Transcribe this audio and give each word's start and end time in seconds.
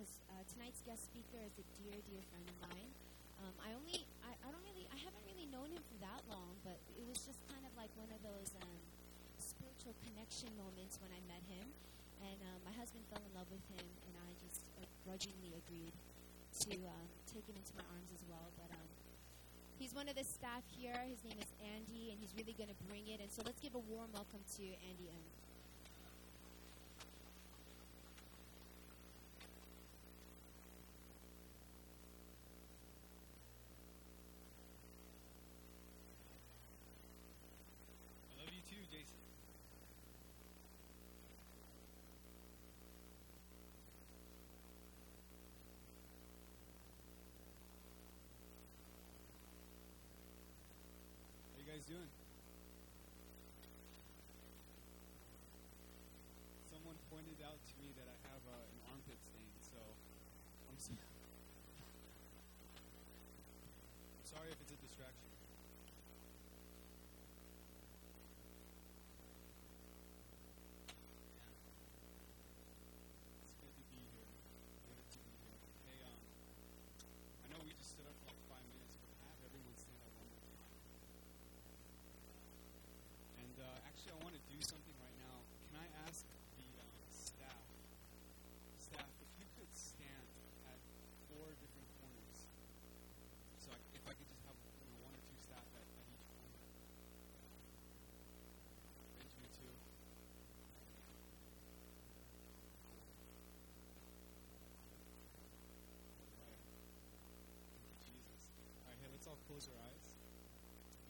because 0.00 0.16
uh, 0.32 0.40
tonight's 0.56 0.80
guest 0.88 1.12
speaker 1.12 1.36
is 1.44 1.52
a 1.60 1.66
dear, 1.76 1.92
dear 2.08 2.24
friend 2.32 2.48
of 2.48 2.56
mine. 2.72 2.88
Um, 3.44 3.52
I 3.60 3.76
only, 3.76 4.08
I, 4.24 4.32
I 4.32 4.48
don't 4.48 4.64
really, 4.64 4.88
I 4.88 4.96
haven't 4.96 5.20
really 5.28 5.44
known 5.52 5.68
him 5.68 5.84
for 5.92 6.00
that 6.00 6.24
long, 6.32 6.56
but 6.64 6.80
it 6.96 7.04
was 7.04 7.20
just 7.20 7.36
kind 7.52 7.60
of 7.68 7.72
like 7.76 7.92
one 8.00 8.08
of 8.08 8.16
those 8.24 8.48
um, 8.64 8.80
spiritual 9.36 9.92
connection 10.00 10.48
moments 10.56 10.96
when 11.04 11.12
I 11.12 11.20
met 11.28 11.44
him. 11.52 11.68
And 12.24 12.40
um, 12.48 12.64
my 12.64 12.72
husband 12.80 13.04
fell 13.12 13.20
in 13.20 13.32
love 13.36 13.52
with 13.52 13.60
him, 13.76 13.84
and 14.08 14.14
I 14.24 14.32
just 14.40 14.64
uh, 14.80 14.88
grudgingly 15.04 15.52
agreed 15.68 15.92
to 16.64 16.72
um, 16.88 17.08
take 17.28 17.44
him 17.44 17.60
into 17.60 17.76
my 17.76 17.84
arms 17.92 18.08
as 18.16 18.24
well. 18.24 18.48
But 18.56 18.72
um, 18.72 18.88
he's 19.76 19.92
one 19.92 20.08
of 20.08 20.16
the 20.16 20.24
staff 20.24 20.64
here. 20.80 20.96
His 21.12 21.20
name 21.28 21.36
is 21.36 21.52
Andy, 21.60 22.08
and 22.08 22.16
he's 22.16 22.32
really 22.32 22.56
going 22.56 22.72
to 22.72 22.80
bring 22.88 23.04
it. 23.12 23.20
And 23.20 23.28
so 23.28 23.44
let's 23.44 23.60
give 23.60 23.76
a 23.76 23.84
warm 23.84 24.08
welcome 24.16 24.40
to 24.56 24.64
Andy 24.80 25.12
M. 25.12 25.24
I 38.28 38.44
love 38.44 38.52
you 38.52 38.60
too, 38.68 38.82
Jason. 38.90 39.16
How 51.52 51.58
you 51.58 51.66
guys 51.66 51.79
doing? 51.90 52.10
Someone 56.70 56.94
pointed 57.10 57.42
out 57.42 57.58
to 57.58 57.74
me 57.82 57.90
that 57.98 58.06
I 58.06 58.16
have 58.30 58.42
uh, 58.46 58.54
an 58.54 58.78
armpit 58.94 59.18
stain, 59.26 59.50
so 59.58 59.80
I'm, 60.70 60.78
so- 60.78 60.94
I'm 64.14 64.26
sorry 64.30 64.54
if 64.54 64.58
it's 64.62 64.70
a 64.72 64.78
distraction. 64.86 65.26
It's 73.42 73.54
good 73.58 73.74
to 73.74 73.84
be 73.90 74.00
here. 74.12 74.28
Good 74.86 75.06
to 75.10 75.18
be 75.24 75.32
here. 75.40 75.58
Hey, 75.88 75.98
um, 76.04 76.20
I 77.44 77.46
know 77.50 77.58
we 77.64 77.72
just 77.76 77.96
stood 77.96 78.06
up 78.06 78.16
for 78.22 78.30
like 78.32 78.42
five 78.50 78.64
minutes, 78.68 78.96
but 79.00 79.10
have 79.24 79.38
everyone 79.46 79.74
stand 79.80 80.00
up 80.04 80.12
one 80.20 80.28
more 80.28 80.44
time. 80.44 80.68
And 83.40 83.54
uh, 83.60 83.88
actually, 83.88 84.12
I 84.14 84.18
want 84.20 84.34
to 84.36 84.44
do 84.50 84.58
something 84.60 84.96
right 85.00 85.16
now. 85.20 85.36
Can 85.70 85.80
I 85.80 85.86
ask 86.06 86.22
the 86.60 86.68
um, 86.84 86.94
staff, 87.08 87.64
staff, 88.78 89.10
if 89.24 89.30
you 89.40 89.46
could 89.56 89.72
stand 89.72 90.26
at 90.68 90.78
four 91.32 91.48
different 91.62 91.88
corners? 92.02 92.38
So 93.64 93.72
I, 93.72 93.78
if 93.96 94.04
I 94.04 94.12
could 94.14 94.28
just 94.28 94.44
have 94.44 94.56
you 94.58 94.88
know, 94.92 95.00
one 95.08 95.14
or 95.16 95.22
two 95.24 95.38
staff 95.40 95.64
at, 95.74 95.84
at 95.86 96.04
each 96.10 96.24
corner. 96.28 96.58
Benjamin 99.20 99.50
too. 99.56 99.72
Right. 106.40 106.60
Thank 107.70 107.84
you, 107.86 107.96
Jesus. 108.00 108.42
All 108.84 108.90
right, 108.90 108.98
hey, 109.02 109.08
let's 109.12 109.26
all 109.26 109.38
close 109.60 109.76
our 109.76 109.84
eyes. 109.92 110.08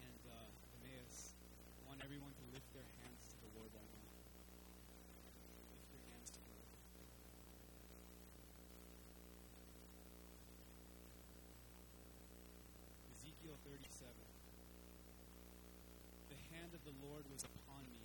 And 0.03 0.23
uh, 0.27 0.51
Emmaus, 0.83 1.39
I 1.39 1.83
want 1.87 2.03
everyone 2.03 2.35
to 2.35 2.45
lift 2.51 2.67
their 2.75 2.89
hands 2.99 3.31
to 3.31 3.37
the 3.47 3.51
Lord 3.55 3.71
right 3.79 3.93
now. 3.95 4.11
Lift 5.71 5.87
your 5.95 6.03
hands 6.11 6.35
to 6.35 6.41
the 6.43 6.51
Lord. 6.51 6.67
Ezekiel 13.15 13.55
37. 13.71 14.19
The 16.35 16.41
hand 16.51 16.75
of 16.75 16.83
the 16.83 16.97
Lord 17.07 17.31
was 17.31 17.47
upon 17.47 17.87
me, 17.87 18.03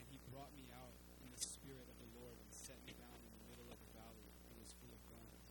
and 0.00 0.04
he 0.08 0.16
brought 0.32 0.48
me 0.56 0.64
out 0.80 0.96
in 1.20 1.28
the 1.28 1.42
spirit 1.44 1.84
of 1.92 1.96
the 2.00 2.08
Lord 2.16 2.40
and 2.40 2.48
set 2.56 2.80
me 2.88 2.96
down 2.96 3.20
in 3.20 3.30
the 3.36 3.44
middle 3.52 3.68
of 3.68 3.76
the 3.76 3.92
valley 3.92 4.32
that 4.48 4.56
was 4.64 4.72
full 4.80 4.96
of 4.96 5.00
thorns. 5.12 5.48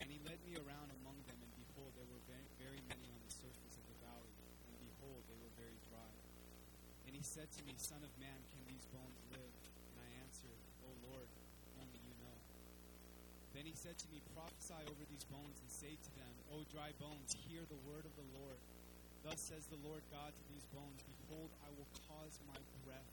And 0.00 0.08
he 0.08 0.16
led 0.24 0.40
me 0.48 0.56
around 0.56 0.96
among 1.04 1.20
them, 1.28 1.36
and 1.44 1.52
behold, 1.52 1.92
there 1.92 2.08
were 2.08 2.24
very, 2.24 2.48
very 2.56 2.80
many 2.88 3.07
were 5.42 5.54
very 5.58 5.78
dry. 5.88 6.12
And 7.06 7.16
he 7.16 7.24
said 7.24 7.48
to 7.56 7.62
me, 7.64 7.72
Son 7.80 8.02
of 8.04 8.12
man, 8.20 8.36
can 8.52 8.62
these 8.68 8.84
bones 8.92 9.18
live? 9.32 9.54
And 9.94 9.96
I 10.02 10.08
answered, 10.20 10.60
O 10.84 10.90
Lord, 11.08 11.28
only 11.80 12.00
you 12.04 12.14
know. 12.20 12.36
Then 13.56 13.64
he 13.64 13.72
said 13.72 13.96
to 13.98 14.08
me, 14.12 14.20
Prophesy 14.36 14.82
over 14.86 15.04
these 15.08 15.24
bones 15.32 15.56
and 15.58 15.70
say 15.72 15.96
to 15.96 16.10
them, 16.20 16.34
O 16.52 16.62
dry 16.68 16.92
bones, 17.00 17.32
hear 17.48 17.64
the 17.66 17.80
word 17.88 18.04
of 18.04 18.14
the 18.14 18.28
Lord. 18.36 18.60
Thus 19.26 19.40
says 19.40 19.66
the 19.66 19.80
Lord 19.82 20.04
God 20.14 20.30
to 20.30 20.44
these 20.52 20.64
bones, 20.70 21.02
Behold, 21.02 21.50
I 21.64 21.70
will 21.74 21.90
cause 22.06 22.38
my 22.46 22.60
breath 22.86 23.12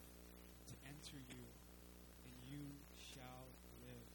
to 0.69 0.75
enter 0.85 1.17
you, 1.17 1.43
and 2.27 2.33
you 2.45 2.63
shall 2.95 3.47
live. 3.83 4.09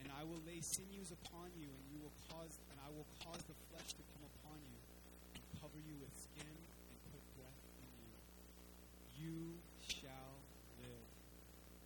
And 0.00 0.08
I 0.16 0.24
will 0.24 0.40
lay 0.48 0.64
sinews 0.64 1.12
upon 1.12 1.52
you, 1.60 1.68
and 1.68 1.84
you 1.92 2.00
will 2.00 2.16
cause, 2.32 2.56
and 2.72 2.78
I 2.80 2.88
will 2.94 3.06
cause 3.20 3.42
the 3.44 3.58
flesh 3.68 3.90
to 3.94 4.02
come 4.16 4.24
upon 4.38 4.58
you, 4.64 4.78
and 5.36 5.42
cover 5.60 5.76
you 5.82 5.94
with 6.00 6.14
skin, 6.16 6.56
You 9.18 9.58
shall 9.82 10.38
live, 10.78 11.10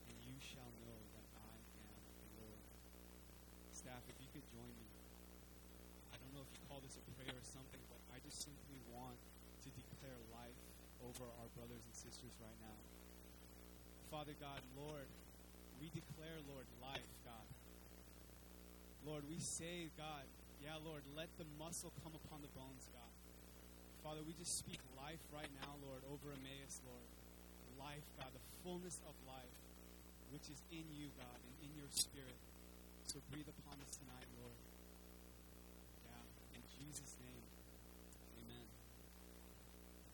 and 0.04 0.16
you 0.20 0.36
shall 0.36 0.68
know 0.84 1.00
that 1.16 1.26
I 1.32 1.56
am 1.80 1.96
the 2.20 2.28
Lord. 2.44 2.60
Staff, 3.72 4.04
if 4.04 4.20
you 4.20 4.28
could 4.36 4.44
join 4.52 4.68
me. 4.68 4.88
I 6.12 6.20
don't 6.20 6.36
know 6.36 6.44
if 6.44 6.52
you 6.52 6.60
call 6.68 6.84
this 6.84 7.00
a 7.00 7.04
prayer 7.16 7.32
or 7.32 7.46
something, 7.48 7.80
but 7.88 8.04
I 8.12 8.20
just 8.20 8.44
simply 8.44 8.84
want 8.92 9.16
to 9.64 9.68
declare 9.72 10.20
life 10.36 10.60
over 11.08 11.24
our 11.40 11.48
brothers 11.56 11.80
and 11.80 11.96
sisters 11.96 12.36
right 12.36 12.58
now. 12.60 12.76
Father 14.12 14.36
God, 14.36 14.60
Lord, 14.76 15.08
we 15.80 15.88
declare, 15.88 16.36
Lord, 16.52 16.68
life, 16.84 17.16
God. 17.24 17.48
Lord, 19.08 19.24
we 19.24 19.40
say, 19.40 19.88
God, 19.96 20.28
yeah, 20.60 20.76
Lord, 20.84 21.00
let 21.16 21.32
the 21.40 21.48
muscle 21.56 21.96
come 22.04 22.12
upon 22.12 22.44
the 22.44 22.52
bones, 22.52 22.92
God. 22.92 23.12
Father, 24.04 24.20
we 24.20 24.36
just 24.36 24.60
speak 24.60 24.84
life 25.00 25.24
right 25.32 25.48
now, 25.64 25.80
Lord, 25.80 26.04
over 26.12 26.28
Emmaus, 26.36 26.76
Lord. 26.84 27.08
Life, 27.82 28.06
God, 28.18 28.30
the 28.32 28.40
fullness 28.62 29.00
of 29.08 29.14
life, 29.26 29.56
which 30.30 30.48
is 30.48 30.60
in 30.70 30.84
you, 30.94 31.10
God, 31.18 31.38
and 31.42 31.54
in 31.66 31.72
your 31.76 31.90
spirit. 31.90 32.38
So 33.04 33.18
breathe 33.30 33.48
upon 33.48 33.74
us 33.82 33.90
tonight, 33.98 34.28
Lord. 34.40 34.56
Yeah, 36.06 36.22
in 36.56 36.62
Jesus' 36.78 37.12
name, 37.20 37.42
amen. 38.40 38.66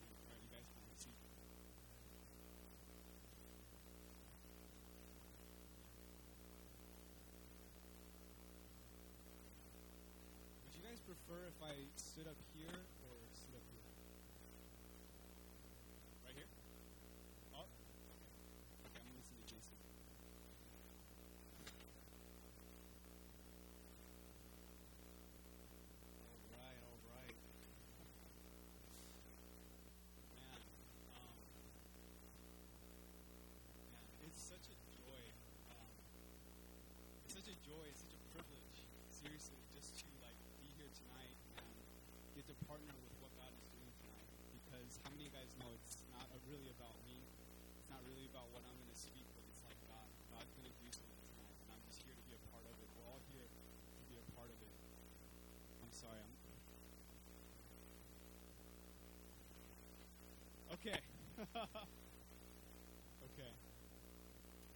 All 0.01 0.33
right, 0.33 0.41
you 0.43 0.49
guys 0.51 0.67
can 0.67 0.83
seat. 0.97 1.19
Would 10.65 10.73
you 10.75 10.83
guys 10.83 10.99
prefer 11.05 11.47
if 11.47 11.57
I 11.63 11.75
stood 11.95 12.27
up 12.27 12.37
here 12.55 12.73
or 12.75 13.15
stood 13.33 13.55
up 13.55 13.65
here? 13.71 13.87
Right 16.25 16.35
here? 16.35 16.49
Oh, 17.55 17.63
okay. 17.63 17.71
Okay, 18.85 18.99
I'm 18.99 19.05
gonna 19.07 19.17
listen 19.19 19.35
to 19.39 19.45
Jason. 19.47 19.77
All 26.29 26.57
right, 26.57 26.79
all 26.83 26.99
right. 27.15 27.35
Man, 30.35 30.61
um, 31.15 31.37
man, 33.89 34.05
it's 34.27 34.41
such 34.41 34.65
a 34.69 34.75
joy. 34.93 35.21
Um, 35.71 35.93
it's 37.25 37.33
such 37.35 37.47
a 37.49 37.55
joy. 37.69 37.85
It's 37.85 38.01
such 38.01 38.17
a 38.17 38.21
privilege. 38.33 38.81
Seriously, 39.13 39.61
just 39.77 39.93
to 40.01 40.09
like 40.25 40.33
be 40.65 40.73
here 40.73 40.89
tonight 40.89 41.37
and 41.61 41.69
get 42.33 42.49
to 42.49 42.57
partner 42.65 42.97
with 42.97 43.13
what 43.21 43.29
God 43.37 43.53
is 43.53 43.69
doing 43.69 43.93
tonight. 44.01 44.25
Because 44.57 44.97
how 45.05 45.13
many 45.13 45.29
of 45.29 45.29
you 45.29 45.37
guys 45.37 45.53
know 45.61 45.69
it's 45.77 46.01
not 46.09 46.25
uh, 46.33 46.41
really 46.49 46.73
about 46.73 46.97
me. 47.05 47.21
It's 47.77 47.93
not 47.93 48.01
really 48.09 48.25
about 48.25 48.49
what 48.49 48.65
I'm 48.65 48.73
going 48.73 48.89
to 48.89 48.97
speak, 48.97 49.29
but 49.37 49.45
it's 49.53 49.61
like 49.61 49.77
God. 49.85 50.09
God's 50.33 50.49
going 50.57 50.65
to 50.65 50.77
do 50.81 50.89
something 50.89 51.21
tonight, 51.29 51.53
and 51.61 51.69
I'm 51.77 51.83
just 51.85 52.01
here 52.01 52.17
to 52.17 52.25
be 52.25 52.33
a 52.33 52.41
part 52.49 52.65
of 52.65 52.73
it. 52.73 52.89
We're 52.97 53.05
all 53.05 53.21
here 53.29 53.45
to 53.45 54.01
be 54.09 54.17
a 54.17 54.25
part 54.33 54.49
of 54.49 54.57
it. 54.57 54.73
I'm 55.85 55.93
sorry. 55.93 56.25
I'm 56.25 56.33
okay. 60.73 60.97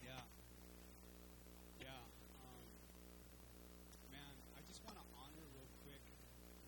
Yeah. 0.04 0.20
Yeah. 1.80 2.00
Um, 2.44 2.64
man, 4.12 4.34
I 4.52 4.60
just 4.68 4.84
want 4.84 5.00
to 5.00 5.04
honor 5.16 5.44
real 5.56 5.68
quick. 5.88 6.04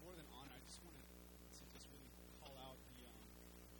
More 0.01 0.17
than 0.17 0.25
honor, 0.33 0.57
I 0.57 0.63
just 0.65 0.81
want 0.81 0.97
to, 0.97 1.05
to 1.05 1.65
just 1.77 1.85
really 1.93 2.09
call 2.41 2.57
out 2.57 2.81
the 2.97 3.05
um, 3.05 3.29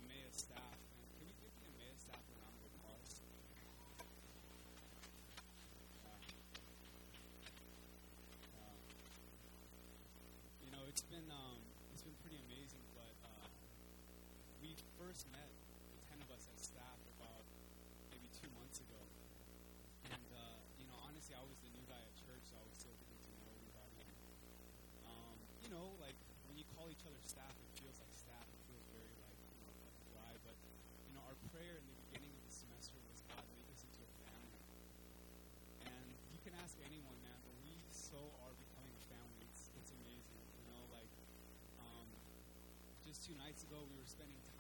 Emmaus 0.05 0.45
staff. 0.45 0.77
And 1.01 1.09
can 1.17 1.25
we 1.25 1.33
give 1.41 1.53
the 1.57 1.73
Emmaus 1.73 2.05
staff 2.05 2.21
a 2.21 2.35
round 2.37 2.57
of 2.61 2.69
applause? 2.69 3.25
Yeah. 3.57 3.65
pretty 12.27 12.43
amazing, 12.51 12.83
but 12.93 13.15
uh, 13.23 13.47
we 14.61 14.75
first 15.07 15.31
met, 15.31 15.47
the 15.95 16.19
10 16.19 16.19
of 16.19 16.35
us 16.35 16.51
as 16.51 16.67
staff, 16.67 16.99
about 17.15 17.47
maybe 18.11 18.27
two 18.43 18.51
months 18.59 18.83
ago. 18.83 18.99
And, 20.11 20.27
uh, 20.35 20.59
you 20.83 20.87
know, 20.91 20.99
honestly, 21.07 21.31
I 21.39 21.47
was 21.47 21.55
the 21.63 21.71
new 21.71 21.87
guy 21.87 22.03
at 22.03 22.11
church, 22.27 22.43
so 22.43 22.59
I 22.59 22.67
was 22.67 22.75
still 22.75 22.91
getting 22.99 23.15
to 23.15 23.31
know 23.39 23.47
everybody. 23.55 24.03
Um, 25.07 25.39
you 25.63 25.71
know, 25.71 25.95
like, 26.03 26.19
when 26.51 26.59
you 26.59 26.67
call 26.75 26.91
each 26.91 27.07
other 27.07 27.23
staff, 27.23 27.55
it 27.55 27.71
feels 27.79 28.03
like 28.03 28.11
staff. 28.19 28.51
It 28.51 28.63
feels 28.67 28.83
very, 28.91 29.15
like, 29.23 29.39
you 29.47 29.63
know, 29.63 29.71
like 29.79 29.95
dry. 30.11 30.33
But, 30.43 30.59
you 31.07 31.15
know, 31.15 31.23
our 31.31 31.39
prayer 31.55 31.79
in 31.79 31.87
the 31.87 31.99
beginning 32.11 32.35
of 32.35 32.43
the 32.43 32.55
semester 32.67 32.99
was, 33.07 33.23
God, 33.31 33.47
make 33.55 33.71
us 33.71 33.87
into 33.87 34.03
a 34.03 34.11
family. 34.27 34.59
And 35.87 36.09
you 36.35 36.43
can 36.43 36.59
ask 36.59 36.75
anyone, 36.83 37.15
man, 37.23 37.39
but 37.47 37.55
we 37.63 37.79
so 37.95 38.19
are 38.43 38.59
becoming 38.59 38.91
a 38.91 39.05
family. 39.07 39.47
It's, 39.55 39.71
it's 39.79 39.95
amazing. 40.03 40.43
You 40.67 40.75
know, 40.75 40.83
like, 40.91 41.15
um, 41.79 42.11
just 43.07 43.23
two 43.23 43.39
nights 43.39 43.63
ago, 43.63 43.87
we 43.87 43.95
were 44.03 44.11
spending 44.11 44.35
time, 44.51 44.56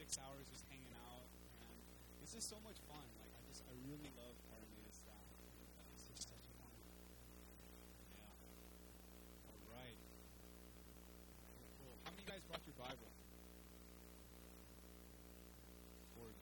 six 0.00 0.16
hours 0.16 0.48
just 0.48 0.64
hanging 0.72 0.96
out. 1.12 1.28
And 1.60 1.76
it's 2.24 2.32
just 2.32 2.48
so 2.48 2.56
much 2.64 2.80
fun. 2.88 3.04
Like, 3.20 3.36
I 3.36 3.40
just, 3.52 3.60
I 3.68 3.76
really 3.84 4.08
love 4.16 4.32
our 4.48 4.64
latest 4.72 5.04
staff. 5.04 5.28
It's 5.92 6.08
just 6.08 6.24
such 6.24 6.40
a 6.40 6.52
fun. 6.56 6.72
Yeah. 8.16 8.32
All 9.52 9.60
right. 9.76 10.00
Cool. 11.84 11.92
How 12.08 12.16
many 12.16 12.24
guys 12.24 12.40
brought 12.48 12.64
your 12.64 12.80
Bible? 12.80 13.12
Four. 16.16 16.32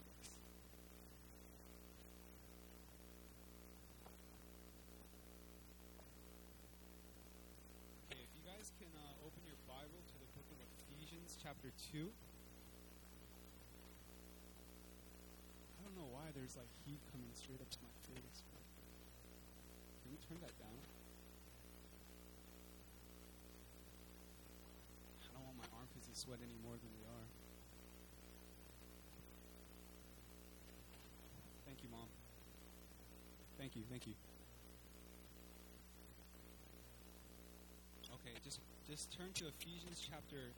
Okay, 8.06 8.22
if 8.22 8.30
you 8.38 8.42
guys 8.46 8.70
can 8.78 8.94
uh, 8.94 9.26
open 9.26 9.42
your 9.42 9.58
Bible 9.66 9.98
to 9.98 10.14
the 10.14 10.30
book 10.38 10.46
of 10.46 10.62
Ephesians, 10.62 11.34
chapter 11.42 11.74
2. 11.90 12.06
I 15.78 15.90
don't 15.90 15.94
know 15.94 16.10
why 16.12 16.28
there's 16.48 16.64
like 16.64 16.72
heat 16.88 16.96
coming 17.12 17.28
straight 17.36 17.60
up 17.60 17.68
to 17.68 17.76
my 17.84 17.92
face. 18.08 18.40
Can 20.00 20.08
we 20.08 20.16
turn 20.24 20.40
that 20.40 20.56
down? 20.56 20.80
I 25.28 25.36
don't 25.36 25.44
want 25.44 25.60
my 25.60 25.68
armpits 25.76 26.08
to 26.08 26.16
sweat 26.16 26.40
any 26.40 26.56
more 26.64 26.72
than 26.72 26.88
they 26.96 27.04
are. 27.04 27.28
Thank 31.68 31.84
you, 31.84 31.92
Mom. 31.92 32.08
Thank 33.60 33.76
you, 33.76 33.84
thank 33.92 34.08
you. 34.08 34.16
Okay, 38.08 38.32
just 38.40 38.64
just 38.88 39.12
turn 39.12 39.36
to 39.36 39.52
Ephesians 39.52 40.00
chapter 40.00 40.56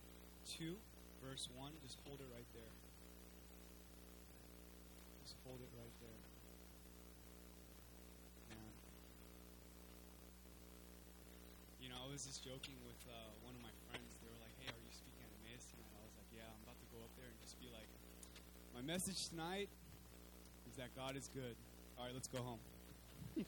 2, 0.54 0.70
verse 1.19 1.50
1. 1.58 1.72
Just 1.82 1.98
hold 2.06 2.22
it 2.22 2.31
right 2.31 2.46
there. 2.54 2.70
Just 5.31 5.46
hold 5.46 5.62
it 5.62 5.70
right 5.78 5.94
there. 6.02 6.20
Man. 8.50 8.75
You 11.78 11.88
know, 11.88 12.02
I 12.02 12.09
was 12.20 12.37
just 12.37 12.44
joking 12.44 12.76
with 12.84 13.00
uh, 13.08 13.17
one 13.40 13.56
of 13.56 13.64
my 13.64 13.72
friends. 13.88 14.05
They 14.20 14.28
were 14.28 14.37
like, 14.44 14.52
hey, 14.61 14.69
are 14.69 14.76
you 14.84 14.93
speaking 14.93 15.25
at 15.25 15.32
Emmaus 15.40 15.64
tonight? 15.72 15.88
I 15.88 16.05
was 16.05 16.12
like, 16.20 16.28
yeah, 16.37 16.52
I'm 16.52 16.61
about 16.69 16.76
to 16.76 16.88
go 16.93 17.00
up 17.00 17.08
there 17.17 17.25
and 17.25 17.38
just 17.40 17.56
be 17.56 17.72
like, 17.72 17.88
my 18.76 18.84
message 18.84 19.32
tonight 19.32 19.72
is 20.69 20.76
that 20.76 20.93
God 20.93 21.17
is 21.17 21.32
good. 21.32 21.56
All 21.96 22.05
right, 22.05 22.12
let's 22.12 22.28
go 22.28 22.44
home. 22.44 22.61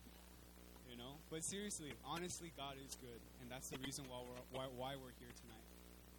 you 0.88 0.96
know, 0.96 1.20
but 1.28 1.44
seriously, 1.44 1.92
honestly, 2.00 2.48
God 2.56 2.80
is 2.80 2.96
good, 2.96 3.20
and 3.44 3.52
that's 3.52 3.68
the 3.68 3.76
reason 3.84 4.08
why 4.08 4.24
we're 4.24 4.40
why, 4.56 4.64
why 4.72 4.96
we're 4.96 5.12
here 5.20 5.36
tonight. 5.44 5.68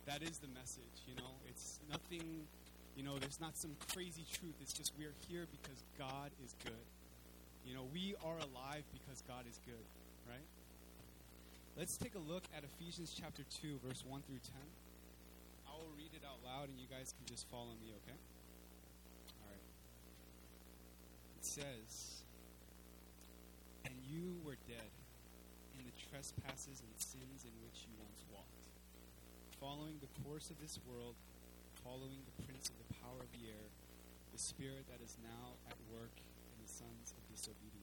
That 0.06 0.22
is 0.22 0.38
the 0.38 0.52
message. 0.54 1.10
You 1.10 1.18
know, 1.18 1.34
it's 1.50 1.82
nothing. 1.90 2.46
You 2.94 3.02
know, 3.02 3.18
there's 3.18 3.42
not 3.42 3.58
some 3.58 3.74
crazy 3.90 4.30
truth. 4.30 4.54
It's 4.62 4.78
just 4.78 4.94
we're 4.94 5.18
here 5.26 5.50
because 5.50 5.82
God 5.98 6.30
is 6.46 6.54
good. 6.62 6.86
You 7.66 7.74
know, 7.74 7.90
we 7.90 8.14
are 8.22 8.38
alive 8.38 8.86
because 8.94 9.26
God 9.26 9.50
is 9.50 9.58
good, 9.66 9.90
right? 10.30 10.46
Let's 11.74 11.98
take 11.98 12.14
a 12.14 12.22
look 12.22 12.46
at 12.54 12.62
Ephesians 12.62 13.18
chapter 13.18 13.42
2, 13.50 13.82
verse 13.82 14.06
1 14.06 14.22
through 14.30 14.46
10. 14.46 14.54
I 15.66 15.74
will 15.74 15.90
read 15.98 16.14
it 16.14 16.22
out 16.22 16.38
loud 16.46 16.70
and 16.70 16.78
you 16.78 16.86
guys 16.86 17.18
can 17.18 17.26
just 17.26 17.50
follow 17.50 17.74
me, 17.82 17.90
okay? 18.06 18.20
All 19.42 19.50
right. 19.50 19.66
It 21.42 21.42
says, 21.42 22.22
And 23.90 23.98
you 24.06 24.38
were 24.46 24.62
dead 24.70 24.94
in 25.74 25.82
the 25.82 25.96
trespasses 26.14 26.86
and 26.86 26.94
sins 27.02 27.42
in 27.42 27.54
which 27.66 27.90
you 27.90 27.94
once 27.98 28.22
walked, 28.30 28.70
following 29.58 29.98
the 29.98 30.14
course 30.22 30.54
of 30.54 30.62
this 30.62 30.78
world, 30.86 31.18
following 31.82 32.22
the 32.30 32.38
prince 32.46 32.70
of 32.70 32.78
the 32.86 33.02
power 33.02 33.18
of 33.18 33.34
the 33.34 33.50
air, 33.50 33.68
the 34.30 34.38
spirit 34.38 34.86
that 34.94 35.02
is 35.02 35.18
now 35.26 35.58
at 35.66 35.78
work 35.90 36.14
in 36.22 36.58
the 36.62 36.70
sons 36.70 37.18
of 37.18 37.22
disobedience, 37.34 37.83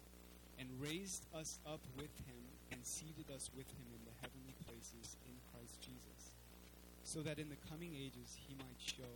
And 0.61 0.69
raised 0.77 1.25
us 1.33 1.57
up 1.65 1.81
with 1.97 2.13
Him 2.29 2.37
and 2.69 2.85
seated 2.85 3.33
us 3.33 3.49
with 3.57 3.65
Him 3.73 3.89
in 3.97 4.05
the 4.05 4.13
heavenly 4.21 4.53
places 4.61 5.17
in 5.25 5.33
Christ 5.49 5.81
Jesus, 5.81 6.37
so 7.01 7.25
that 7.25 7.41
in 7.41 7.49
the 7.49 7.57
coming 7.65 7.97
ages 7.97 8.37
He 8.37 8.53
might 8.61 8.77
show 8.77 9.09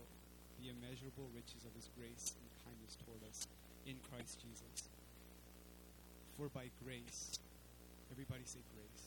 the 0.58 0.74
immeasurable 0.74 1.30
riches 1.30 1.62
of 1.62 1.70
His 1.78 1.86
grace 1.94 2.34
and 2.34 2.50
kindness 2.66 2.98
toward 2.98 3.22
us 3.30 3.46
in 3.86 3.94
Christ 4.10 4.42
Jesus. 4.42 4.90
For 6.34 6.50
by 6.50 6.66
grace, 6.82 7.38
everybody 8.10 8.42
say 8.42 8.66
grace, 8.74 9.06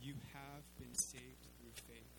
you 0.00 0.16
have 0.32 0.64
been 0.80 0.96
saved 0.96 1.44
through 1.60 1.76
faith. 1.86 2.16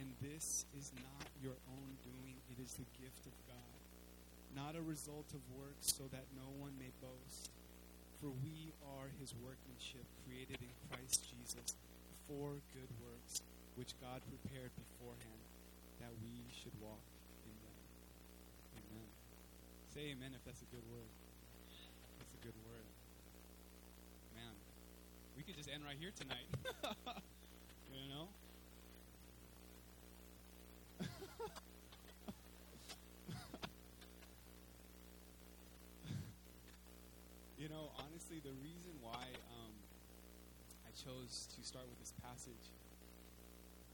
And 0.00 0.08
this 0.24 0.64
is 0.72 0.90
not 1.04 1.28
your 1.44 1.60
own 1.68 1.90
doing, 2.00 2.40
it 2.48 2.58
is 2.64 2.72
the 2.80 2.88
gift 2.96 3.28
of 3.28 3.36
God, 3.44 3.77
not 4.54 4.76
a 4.76 4.82
result 4.82 5.26
of 5.34 5.40
works, 5.56 5.92
so 5.92 6.04
that 6.12 6.24
no 6.36 6.48
one 6.58 6.72
may 6.78 6.92
boast. 7.00 7.50
For 8.20 8.30
we 8.42 8.72
are 8.98 9.08
his 9.20 9.34
workmanship, 9.38 10.04
created 10.26 10.58
in 10.58 10.72
Christ 10.90 11.22
Jesus 11.30 11.76
for 12.26 12.60
good 12.74 12.92
works, 13.00 13.40
which 13.76 13.94
God 14.02 14.20
prepared 14.26 14.70
beforehand 14.74 15.42
that 16.00 16.10
we 16.22 16.44
should 16.50 16.74
walk 16.82 17.00
in 17.46 17.56
them. 17.64 17.78
Amen. 18.76 19.08
Say 19.94 20.12
amen 20.12 20.34
if 20.34 20.44
that's 20.44 20.62
a 20.62 20.70
good 20.74 20.84
word. 20.90 21.10
That's 22.18 22.34
a 22.34 22.42
good 22.44 22.58
word. 22.66 22.86
Man, 24.34 24.54
we 25.36 25.42
could 25.42 25.56
just 25.56 25.70
end 25.72 25.82
right 25.84 25.96
here 25.98 26.12
tonight. 26.14 26.46
you 27.94 28.08
know? 28.10 28.28
you 37.58 37.68
know, 37.68 37.90
honestly, 38.28 38.44
the 38.44 38.56
reason 38.60 38.92
why 39.00 39.24
um, 39.56 39.72
I 40.84 40.92
chose 40.92 41.48
to 41.56 41.60
start 41.64 41.88
with 41.88 41.96
this 41.96 42.12
passage 42.20 42.66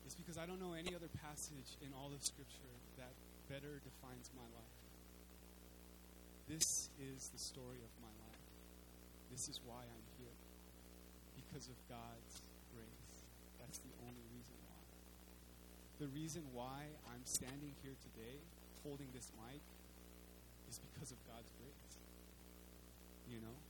is 0.07 0.14
because 0.14 0.38
I 0.38 0.47
don't 0.47 0.59
know 0.59 0.75
any 0.75 0.91
other 0.91 1.11
passage 1.23 1.79
in 1.87 1.95
all 1.95 2.11
of 2.11 2.19
Scripture 2.19 2.75
that 2.99 3.14
better 3.47 3.79
defines 3.87 4.31
my 4.35 4.47
life. 4.59 4.79
This 6.50 6.67
is 6.99 7.31
the 7.31 7.38
story 7.38 7.79
of 7.79 7.93
my 8.03 8.11
life. 8.26 8.47
This 9.31 9.47
is 9.47 9.62
why 9.62 9.87
I'm 9.87 10.07
here. 10.19 10.38
Because 11.38 11.71
of 11.71 11.79
God's 11.87 12.35
grace. 12.75 13.14
That's 13.62 13.79
the 13.79 13.95
only 14.03 14.26
reason 14.35 14.59
why. 14.67 14.83
The 16.03 16.11
reason 16.11 16.43
why 16.50 16.91
I'm 17.07 17.23
standing 17.38 17.71
here 17.87 17.95
today 18.03 18.43
holding 18.83 19.09
this 19.14 19.31
mic 19.47 19.62
is 20.67 20.83
because 20.91 21.14
of 21.14 21.19
God's 21.31 21.55
grace. 21.55 21.93
You 23.31 23.38
know? 23.38 23.63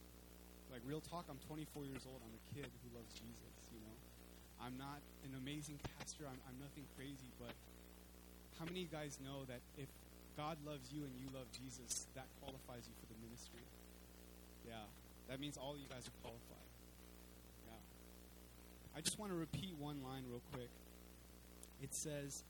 Like, 0.74 0.82
real 0.90 0.98
talk, 1.06 1.30
I'm 1.30 1.38
24 1.46 1.86
years 1.86 2.02
old. 2.02 2.18
I'm 2.18 2.34
a 2.34 2.44
kid 2.50 2.66
who 2.66 2.98
loves 2.98 3.14
Jesus, 3.14 3.54
you 3.70 3.78
know? 3.78 3.94
I'm 4.58 4.74
not 4.74 4.98
an 5.22 5.38
amazing 5.38 5.78
pastor. 5.94 6.26
I'm, 6.26 6.34
I'm 6.50 6.58
nothing 6.58 6.82
crazy, 6.98 7.30
but 7.38 7.54
how 8.58 8.66
many 8.66 8.82
of 8.82 8.90
you 8.90 8.90
guys 8.90 9.22
know 9.22 9.46
that 9.46 9.62
if 9.78 9.86
God 10.34 10.58
loves 10.66 10.90
you 10.90 11.06
and 11.06 11.14
you 11.14 11.30
love 11.30 11.46
Jesus, 11.54 12.10
that 12.18 12.26
qualifies 12.42 12.90
you 12.90 12.94
for 12.98 13.06
the 13.06 13.14
ministry? 13.22 13.62
Yeah. 14.66 14.82
That 15.30 15.38
means 15.38 15.54
all 15.54 15.78
you 15.78 15.86
guys 15.86 16.10
are 16.10 16.18
qualified. 16.26 16.70
Yeah. 17.70 18.98
I 18.98 19.00
just 19.00 19.14
want 19.14 19.30
to 19.30 19.38
repeat 19.38 19.78
one 19.78 20.02
line 20.02 20.26
real 20.26 20.42
quick. 20.50 20.74
It 21.86 21.94
says 21.94 22.42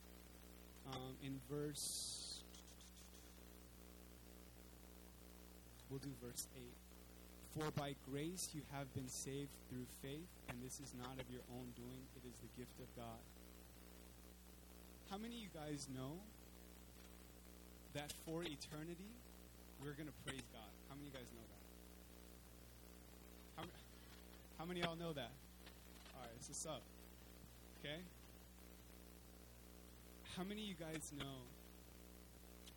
um, 0.88 1.12
in 1.20 1.36
verse, 1.52 2.40
we'll 5.92 6.00
do 6.00 6.16
verse 6.24 6.48
8. 6.56 6.64
For 7.54 7.70
by 7.78 7.94
grace 8.10 8.50
you 8.52 8.62
have 8.72 8.92
been 8.94 9.08
saved 9.08 9.54
through 9.70 9.86
faith, 10.02 10.26
and 10.50 10.58
this 10.58 10.80
is 10.82 10.90
not 10.98 11.14
of 11.22 11.30
your 11.30 11.46
own 11.54 11.70
doing, 11.78 12.02
it 12.18 12.26
is 12.26 12.34
the 12.42 12.50
gift 12.58 12.74
of 12.82 12.90
God. 12.98 13.22
How 15.08 15.18
many 15.18 15.36
of 15.36 15.42
you 15.46 15.54
guys 15.54 15.86
know 15.94 16.18
that 17.94 18.12
for 18.26 18.42
eternity 18.42 19.06
we're 19.78 19.94
going 19.94 20.10
to 20.10 20.18
praise 20.26 20.42
God? 20.50 20.66
How 20.90 20.96
many 20.98 21.06
of 21.06 21.14
you 21.14 21.18
guys 21.20 21.30
know 21.30 21.46
that? 21.46 21.62
How, 23.54 23.62
how 24.58 24.64
many 24.66 24.80
of 24.80 24.86
y'all 24.86 24.98
know 24.98 25.12
that? 25.12 25.30
All 26.18 26.26
right, 26.26 26.34
so 26.40 26.50
what's 26.50 26.66
up? 26.66 26.82
Okay? 27.78 28.02
How 30.36 30.42
many 30.42 30.62
of 30.62 30.68
you 30.68 30.74
guys 30.74 31.12
know 31.14 31.46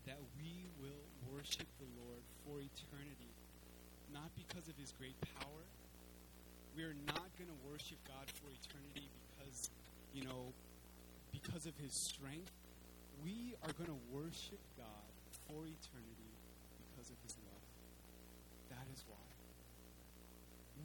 that 0.06 0.22
we 0.38 0.70
will 0.78 1.34
worship 1.34 1.66
the 1.82 1.90
Lord 1.98 2.22
for 2.46 2.62
eternity? 2.62 3.34
Not 4.14 4.30
because 4.36 4.68
of 4.68 4.76
his 4.78 4.94
great 4.98 5.16
power. 5.40 5.64
We 6.76 6.84
are 6.84 6.96
not 7.08 7.28
going 7.38 7.50
to 7.50 7.60
worship 7.68 7.98
God 8.08 8.30
for 8.30 8.48
eternity 8.54 9.10
because, 9.34 9.70
you 10.14 10.24
know, 10.24 10.54
because 11.32 11.66
of 11.66 11.76
his 11.78 11.94
strength. 11.94 12.52
We 13.24 13.56
are 13.66 13.74
going 13.74 13.90
to 13.90 14.02
worship 14.14 14.62
God 14.78 15.10
for 15.48 15.66
eternity 15.66 16.32
because 16.78 17.10
of 17.10 17.18
his 17.24 17.36
love. 17.50 17.66
That 18.70 18.86
is 18.94 19.04
why. 19.10 19.18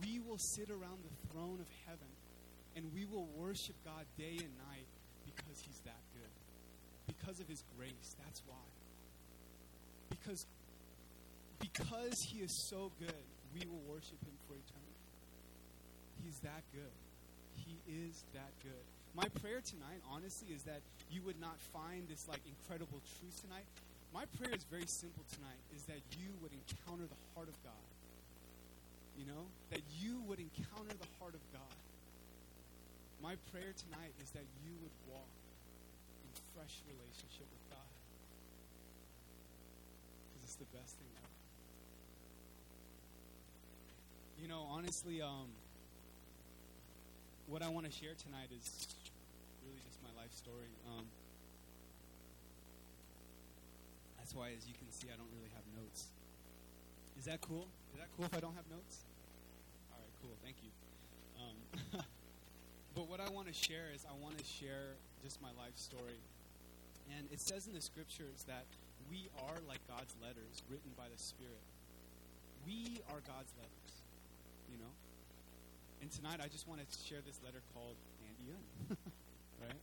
We 0.01 0.19
will 0.19 0.39
sit 0.39 0.71
around 0.71 1.05
the 1.05 1.15
throne 1.29 1.61
of 1.61 1.69
heaven 1.87 2.09
and 2.75 2.89
we 2.95 3.05
will 3.05 3.29
worship 3.37 3.77
God 3.85 4.07
day 4.17 4.41
and 4.41 4.53
night 4.71 4.89
because 5.25 5.61
he's 5.61 5.81
that 5.85 6.01
good. 6.17 6.33
Because 7.07 7.41
of 7.41 7.49
his 7.49 7.63
grace. 7.77 8.17
That's 8.25 8.43
why. 8.47 8.65
Because 10.09 10.47
because 11.63 12.21
he 12.21 12.43
is 12.43 12.51
so 12.51 12.91
good, 12.99 13.23
we 13.55 13.63
will 13.71 13.81
worship 13.87 14.19
him 14.27 14.35
for 14.51 14.59
eternity. 14.59 14.99
He's 16.27 16.43
that 16.43 16.67
good. 16.75 16.97
He 17.55 17.79
is 17.87 18.27
that 18.35 18.51
good. 18.67 18.85
My 19.15 19.31
prayer 19.41 19.63
tonight, 19.63 20.03
honestly, 20.11 20.51
is 20.51 20.67
that 20.67 20.83
you 21.07 21.23
would 21.23 21.39
not 21.39 21.55
find 21.71 22.09
this 22.11 22.27
like 22.27 22.43
incredible 22.43 22.99
truth 23.21 23.39
tonight. 23.47 23.65
My 24.11 24.27
prayer 24.37 24.53
is 24.53 24.67
very 24.67 24.91
simple 24.91 25.25
tonight, 25.31 25.61
is 25.73 25.87
that 25.87 26.03
you 26.19 26.35
would 26.43 26.51
encounter 26.53 27.07
the 27.07 27.21
heart 27.33 27.49
of 27.49 27.57
God. 27.63 27.87
You 29.17 29.29
know? 29.31 29.47
That 29.71 29.85
you 30.01 30.21
would 30.27 30.41
encounter 30.41 30.93
the 30.99 31.11
heart 31.21 31.37
of 31.39 31.45
God. 31.53 31.77
My 33.23 33.39
prayer 33.55 33.71
tonight 33.77 34.13
is 34.19 34.35
that 34.35 34.45
you 34.67 34.75
would 34.83 34.97
walk 35.07 35.31
in 36.27 36.33
fresh 36.57 36.83
relationship 36.89 37.47
with 37.47 37.65
God. 37.71 37.93
Because 40.33 40.43
it's 40.49 40.61
the 40.61 40.69
best 40.75 40.97
thing 40.99 41.09
ever. 41.21 41.32
You 44.43 44.49
know, 44.49 44.67
honestly, 44.75 45.23
um, 45.23 45.47
what 47.47 47.63
I 47.63 47.69
want 47.69 47.87
to 47.87 47.93
share 47.95 48.19
tonight 48.19 48.51
is 48.51 48.91
really 49.63 49.79
just 49.87 50.03
my 50.03 50.11
life 50.19 50.35
story. 50.35 50.67
Um, 50.91 51.07
that's 54.19 54.35
why, 54.35 54.51
as 54.51 54.67
you 54.67 54.75
can 54.75 54.91
see, 54.91 55.07
I 55.15 55.17
don't 55.17 55.31
really 55.31 55.55
have 55.55 55.63
notes. 55.79 56.11
Is 57.17 57.31
that 57.31 57.41
cool? 57.41 57.71
Is 57.95 58.03
that 58.03 58.11
cool 58.19 58.27
if 58.27 58.35
I 58.35 58.43
don't 58.43 58.59
have 58.59 58.67
notes? 58.67 59.07
All 59.95 60.03
right, 60.03 60.11
cool. 60.27 60.35
Thank 60.43 60.59
you. 60.67 60.75
Um, 61.39 62.03
but 62.99 63.07
what 63.07 63.21
I 63.23 63.31
want 63.31 63.47
to 63.47 63.55
share 63.55 63.95
is 63.95 64.03
I 64.11 64.17
want 64.19 64.39
to 64.39 64.45
share 64.45 64.99
just 65.23 65.39
my 65.41 65.55
life 65.55 65.79
story. 65.79 66.19
And 67.15 67.31
it 67.31 67.39
says 67.39 67.69
in 67.71 67.79
the 67.79 67.81
scriptures 67.81 68.43
that 68.51 68.67
we 69.07 69.31
are 69.39 69.63
like 69.71 69.87
God's 69.87 70.19
letters 70.19 70.67
written 70.67 70.91
by 70.99 71.07
the 71.07 71.23
Spirit. 71.23 71.63
We 72.67 73.03
are 73.11 73.19
God's 73.27 73.55
letters, 73.59 73.82
you 74.73 74.81
know? 74.81 74.95
And 76.01 76.11
tonight 76.11 76.41
I 76.41 76.49
just 76.49 76.67
want 76.67 76.81
to 76.81 76.89
share 77.05 77.21
this 77.21 77.39
letter 77.45 77.61
called 77.77 78.01
Andy 78.25 78.49
Yun. 78.49 78.65
right? 79.63 79.83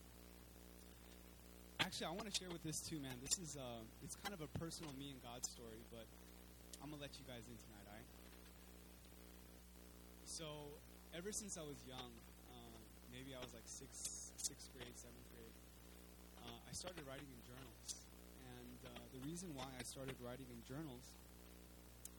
Actually, 1.80 2.12
I 2.12 2.14
want 2.18 2.28
to 2.28 2.36
share 2.36 2.50
with 2.50 2.66
this 2.66 2.82
too, 2.82 3.00
man. 3.00 3.16
This 3.22 3.38
is 3.40 3.56
uh, 3.56 3.86
it's 4.04 4.18
kind 4.26 4.34
of 4.34 4.42
a 4.42 4.50
personal 4.60 4.92
me 4.98 5.16
and 5.16 5.22
God 5.24 5.46
story, 5.46 5.80
but 5.94 6.04
I'm 6.84 6.92
gonna 6.92 7.00
let 7.00 7.16
you 7.16 7.24
guys 7.24 7.46
in 7.48 7.56
tonight, 7.56 7.86
all 7.88 7.96
right? 7.96 8.10
So, 10.28 10.48
ever 11.16 11.32
since 11.32 11.56
I 11.56 11.64
was 11.64 11.80
young, 11.88 12.12
uh, 12.52 12.78
maybe 13.16 13.32
I 13.32 13.40
was 13.40 13.56
like 13.56 13.64
sixth, 13.64 14.36
sixth 14.36 14.68
grade, 14.76 14.92
seventh 15.00 15.30
grade, 15.32 15.56
uh, 16.44 16.60
I 16.68 16.72
started 16.76 17.08
writing 17.08 17.32
in 17.32 17.40
journals. 17.48 17.96
And 18.44 18.80
uh, 18.92 19.04
the 19.16 19.22
reason 19.24 19.56
why 19.56 19.72
I 19.80 19.84
started 19.88 20.20
writing 20.20 20.52
in 20.52 20.60
journals 20.68 21.16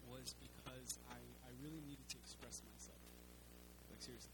was 0.09 0.35
because 0.41 0.99
I 1.12 1.21
really 1.62 1.83
needed 1.87 2.07
to 2.11 2.17
express 2.19 2.61
myself. 2.67 3.00
Like 3.93 4.00
seriously, 4.00 4.33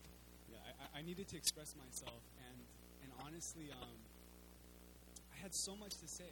yeah, 0.50 0.62
I, 0.62 0.98
I 0.98 1.02
needed 1.02 1.28
to 1.32 1.36
express 1.36 1.74
myself, 1.76 2.22
and 2.46 2.58
and 3.02 3.10
honestly, 3.26 3.70
um, 3.74 3.98
I 5.30 5.36
had 5.42 5.54
so 5.54 5.76
much 5.76 5.94
to 6.00 6.08
say. 6.08 6.30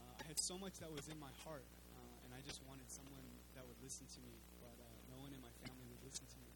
Uh, 0.00 0.22
I 0.22 0.24
had 0.26 0.38
so 0.38 0.56
much 0.56 0.78
that 0.80 0.90
was 0.90 1.06
in 1.10 1.18
my 1.18 1.32
heart, 1.44 1.66
uh, 1.94 2.24
and 2.24 2.30
I 2.32 2.40
just 2.46 2.62
wanted 2.66 2.86
someone 2.88 3.26
that 3.54 3.66
would 3.66 3.80
listen 3.82 4.06
to 4.14 4.20
me. 4.22 4.34
But 4.62 4.74
uh, 4.78 4.86
no 5.12 5.20
one 5.22 5.30
in 5.34 5.42
my 5.42 5.52
family 5.62 5.86
would 5.90 6.02
listen 6.06 6.24
to 6.24 6.38
me, 6.42 6.52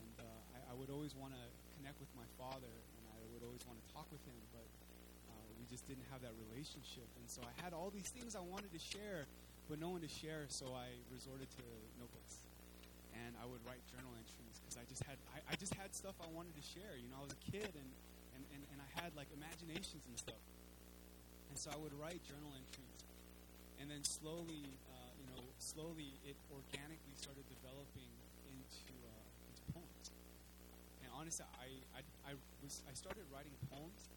and 0.00 0.14
uh, 0.20 0.56
I, 0.56 0.72
I 0.72 0.74
would 0.74 0.90
always 0.90 1.14
want 1.14 1.32
to 1.36 1.44
connect 1.76 2.00
with 2.00 2.12
my 2.16 2.26
father, 2.40 2.72
and 2.72 3.04
I 3.12 3.20
would 3.32 3.44
always 3.44 3.60
want 3.68 3.76
to 3.76 3.86
talk 3.92 4.08
with 4.08 4.24
him, 4.24 4.40
but 4.56 4.64
uh, 5.28 5.32
we 5.60 5.68
just 5.68 5.84
didn't 5.84 6.08
have 6.08 6.24
that 6.24 6.32
relationship. 6.48 7.04
And 7.20 7.28
so 7.28 7.44
I 7.44 7.52
had 7.60 7.76
all 7.76 7.92
these 7.92 8.08
things 8.08 8.32
I 8.32 8.40
wanted 8.40 8.72
to 8.72 8.80
share, 8.80 9.28
but 9.68 9.80
no 9.80 9.88
one 9.88 10.02
to 10.04 10.10
share. 10.10 10.44
So 10.48 10.72
I 10.76 10.92
resorted 11.12 11.48
to 11.60 11.64
notebooks, 11.96 12.44
and 13.16 13.32
I 13.40 13.44
would 13.48 13.62
write 13.64 13.80
journal 13.88 14.12
entries 14.16 14.60
because 14.60 14.76
I 14.76 14.84
just 14.88 15.02
had 15.04 15.16
I, 15.32 15.40
I 15.52 15.54
just 15.56 15.74
had 15.74 15.94
stuff 15.94 16.16
I 16.20 16.30
wanted 16.32 16.54
to 16.56 16.64
share. 16.64 16.96
You 16.98 17.08
know, 17.08 17.20
I 17.20 17.24
was 17.24 17.34
a 17.34 17.42
kid, 17.48 17.72
and 17.72 17.90
and, 18.36 18.42
and, 18.52 18.62
and 18.74 18.78
I 18.82 18.90
had 19.00 19.14
like 19.16 19.30
imaginations 19.32 20.04
and 20.10 20.16
stuff. 20.18 20.42
And 21.50 21.56
so 21.56 21.70
I 21.70 21.78
would 21.78 21.94
write 21.94 22.18
journal 22.26 22.50
entries, 22.50 23.00
and 23.78 23.86
then 23.86 24.02
slowly, 24.02 24.74
uh, 24.90 25.10
you 25.14 25.26
know, 25.30 25.42
slowly 25.62 26.18
it 26.26 26.34
organically 26.50 27.14
started 27.14 27.46
developing 27.46 28.10
into 28.50 28.90
uh, 29.06 29.48
into 29.48 29.62
poems. 29.70 30.10
And 31.06 31.14
honestly, 31.14 31.46
I, 31.62 31.70
I, 31.94 32.02
I 32.26 32.32
was 32.58 32.82
I 32.90 32.94
started 32.98 33.22
writing 33.30 33.54
poems, 33.70 34.10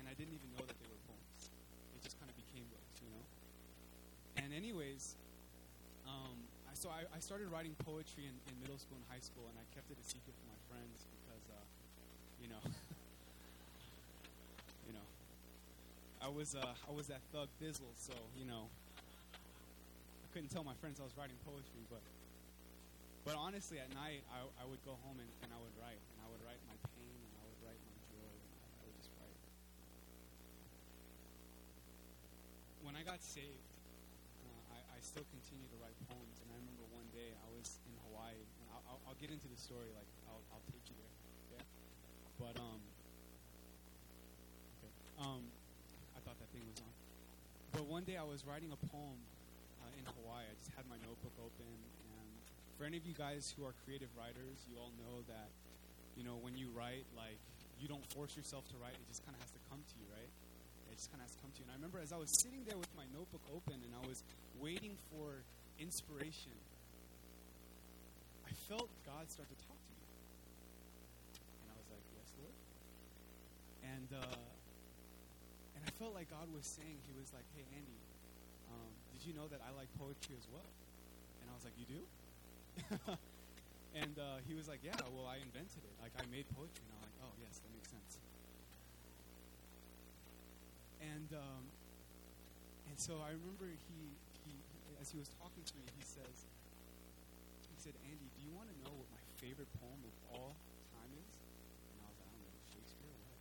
and 0.00 0.08
I 0.08 0.16
didn't 0.16 0.32
even 0.32 0.48
know 0.56 0.64
that 0.64 0.76
they 0.80 0.88
were 0.88 1.02
poems. 1.04 1.52
It 1.92 2.00
just 2.00 2.16
kind 2.16 2.32
of 2.32 2.36
became 2.40 2.64
those, 2.72 2.96
you 3.04 3.12
know. 3.12 3.24
And 4.52 4.60
anyways, 4.60 5.16
um, 6.04 6.36
I, 6.68 6.76
so 6.76 6.92
I, 6.92 7.08
I 7.08 7.24
started 7.24 7.48
writing 7.48 7.72
poetry 7.88 8.28
in, 8.28 8.36
in 8.52 8.52
middle 8.60 8.76
school 8.76 9.00
and 9.00 9.08
high 9.08 9.24
school, 9.24 9.48
and 9.48 9.56
I 9.56 9.64
kept 9.72 9.88
it 9.88 9.96
a 9.96 10.04
secret 10.04 10.36
from 10.36 10.52
my 10.52 10.60
friends 10.68 11.08
because, 11.08 11.40
uh, 11.48 11.56
you 12.36 12.52
know, 12.52 12.60
you 14.84 14.92
know, 14.92 15.08
I 16.20 16.28
was 16.28 16.52
uh, 16.52 16.68
I 16.84 16.92
was 16.92 17.08
that 17.08 17.24
thug 17.32 17.48
Bizzle, 17.64 17.96
so 17.96 18.12
you 18.36 18.44
know, 18.44 18.68
I 18.92 20.26
couldn't 20.36 20.52
tell 20.52 20.68
my 20.68 20.76
friends 20.84 21.00
I 21.00 21.08
was 21.08 21.16
writing 21.16 21.40
poetry, 21.48 21.88
but 21.88 22.04
but 23.24 23.40
honestly, 23.40 23.80
at 23.80 23.88
night 23.96 24.20
I, 24.36 24.44
I 24.60 24.68
would 24.68 24.84
go 24.84 25.00
home 25.00 25.16
and, 25.16 25.32
and 25.40 25.48
I 25.48 25.58
would 25.64 25.72
write, 25.80 25.96
and 25.96 26.18
I 26.20 26.28
would 26.28 26.44
write 26.44 26.60
my 26.68 26.76
pain, 26.92 27.16
and 27.24 27.32
I 27.40 27.44
would 27.48 27.60
write 27.64 27.80
my 27.88 27.96
joy, 28.04 28.28
and 28.28 28.52
I, 28.68 28.84
would 28.84 28.96
just 29.00 29.16
write. 29.16 29.38
When 32.84 33.00
I 33.00 33.02
got 33.08 33.24
saved, 33.24 33.72
still 35.02 35.26
continue 35.34 35.66
to 35.68 35.78
write 35.82 35.98
poems, 36.06 36.38
and 36.40 36.48
I 36.50 36.56
remember 36.62 36.86
one 36.94 37.06
day 37.10 37.34
I 37.34 37.48
was 37.52 37.78
in 37.84 37.94
Hawaii, 38.06 38.38
and 38.38 38.66
I'll, 38.70 38.84
I'll, 38.86 39.00
I'll 39.10 39.20
get 39.20 39.34
into 39.34 39.50
the 39.50 39.58
story, 39.58 39.90
like 39.92 40.08
I'll, 40.30 40.42
I'll 40.54 40.66
take 40.70 40.86
you 40.86 40.96
there? 40.98 41.12
But 42.42 42.58
um, 42.58 42.82
okay, 44.82 44.90
um, 45.22 45.46
I 46.14 46.18
thought 46.26 46.34
that 46.42 46.50
thing 46.50 46.66
was 46.66 46.82
on. 46.82 46.90
But 47.70 47.86
one 47.86 48.02
day 48.02 48.18
I 48.18 48.26
was 48.26 48.42
writing 48.42 48.74
a 48.74 48.80
poem 48.90 49.14
uh, 49.78 49.94
in 49.94 50.02
Hawaii. 50.18 50.42
I 50.50 50.54
just 50.58 50.74
had 50.74 50.82
my 50.90 50.98
notebook 51.06 51.38
open, 51.38 51.70
and 52.18 52.30
for 52.74 52.82
any 52.82 52.98
of 52.98 53.06
you 53.06 53.14
guys 53.14 53.54
who 53.54 53.62
are 53.62 53.78
creative 53.86 54.10
writers, 54.18 54.66
you 54.66 54.74
all 54.74 54.90
know 54.98 55.22
that, 55.30 55.54
you 56.18 56.26
know, 56.26 56.34
when 56.42 56.58
you 56.58 56.66
write, 56.74 57.06
like, 57.14 57.38
you 57.78 57.86
don't 57.86 58.02
force 58.10 58.34
yourself 58.34 58.66
to 58.74 58.76
write. 58.82 58.98
It 58.98 59.06
just 59.06 59.22
kind 59.22 59.38
of 59.38 59.42
has 59.46 59.54
to 59.54 59.62
come 59.70 59.78
to 59.78 59.94
you, 60.02 60.06
right? 60.10 60.30
It 60.92 61.00
just 61.00 61.08
kind 61.08 61.24
of 61.24 61.26
has 61.26 61.34
to 61.34 61.40
come 61.40 61.50
to 61.56 61.58
you. 61.58 61.64
And 61.64 61.72
I 61.72 61.76
remember 61.80 62.04
as 62.04 62.12
I 62.12 62.20
was 62.20 62.28
sitting 62.44 62.68
there 62.68 62.76
with 62.76 62.92
my 62.92 63.08
notebook 63.16 63.40
open 63.48 63.80
and 63.80 63.92
I 63.96 64.04
was 64.04 64.20
waiting 64.60 64.92
for 65.08 65.40
inspiration, 65.80 66.52
I 68.44 68.52
felt 68.68 68.92
God 69.08 69.24
start 69.32 69.48
to 69.48 69.58
talk 69.64 69.80
to 69.80 69.92
me. 69.96 70.04
And 71.64 71.66
I 71.72 71.76
was 71.80 71.88
like, 71.88 72.04
yes, 72.12 72.28
Lord. 72.36 72.56
And, 73.88 74.08
uh, 74.12 74.36
and 75.74 75.82
I 75.88 75.90
felt 75.96 76.12
like 76.12 76.28
God 76.28 76.44
was 76.52 76.68
saying, 76.68 77.00
He 77.08 77.16
was 77.16 77.32
like, 77.32 77.48
hey, 77.56 77.64
Andy, 77.72 77.98
um, 78.68 78.92
did 79.16 79.24
you 79.24 79.32
know 79.32 79.48
that 79.48 79.64
I 79.64 79.72
like 79.72 79.88
poetry 79.96 80.36
as 80.36 80.44
well? 80.52 80.68
And 81.40 81.48
I 81.48 81.56
was 81.56 81.64
like, 81.64 81.74
you 81.80 81.88
do? 81.88 82.02
And 83.92 84.16
uh, 84.16 84.40
he 84.48 84.54
was 84.56 84.68
like, 84.68 84.80
yeah, 84.80 84.96
well, 85.12 85.28
I 85.28 85.36
invented 85.36 85.84
it. 85.84 85.92
Like, 86.00 86.16
I 86.16 86.24
made 86.32 86.48
poetry. 86.56 86.80
And 86.80 86.92
I'm 86.96 87.02
like, 87.04 87.16
oh, 87.28 87.32
yes, 87.36 87.60
that 87.60 87.68
makes 87.76 87.92
sense. 87.92 88.16
And 91.02 91.28
um, 91.34 91.64
and 92.88 92.96
so 92.98 93.18
I 93.24 93.30
remember 93.34 93.66
he, 93.66 94.14
he, 94.46 94.54
as 95.00 95.10
he 95.10 95.18
was 95.18 95.28
talking 95.40 95.64
to 95.64 95.74
me, 95.76 95.84
he 95.98 96.04
says, 96.04 96.46
he 97.66 97.76
said, 97.80 97.94
Andy, 98.06 98.28
do 98.36 98.40
you 98.46 98.52
want 98.54 98.68
to 98.70 98.76
know 98.84 98.92
what 98.94 99.08
my 99.10 99.22
favorite 99.42 99.68
poem 99.80 99.98
of 100.06 100.14
all 100.30 100.54
time 100.94 101.10
is? 101.26 101.34
And 101.90 101.98
I 102.04 102.08
was 102.12 102.18
like, 102.20 102.28
I 102.28 102.36
don't 102.36 102.46
know, 102.46 102.54
Shakespeare, 102.70 103.16
what? 103.26 103.40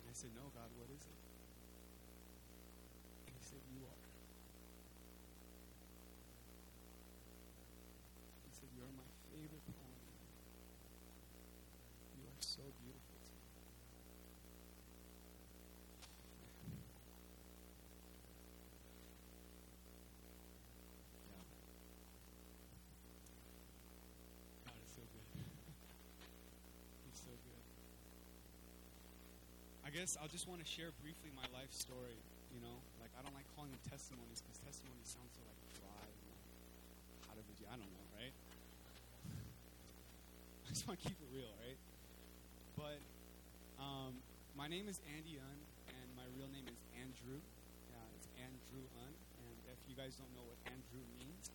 And 0.00 0.04
I 0.08 0.14
said, 0.14 0.30
no, 0.38 0.48
God, 0.54 0.70
what 0.78 0.88
is 0.94 1.02
it? 1.04 1.18
And 3.26 3.34
he 3.36 3.42
said, 3.44 3.60
you 3.74 3.82
are. 3.84 4.06
He 8.46 8.50
said, 8.54 8.70
you're 8.78 8.94
my 8.96 9.10
favorite 9.34 9.66
poem. 9.74 9.98
You 12.16 12.24
are 12.30 12.40
so 12.40 12.62
beautiful 12.80 13.16
to 13.26 13.32
me. 13.34 13.50
Yeah. 21.28 21.44
God 24.66 24.76
is 24.84 24.90
so 24.94 25.02
good. 25.12 25.28
He's 27.06 27.20
so 27.20 27.32
good. 27.32 27.64
I 29.90 29.98
guess 29.98 30.14
I'll 30.22 30.30
just 30.30 30.46
want 30.46 30.62
to 30.62 30.68
share 30.70 30.94
briefly 31.02 31.34
my 31.34 31.50
life 31.50 31.74
story. 31.74 32.14
You 32.54 32.62
know, 32.62 32.78
like 33.02 33.10
I 33.18 33.26
don't 33.26 33.34
like 33.34 33.50
calling 33.58 33.74
them 33.74 33.82
testimonies 33.90 34.38
because 34.38 34.62
testimonies 34.62 35.10
sound 35.10 35.26
so 35.34 35.42
like 35.42 35.58
dry. 35.82 36.06
And, 36.06 36.30
like, 36.30 36.46
how 37.26 37.34
did 37.34 37.42
you? 37.58 37.66
I 37.66 37.74
don't 37.74 37.90
know, 37.90 38.06
right? 38.14 38.30
I 40.62 40.70
just 40.70 40.86
want 40.86 40.94
to 40.94 41.02
keep 41.02 41.18
it 41.18 41.26
real, 41.34 41.50
right? 41.58 41.74
But 42.78 43.02
um, 43.82 44.14
my 44.54 44.70
name 44.70 44.86
is 44.86 45.02
Andy 45.10 45.42
Un, 45.42 45.58
and 45.90 46.06
my 46.14 46.22
real 46.38 46.46
name 46.54 46.70
is 46.70 46.78
Andrew. 46.94 47.42
It's 48.14 48.30
Andrew 48.38 48.86
Un. 49.02 49.10
And 49.42 49.56
if 49.74 49.78
you 49.90 49.98
guys 49.98 50.14
don't 50.14 50.30
know 50.38 50.46
what 50.46 50.54
Andrew 50.70 51.02
means, 51.18 51.50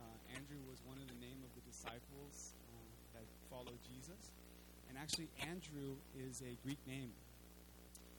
uh, 0.00 0.16
Andrew 0.32 0.64
was 0.72 0.80
one 0.88 0.96
of 0.96 1.04
the 1.04 1.20
name 1.20 1.44
of 1.44 1.52
the 1.52 1.60
disciples 1.68 2.56
uh, 2.64 3.20
that 3.20 3.28
followed 3.52 3.76
Jesus. 3.84 4.32
And 4.88 4.96
actually, 4.96 5.28
Andrew 5.44 6.00
is 6.16 6.40
a 6.40 6.56
Greek 6.64 6.80
name. 6.88 7.12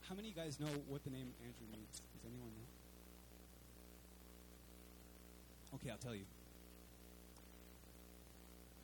How 0.10 0.14
many 0.14 0.30
of 0.30 0.38
you 0.38 0.42
guys 0.44 0.60
know 0.60 0.70
what 0.86 1.04
the 1.04 1.10
name 1.10 1.34
Andrew 1.42 1.66
means? 1.74 1.98
Does 2.14 2.22
anyone 2.30 2.54
know? 2.54 2.70
Okay, 5.82 5.90
I'll 5.90 5.98
tell 5.98 6.14
you. 6.14 6.30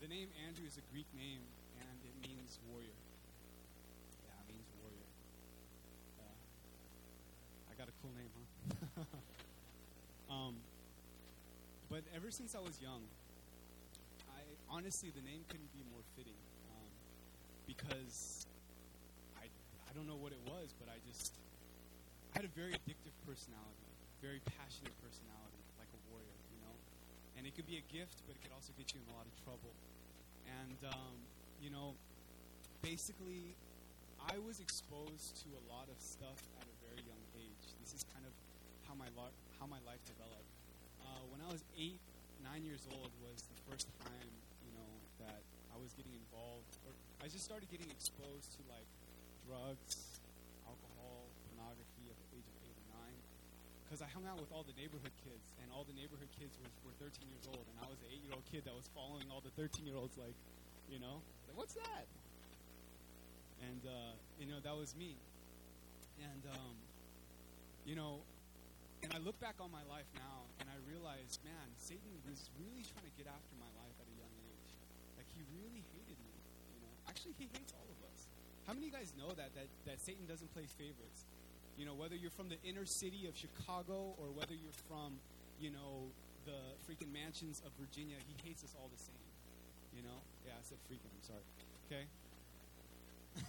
The 0.01 0.09
name 0.09 0.33
Andrew 0.49 0.65
is 0.65 0.81
a 0.81 0.85
Greek 0.89 1.05
name, 1.13 1.45
and 1.77 1.97
it 2.01 2.15
means 2.25 2.57
warrior. 2.65 2.97
Yeah, 4.25 4.33
it 4.33 4.49
means 4.49 4.65
warrior. 4.81 5.05
I 7.69 7.77
got 7.77 7.85
a 7.85 7.93
cool 8.01 8.17
name, 8.17 8.33
huh? 8.33 9.05
um, 10.33 10.55
but 11.87 12.01
ever 12.17 12.31
since 12.31 12.55
I 12.55 12.59
was 12.65 12.81
young, 12.81 13.05
I 14.33 14.41
honestly 14.73 15.13
the 15.13 15.21
name 15.21 15.45
couldn't 15.49 15.71
be 15.71 15.85
more 15.93 16.01
fitting 16.17 16.41
um, 16.73 16.89
because 17.67 18.47
I 19.91 19.93
don't 19.93 20.07
know 20.07 20.15
what 20.15 20.31
it 20.31 20.39
was, 20.47 20.71
but 20.79 20.87
I 20.87 21.03
just 21.03 21.35
I 22.31 22.39
had 22.39 22.47
a 22.47 22.53
very 22.55 22.71
addictive 22.71 23.11
personality, 23.27 23.91
very 24.23 24.39
passionate 24.55 24.95
personality, 25.03 25.59
like 25.75 25.91
a 25.91 25.99
warrior, 26.07 26.39
you 26.47 26.63
know. 26.63 26.75
And 27.35 27.43
it 27.43 27.59
could 27.59 27.67
be 27.67 27.75
a 27.75 27.83
gift, 27.91 28.23
but 28.23 28.39
it 28.39 28.41
could 28.41 28.55
also 28.55 28.71
get 28.79 28.95
you 28.95 29.03
in 29.03 29.07
a 29.11 29.15
lot 29.19 29.27
of 29.27 29.35
trouble. 29.43 29.75
And 30.47 30.79
um, 30.95 31.19
you 31.59 31.75
know, 31.75 31.99
basically, 32.79 33.51
I 34.31 34.39
was 34.39 34.63
exposed 34.63 35.43
to 35.43 35.51
a 35.59 35.63
lot 35.67 35.91
of 35.91 35.99
stuff 35.99 36.39
at 36.63 36.71
a 36.71 36.75
very 36.87 37.03
young 37.03 37.23
age. 37.35 37.75
This 37.83 37.91
is 37.91 38.07
kind 38.15 38.23
of 38.23 38.31
how 38.87 38.95
my 38.95 39.11
lo- 39.19 39.35
how 39.59 39.67
my 39.67 39.83
life 39.83 39.99
developed. 40.07 40.55
Uh, 41.03 41.19
when 41.27 41.43
I 41.43 41.51
was 41.51 41.67
eight, 41.75 41.99
nine 42.39 42.63
years 42.63 42.87
old 42.95 43.11
was 43.19 43.43
the 43.43 43.59
first 43.67 43.91
time 44.07 44.31
you 44.63 44.71
know 44.71 44.91
that 45.27 45.43
I 45.67 45.75
was 45.75 45.91
getting 45.99 46.15
involved, 46.15 46.79
or 46.87 46.95
I 47.19 47.27
just 47.27 47.43
started 47.43 47.67
getting 47.67 47.91
exposed 47.91 48.55
to 48.55 48.63
like 48.71 48.87
drugs, 49.47 50.21
alcohol, 50.67 51.29
pornography 51.47 52.05
at 52.09 52.17
the 52.17 52.27
age 52.37 52.47
of 52.47 52.57
eight 52.65 52.77
or 52.77 52.87
nine. 52.93 53.19
Because 53.85 54.01
I 54.01 54.09
hung 54.11 54.23
out 54.25 54.39
with 54.39 54.51
all 54.55 54.63
the 54.63 54.75
neighborhood 54.79 55.13
kids, 55.21 55.53
and 55.61 55.69
all 55.69 55.83
the 55.83 55.95
neighborhood 55.95 56.31
kids 56.37 56.55
were, 56.61 56.71
were 56.87 56.95
13 56.99 57.27
years 57.27 57.45
old, 57.49 57.65
and 57.67 57.75
I 57.81 57.87
was 57.91 57.99
an 58.01 58.09
eight-year-old 58.11 58.45
kid 58.47 58.63
that 58.65 58.75
was 58.75 58.87
following 58.95 59.27
all 59.29 59.43
the 59.43 59.53
13-year-olds, 59.59 60.15
like, 60.15 60.37
you 60.87 60.99
know, 60.99 61.19
like, 61.47 61.57
what's 61.59 61.75
that? 61.75 62.07
And 63.61 63.85
uh, 63.85 64.17
you 64.41 64.49
know, 64.49 64.57
that 64.65 64.73
was 64.73 64.97
me. 64.97 65.13
And 66.17 66.41
um, 66.49 66.73
you 67.85 67.93
know, 67.93 68.25
and 69.05 69.13
I 69.13 69.21
look 69.21 69.37
back 69.37 69.61
on 69.61 69.69
my 69.69 69.85
life 69.85 70.09
now, 70.17 70.49
and 70.57 70.65
I 70.69 70.77
realize, 70.89 71.37
man, 71.45 71.67
Satan 71.77 72.09
was 72.25 72.49
really 72.57 72.81
trying 72.81 73.05
to 73.05 73.15
get 73.17 73.29
after 73.29 73.53
my 73.61 73.69
life 73.77 73.93
at 74.01 74.05
a 74.09 74.15
young 74.17 74.33
age. 74.49 74.73
Like 75.13 75.29
he 75.29 75.45
really 75.53 75.85
hated 75.93 76.17
me. 76.25 76.33
You 76.73 76.81
know, 76.81 76.93
actually, 77.05 77.37
he 77.37 77.49
hates 77.53 77.69
all 77.77 77.85
of 77.85 77.97
us. 78.00 78.00
How 78.67 78.73
many 78.73 78.87
of 78.87 78.93
you 78.93 78.97
guys 78.97 79.13
know 79.17 79.33
that 79.33 79.53
that 79.55 79.67
that 79.85 79.99
Satan 80.01 80.25
doesn't 80.27 80.53
play 80.53 80.65
favorites? 80.77 81.25
You 81.77 81.85
know, 81.85 81.95
whether 81.95 82.15
you're 82.15 82.33
from 82.35 82.49
the 82.49 82.61
inner 82.61 82.85
city 82.85 83.25
of 83.25 83.33
Chicago 83.35 84.13
or 84.21 84.29
whether 84.35 84.53
you're 84.53 84.75
from, 84.85 85.17
you 85.57 85.71
know, 85.71 86.11
the 86.45 86.77
freaking 86.85 87.09
mansions 87.13 87.61
of 87.65 87.71
Virginia, 87.79 88.17
he 88.21 88.35
hates 88.45 88.63
us 88.63 88.75
all 88.77 88.89
the 88.91 89.01
same. 89.01 89.25
You 89.95 90.03
know? 90.03 90.19
Yeah, 90.45 90.53
I 90.57 90.63
said 90.63 90.77
freaking. 90.85 91.09
I'm 91.09 91.25
sorry. 91.25 91.45
Okay. 91.87 92.05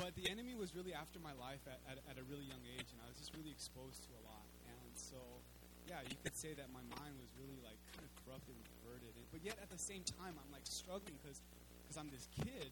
but 0.00 0.14
the 0.16 0.30
enemy 0.30 0.54
was 0.54 0.74
really 0.74 0.94
after 0.94 1.18
my 1.18 1.32
life 1.38 1.62
at, 1.70 1.78
at, 1.86 1.98
at, 2.10 2.16
a 2.18 2.24
really 2.26 2.44
young 2.50 2.62
age, 2.76 2.88
and 2.90 2.98
I 3.02 3.06
was 3.08 3.18
just 3.18 3.34
really 3.36 3.50
exposed 3.50 4.02
to 4.06 4.10
a 4.18 4.22
lot. 4.28 4.46
And 4.68 4.92
so, 4.98 5.18
yeah, 5.86 6.02
you 6.02 6.16
could 6.24 6.36
say 6.36 6.52
that 6.56 6.68
my 6.74 6.84
mind 6.98 7.14
was 7.20 7.30
really 7.38 7.62
like 7.62 7.78
kind 7.94 8.04
of 8.04 8.12
corrupted 8.24 8.58
and 8.58 8.64
perverted. 8.78 9.14
But 9.30 9.46
yet 9.46 9.56
at 9.62 9.70
the 9.70 9.80
same 9.80 10.04
time, 10.04 10.34
I'm 10.34 10.50
like 10.52 10.66
struggling 10.66 11.16
because 11.22 11.40
I'm 11.96 12.10
this 12.12 12.28
kid, 12.44 12.68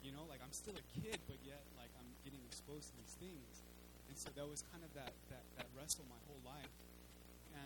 you 0.00 0.12
know, 0.12 0.24
like 0.28 0.40
I'm 0.40 0.52
still 0.52 0.76
a 0.76 0.86
kid, 0.96 1.20
but 1.28 1.36
yet 1.44 1.62
like 1.76 1.92
I'm 2.00 2.08
getting 2.24 2.40
exposed 2.48 2.92
to 2.92 2.94
these 2.96 3.16
things. 3.20 3.64
And 4.08 4.16
so 4.16 4.32
that 4.34 4.46
was 4.48 4.64
kind 4.72 4.82
of 4.82 4.90
that 4.96 5.12
that 5.30 5.44
that 5.60 5.68
wrestle 5.76 6.04
my 6.08 6.18
whole 6.26 6.40
life. 6.42 6.74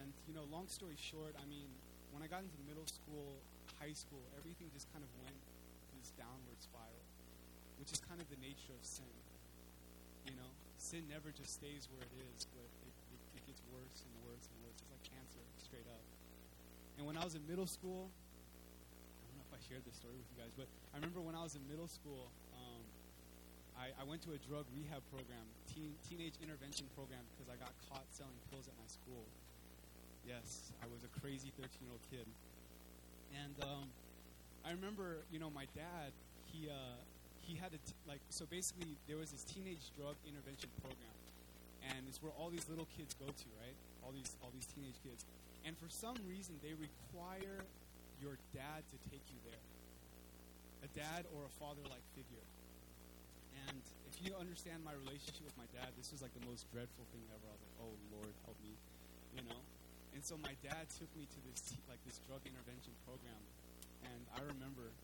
And 0.01 0.12
you 0.27 0.35
know, 0.35 0.44
long 0.51 0.66
story 0.66 0.99
short, 0.99 1.37
I 1.38 1.47
mean, 1.47 1.70
when 2.11 2.23
I 2.23 2.29
got 2.29 2.42
into 2.42 2.59
middle 2.66 2.87
school, 2.87 3.38
high 3.79 3.94
school, 3.94 4.23
everything 4.38 4.68
just 4.75 4.90
kind 4.92 5.03
of 5.03 5.11
went 5.23 5.38
this 6.05 6.12
downward 6.20 6.61
spiral, 6.61 7.07
which 7.81 7.88
is 7.97 8.01
kind 8.05 8.20
of 8.20 8.29
the 8.29 8.40
nature 8.44 8.77
of 8.77 8.85
sin. 8.85 9.09
You 10.29 10.37
know, 10.37 10.51
sin 10.77 11.09
never 11.09 11.33
just 11.33 11.57
stays 11.57 11.88
where 11.88 12.05
it 12.05 12.14
is, 12.29 12.44
but 12.53 12.68
it, 12.85 12.94
it, 13.12 13.20
it 13.40 13.42
gets 13.49 13.64
worse 13.73 14.05
and 14.05 14.12
worse 14.29 14.44
and 14.53 14.57
worse. 14.64 14.77
It's 14.85 14.92
like 14.92 15.05
cancer, 15.09 15.44
straight 15.57 15.88
up. 15.88 16.05
And 17.01 17.09
when 17.09 17.16
I 17.16 17.25
was 17.25 17.35
in 17.35 17.42
middle 17.49 17.66
school, 17.66 18.12
I 19.54 19.62
shared 19.70 19.86
this 19.86 19.94
story 19.94 20.18
with 20.18 20.26
you 20.34 20.38
guys, 20.42 20.50
but 20.58 20.66
I 20.90 20.98
remember 20.98 21.22
when 21.22 21.38
I 21.38 21.46
was 21.46 21.54
in 21.54 21.62
middle 21.70 21.86
school, 21.86 22.26
um, 22.58 22.82
I, 23.78 23.94
I 23.94 24.02
went 24.02 24.18
to 24.26 24.34
a 24.34 24.40
drug 24.50 24.66
rehab 24.74 24.98
program, 25.14 25.46
teen, 25.70 25.94
teenage 26.02 26.34
intervention 26.42 26.90
program, 26.98 27.22
because 27.30 27.46
I 27.46 27.54
got 27.62 27.70
caught 27.86 28.02
selling 28.10 28.34
pills 28.50 28.66
at 28.66 28.74
my 28.74 28.88
school. 28.90 29.22
Yes, 30.26 30.74
I 30.82 30.90
was 30.90 31.06
a 31.06 31.10
crazy 31.22 31.54
13 31.54 31.70
year 31.86 31.94
old 31.94 32.02
kid. 32.10 32.26
And 33.30 33.54
um, 33.62 33.86
I 34.66 34.74
remember, 34.74 35.22
you 35.30 35.38
know, 35.38 35.54
my 35.54 35.70
dad, 35.78 36.10
he, 36.50 36.66
uh, 36.66 36.98
he 37.38 37.54
had 37.54 37.70
a, 37.70 37.80
t- 37.86 37.94
like, 38.10 38.22
so 38.34 38.50
basically 38.50 38.98
there 39.06 39.22
was 39.22 39.30
this 39.30 39.46
teenage 39.46 39.94
drug 39.94 40.18
intervention 40.26 40.70
program. 40.82 41.14
And 41.94 42.10
it's 42.10 42.18
where 42.18 42.34
all 42.34 42.50
these 42.50 42.66
little 42.66 42.88
kids 42.96 43.14
go 43.14 43.30
to, 43.30 43.48
right? 43.62 43.76
All 44.02 44.10
these, 44.10 44.34
all 44.42 44.50
these 44.50 44.66
teenage 44.66 44.98
kids. 45.06 45.22
And 45.62 45.78
for 45.78 45.86
some 45.86 46.16
reason, 46.26 46.58
they 46.58 46.72
require 46.74 47.62
your 48.20 48.38
dad 48.55 48.83
to 48.90 48.96
take 49.11 49.22
you 49.31 49.38
there 49.46 49.64
a 50.85 50.90
dad 50.92 51.24
or 51.33 51.48
a 51.48 51.53
father 51.57 51.81
like 51.88 52.05
figure. 52.12 52.44
And 53.64 53.81
if 54.05 54.20
you 54.20 54.37
understand 54.37 54.85
my 54.85 54.92
relationship 54.92 55.40
with 55.40 55.57
my 55.57 55.64
dad, 55.72 55.88
this 55.96 56.12
was 56.12 56.20
like 56.20 56.37
the 56.37 56.44
most 56.44 56.68
dreadful 56.68 57.09
thing 57.16 57.24
ever. 57.33 57.48
I 57.48 57.55
was 57.57 57.64
like, 57.64 57.77
oh, 57.81 57.94
Lord, 58.12 58.33
help 58.44 58.61
me, 58.61 58.77
you 59.33 59.42
know? 59.48 59.61
And 60.12 60.20
so 60.20 60.37
my 60.44 60.53
dad 60.61 60.87
took 60.92 61.09
me 61.16 61.24
to 61.24 61.38
this 61.48 61.74
like 61.90 61.98
this 62.07 62.22
drug 62.29 62.38
intervention 62.46 62.94
program, 63.03 63.42
and 64.07 64.20
I 64.31 64.46
remember 64.46 64.94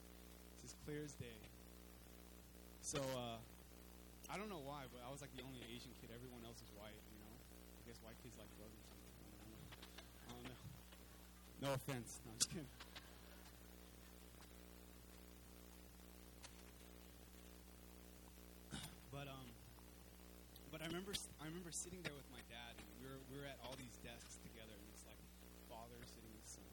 it's 0.55 0.70
as 0.70 0.75
clear 0.87 1.03
as 1.03 1.18
day. 1.18 1.40
So 2.79 3.03
uh, 3.18 3.40
I 4.31 4.38
don't 4.38 4.46
know 4.46 4.62
why, 4.62 4.87
but 4.94 5.03
I 5.03 5.11
was 5.11 5.18
like 5.18 5.35
the 5.35 5.42
only 5.42 5.66
Asian 5.66 5.90
kid. 5.99 6.14
Everyone 6.14 6.46
else 6.46 6.62
is 6.62 6.70
white, 6.79 6.94
you 6.94 7.18
know. 7.27 7.35
I 7.35 7.81
guess 7.90 7.99
white 8.07 8.14
kids 8.23 8.38
like 8.38 8.46
drugs 8.55 8.70
or 8.70 8.87
something. 8.87 9.11
I 9.18 9.35
don't 9.42 9.51
know. 9.51 9.66
I 10.23 10.31
don't 10.31 10.46
know. 10.46 10.59
No 11.59 11.68
offense. 11.75 12.23
No, 12.23 12.31
I'm 12.31 12.38
just 12.38 12.51
kidding. 12.55 12.70
But 19.11 19.27
um, 19.27 19.51
but 20.70 20.81
I 20.81 20.87
remember 21.00 21.16
I 21.40 21.48
remember 21.48 21.72
sitting 21.72 22.04
there 22.04 22.12
with 22.12 22.28
my 22.28 22.44
dad, 22.52 22.76
and 22.76 22.84
we 23.00 23.08
were 23.08 23.16
we 23.32 23.40
were 23.40 23.48
at 23.48 23.56
all 23.64 23.72
these 23.80 23.96
desks 24.04 24.36
together, 24.44 24.76
and 24.76 24.84
it's 24.92 25.08
like 25.08 25.16
father 25.72 25.96
sitting 26.04 26.28
with 26.36 26.44
son, 26.44 26.68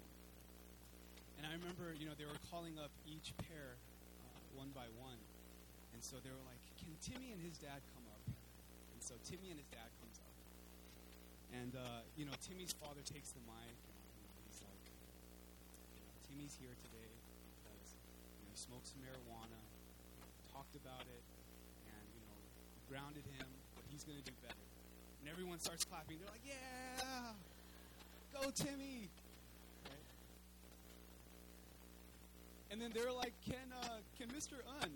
And 1.40 1.48
I 1.48 1.56
remember, 1.56 1.96
you 1.96 2.04
know, 2.04 2.12
they 2.20 2.28
were 2.28 2.36
calling 2.52 2.76
up 2.76 2.92
each 3.08 3.32
pair 3.48 3.80
uh, 3.80 4.60
one 4.60 4.76
by 4.76 4.92
one. 5.00 5.16
And 5.96 6.04
so 6.04 6.20
they 6.20 6.28
were 6.28 6.44
like, 6.44 6.60
can 6.76 6.92
Timmy 7.00 7.32
and 7.32 7.40
his 7.40 7.56
dad 7.56 7.80
come 7.96 8.04
up? 8.12 8.20
And 8.28 9.00
so 9.00 9.16
Timmy 9.24 9.48
and 9.48 9.58
his 9.58 9.72
dad 9.72 9.88
comes 10.04 10.20
up. 10.20 10.36
And, 11.56 11.74
uh, 11.74 12.04
you 12.20 12.28
know, 12.28 12.36
Timmy's 12.44 12.76
father 12.76 13.02
takes 13.08 13.32
the 13.32 13.42
mic. 13.48 13.80
And 13.80 14.44
he's 14.44 14.60
like, 14.60 14.84
Timmy's 16.28 16.54
here 16.60 16.76
today 16.84 17.14
because 17.64 17.96
you 17.96 18.44
know, 18.44 18.52
he 18.52 18.60
smoked 18.60 18.92
some 18.92 19.00
marijuana, 19.02 19.62
talked 20.52 20.76
about 20.76 21.08
it, 21.08 21.24
and, 21.90 22.06
you 22.14 22.22
know, 22.28 22.38
grounded 22.92 23.26
him, 23.40 23.57
he's 23.98 24.06
going 24.06 24.22
to 24.22 24.30
do 24.30 24.38
better. 24.46 24.62
And 25.18 25.26
everyone 25.26 25.58
starts 25.58 25.82
clapping. 25.82 26.22
They're 26.22 26.30
like, 26.30 26.46
yeah, 26.46 27.34
go 28.30 28.54
Timmy. 28.54 29.10
Right? 29.90 30.06
And 32.70 32.78
then 32.78 32.94
they're 32.94 33.10
like, 33.10 33.34
can, 33.42 33.74
uh, 33.74 34.06
can 34.22 34.30
Mr. 34.30 34.62
Un 34.86 34.94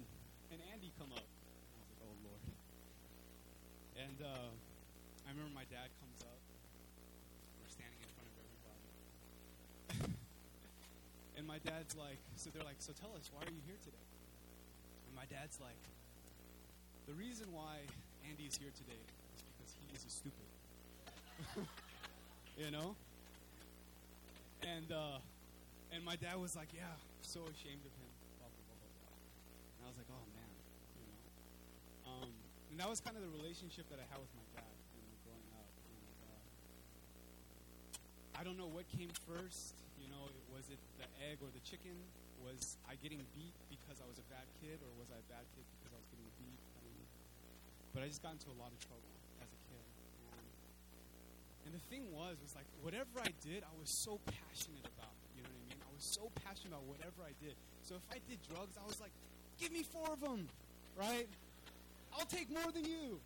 and 0.53 0.59
Andy 0.69 0.93
come 1.01 1.09
up? 1.17 1.25
And 1.25 1.73
I 1.73 1.81
was 1.81 1.89
like, 1.89 2.01
oh, 2.05 2.13
Lord. 2.29 2.45
And 4.05 4.17
uh, 4.21 4.53
I 5.25 5.33
remember 5.33 5.49
my 5.49 5.65
dad 5.65 5.89
comes 5.97 6.21
up. 6.21 6.37
We're 7.57 7.73
standing 7.73 8.05
in 8.05 8.11
front 8.13 8.29
of 8.29 8.37
everybody. 8.37 10.13
and 11.41 11.49
my 11.49 11.57
dad's 11.65 11.97
like, 11.97 12.21
so 12.37 12.53
they're 12.53 12.69
like, 12.69 12.77
so 12.77 12.93
tell 12.93 13.17
us, 13.17 13.33
why 13.33 13.49
are 13.49 13.49
you 13.49 13.65
here 13.65 13.81
today? 13.81 14.05
And 15.09 15.17
my 15.17 15.25
dad's 15.25 15.57
like, 15.57 15.81
the 17.09 17.17
reason 17.17 17.49
why 17.49 17.89
Andy 18.27 18.45
is 18.45 18.55
here 18.55 18.71
today 18.75 19.01
is 19.35 19.41
because 19.41 19.71
he 19.79 19.87
is 19.95 20.05
a 20.05 20.11
stupid. 20.11 20.49
you 22.57 22.71
know? 22.71 22.95
And 24.61 24.91
uh, 24.91 25.17
and 25.91 26.05
my 26.05 26.15
dad 26.15 26.37
was 26.37 26.55
like, 26.55 26.69
yeah, 26.71 26.93
so 27.19 27.41
ashamed 27.49 27.83
of 27.83 27.93
him. 27.97 28.11
Blah, 28.37 28.47
blah, 28.47 28.63
blah. 28.77 29.17
And 29.77 29.81
I 29.83 29.87
was 29.89 29.97
like, 29.97 30.07
oh 30.13 30.25
man, 30.37 30.53
you 30.95 31.03
know. 31.03 31.19
Um, 32.07 32.31
and 32.71 32.77
that 32.79 32.87
was 32.87 33.01
kind 33.01 33.17
of 33.17 33.25
the 33.25 33.33
relationship 33.33 33.89
that 33.89 33.99
I 33.99 34.05
had 34.07 34.21
with 34.21 34.31
my 34.37 34.45
dad 34.53 34.71
you 34.95 35.01
know, 35.03 35.17
growing 35.27 35.49
up. 35.57 35.67
And, 35.67 36.15
uh, 36.29 36.39
I 38.39 38.41
don't 38.45 38.55
know 38.55 38.69
what 38.69 38.87
came 38.87 39.11
first. 39.27 39.75
You 39.99 40.07
know, 40.07 40.29
was 40.53 40.69
it 40.71 40.79
the 41.01 41.09
egg 41.27 41.43
or 41.43 41.51
the 41.51 41.61
chicken? 41.65 41.93
Was 42.41 42.77
I 42.89 42.97
getting 43.01 43.21
beat 43.37 43.53
because 43.69 44.01
I 44.01 44.07
was 44.09 44.17
a 44.17 44.25
bad 44.33 44.49
kid, 44.63 44.81
or 44.81 44.89
was 44.97 45.13
I 45.13 45.19
a 45.21 45.27
bad 45.29 45.45
kid 45.53 45.65
because 45.77 45.93
I 45.93 45.99
was 46.01 46.09
getting 46.09 46.25
beat? 46.41 46.57
But 47.93 48.03
I 48.03 48.07
just 48.07 48.23
got 48.23 48.39
into 48.39 48.47
a 48.47 48.57
lot 48.57 48.71
of 48.71 48.79
trouble 48.79 49.11
as 49.43 49.51
a 49.51 49.59
kid. 49.67 49.83
And, 50.31 50.47
and 51.67 51.71
the 51.75 51.83
thing 51.91 52.07
was, 52.15 52.39
was 52.39 52.55
like 52.55 52.67
whatever 52.79 53.19
I 53.19 53.35
did, 53.43 53.67
I 53.67 53.73
was 53.75 53.91
so 53.91 54.19
passionate 54.23 54.87
about. 54.95 55.11
You 55.35 55.43
know 55.43 55.51
what 55.51 55.59
I 55.59 55.75
mean? 55.75 55.79
I 55.83 55.91
was 55.91 56.07
so 56.07 56.31
passionate 56.47 56.71
about 56.71 56.87
whatever 56.87 57.19
I 57.27 57.35
did. 57.43 57.59
So 57.83 57.99
if 57.99 58.05
I 58.07 58.23
did 58.31 58.39
drugs, 58.47 58.79
I 58.79 58.85
was 58.87 59.03
like, 59.03 59.11
give 59.59 59.75
me 59.75 59.83
four 59.83 60.07
of 60.07 60.23
them, 60.23 60.47
right? 60.95 61.27
I'll 62.15 62.27
take 62.27 62.47
more 62.47 62.71
than 62.71 62.87
you. 62.87 63.19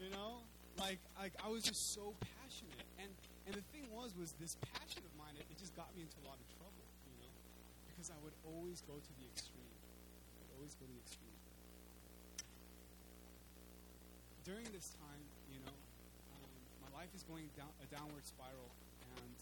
You 0.00 0.10
know, 0.10 0.40
like 0.80 0.98
like 1.20 1.32
I 1.44 1.48
was 1.48 1.62
just 1.62 1.94
so 1.94 2.16
passionate, 2.18 2.88
and 2.98 3.08
and 3.46 3.54
the 3.54 3.64
thing 3.70 3.86
was 3.94 4.10
was 4.18 4.34
this 4.42 4.56
passion 4.74 5.04
of 5.06 5.12
mine. 5.14 5.32
It, 5.38 5.46
it 5.48 5.56
just 5.60 5.76
got 5.76 5.88
me 5.94 6.02
into 6.02 6.18
a 6.24 6.26
lot 6.26 6.36
of 6.40 6.46
trouble. 6.58 6.84
You 7.06 7.14
know, 7.22 7.30
because 7.92 8.10
I 8.10 8.18
would 8.24 8.34
always 8.42 8.82
go 8.84 8.98
to 8.98 9.12
the 9.20 9.26
extreme. 9.30 9.70
I 9.70 10.42
would 10.42 10.52
always 10.58 10.74
go 10.74 10.84
to 10.88 10.92
the 10.92 11.02
extreme. 11.04 11.33
During 14.44 14.68
this 14.76 14.92
time, 15.00 15.24
you 15.48 15.56
know, 15.64 15.72
um, 16.36 16.52
my 16.84 16.92
life 16.92 17.08
is 17.16 17.24
going 17.24 17.48
down 17.56 17.72
a 17.80 17.88
downward 17.88 18.28
spiral, 18.28 18.68
and 19.16 19.36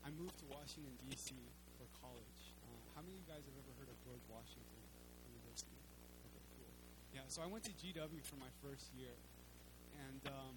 I 0.00 0.08
moved 0.16 0.40
to 0.40 0.48
Washington 0.48 0.96
D.C. 1.04 1.36
for 1.76 1.84
college. 2.00 2.40
Uh, 2.64 2.72
how 2.96 3.04
many 3.04 3.12
of 3.12 3.20
you 3.20 3.28
guys 3.28 3.44
have 3.44 3.56
ever 3.60 3.72
heard 3.76 3.92
of 3.92 3.98
George 4.00 4.24
Washington 4.32 4.80
University? 5.28 5.76
Okay, 6.32 6.40
cool. 6.56 6.72
Yeah, 7.12 7.28
so 7.28 7.44
I 7.44 7.48
went 7.52 7.68
to 7.68 7.76
GW 7.76 8.24
for 8.24 8.40
my 8.40 8.48
first 8.64 8.88
year, 8.96 9.12
and 10.00 10.24
um, 10.32 10.56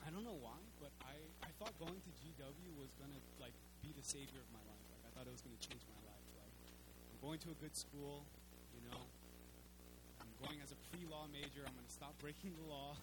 I 0.00 0.08
don't 0.08 0.24
know 0.24 0.40
why, 0.40 0.56
but 0.80 0.96
I, 1.04 1.20
I 1.44 1.52
thought 1.60 1.76
going 1.76 2.00
to 2.00 2.10
GW 2.24 2.72
was 2.80 2.96
gonna 2.96 3.20
like 3.36 3.52
be 3.84 3.92
the 3.92 4.04
savior 4.04 4.40
of 4.40 4.48
my 4.48 4.64
life. 4.64 4.80
Like 4.96 5.04
I 5.04 5.10
thought 5.12 5.28
it 5.28 5.34
was 5.36 5.44
gonna 5.44 5.60
change 5.60 5.84
my 5.92 6.00
life. 6.08 6.24
Like 6.40 6.56
I'm 7.12 7.20
going 7.20 7.36
to 7.44 7.52
a 7.52 7.58
good 7.60 7.76
school, 7.76 8.24
you 8.72 8.80
know. 8.88 9.04
Going 10.42 10.58
as 10.58 10.74
a 10.74 10.80
pre-law 10.90 11.30
major. 11.30 11.62
I'm 11.62 11.70
gonna 11.78 11.86
stop 11.86 12.18
breaking 12.18 12.58
the 12.58 12.66
law. 12.66 12.98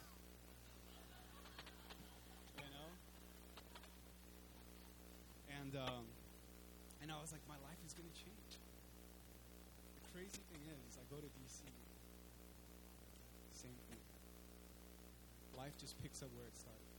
you 2.59 2.67
know. 2.67 2.89
And 5.55 5.71
um, 5.79 6.03
and 6.99 7.07
I 7.07 7.15
was 7.23 7.31
like, 7.31 7.39
my 7.47 7.55
life 7.63 7.79
is 7.87 7.95
gonna 7.95 8.11
change. 8.11 8.59
The 10.03 10.11
crazy 10.11 10.43
thing 10.51 10.59
is, 10.67 10.79
is 10.91 10.99
I 10.99 11.05
go 11.07 11.15
to 11.15 11.29
DC. 11.39 11.63
Same 13.55 13.79
thing. 13.87 14.03
Life 15.55 15.79
just 15.79 15.95
picks 16.03 16.19
up 16.19 16.27
where 16.35 16.47
it 16.47 16.59
started. 16.59 16.91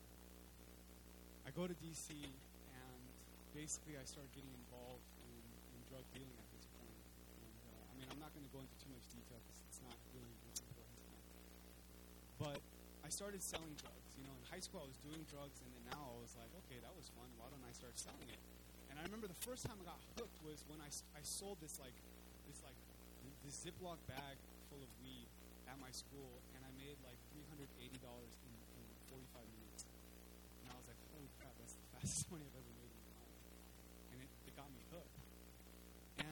I 1.45 1.53
go 1.53 1.69
to 1.69 1.77
DC, 1.85 2.17
and 2.17 3.03
basically 3.53 4.01
I 4.01 4.09
start 4.09 4.25
getting 4.33 4.57
involved 4.57 5.05
in, 5.21 5.37
in 5.77 5.81
drug 5.93 6.05
dealing 6.17 6.33
at 6.33 6.49
this 6.57 6.65
point. 6.81 6.97
And, 6.97 7.61
uh, 7.69 7.93
I 7.93 7.95
mean, 8.00 8.00
I'm 8.11 8.19
not 8.19 8.35
going 8.35 8.43
to 8.45 8.53
go 8.53 8.59
into 8.59 8.77
too 8.83 8.91
much 8.91 9.07
detail 9.15 9.39
because 9.47 9.61
it's 9.71 9.81
not 9.87 9.95
really 10.13 10.35
what's 10.47 10.61
important. 10.67 10.99
But 12.43 12.59
I 13.07 13.09
started 13.09 13.39
selling 13.43 13.75
drugs. 13.79 14.11
You 14.19 14.27
know, 14.27 14.35
in 14.35 14.45
high 14.51 14.61
school 14.61 14.83
I 14.83 14.89
was 14.91 14.99
doing 15.07 15.23
drugs, 15.31 15.63
and 15.63 15.71
then 15.71 15.85
now 15.95 16.03
I 16.03 16.17
was 16.19 16.35
like, 16.35 16.51
okay, 16.67 16.83
that 16.83 16.93
was 16.99 17.07
fun. 17.15 17.27
Why 17.39 17.47
don't 17.49 17.63
I 17.63 17.73
start 17.73 17.95
selling 17.95 18.27
it? 18.27 18.43
And 18.91 18.99
I 18.99 19.07
remember 19.07 19.31
the 19.31 19.43
first 19.47 19.63
time 19.63 19.79
I 19.79 19.87
got 19.87 20.03
hooked 20.19 20.39
was 20.43 20.67
when 20.67 20.83
I, 20.83 20.91
I 21.15 21.23
sold 21.23 21.63
this 21.63 21.79
like 21.79 21.95
this 22.51 22.59
like 22.67 22.77
this 23.47 23.63
Ziploc 23.63 24.03
bag 24.11 24.37
full 24.69 24.83
of 24.83 24.91
weed 25.01 25.31
at 25.71 25.79
my 25.79 25.95
school, 25.95 26.43
and 26.59 26.61
I 26.67 26.71
made 26.75 26.99
like 27.07 27.17
three 27.31 27.47
hundred 27.47 27.71
eighty 27.79 27.99
dollars 28.03 28.35
in, 28.43 28.53
in 28.75 28.83
forty 29.07 29.27
five 29.31 29.47
minutes. 29.55 29.87
And 30.67 30.75
I 30.75 30.77
was 30.77 30.91
like, 30.91 30.99
holy 31.15 31.31
crap, 31.39 31.55
that's 31.63 31.79
the 31.79 31.87
fastest 31.95 32.27
money 32.35 32.43
I've 32.51 32.59
ever 32.59 32.75
made 32.75 32.91
in 32.91 33.03
my 33.07 33.15
life. 33.23 33.43
And 34.11 34.19
it, 34.27 34.31
it 34.51 34.53
got 34.59 34.67
me 34.75 34.83
hooked. 34.91 35.19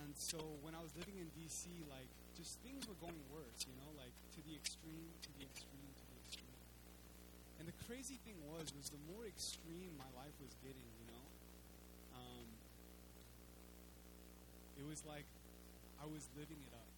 And 0.08 0.16
so 0.16 0.40
when 0.64 0.72
I 0.72 0.80
was 0.80 0.96
living 0.96 1.20
in 1.20 1.28
DC, 1.36 1.68
like 1.84 2.08
just 2.32 2.56
things 2.64 2.88
were 2.88 2.96
going 2.96 3.20
worse, 3.28 3.68
you 3.68 3.76
know, 3.76 3.92
like 4.00 4.16
to 4.32 4.40
the 4.48 4.56
extreme, 4.56 5.12
to 5.20 5.30
the 5.36 5.44
extreme, 5.44 5.84
to 5.84 6.04
the 6.08 6.16
extreme. 6.24 6.60
And 7.60 7.68
the 7.68 7.76
crazy 7.84 8.16
thing 8.24 8.40
was, 8.48 8.72
was 8.72 8.88
the 8.88 8.96
more 9.12 9.28
extreme 9.28 9.92
my 10.00 10.08
life 10.16 10.32
was 10.40 10.56
getting, 10.64 10.88
you 10.96 11.12
know, 11.12 11.24
um, 12.16 12.48
it 14.80 14.88
was 14.88 15.04
like 15.04 15.28
I 16.00 16.08
was 16.08 16.24
living 16.40 16.56
it 16.56 16.72
up. 16.72 16.88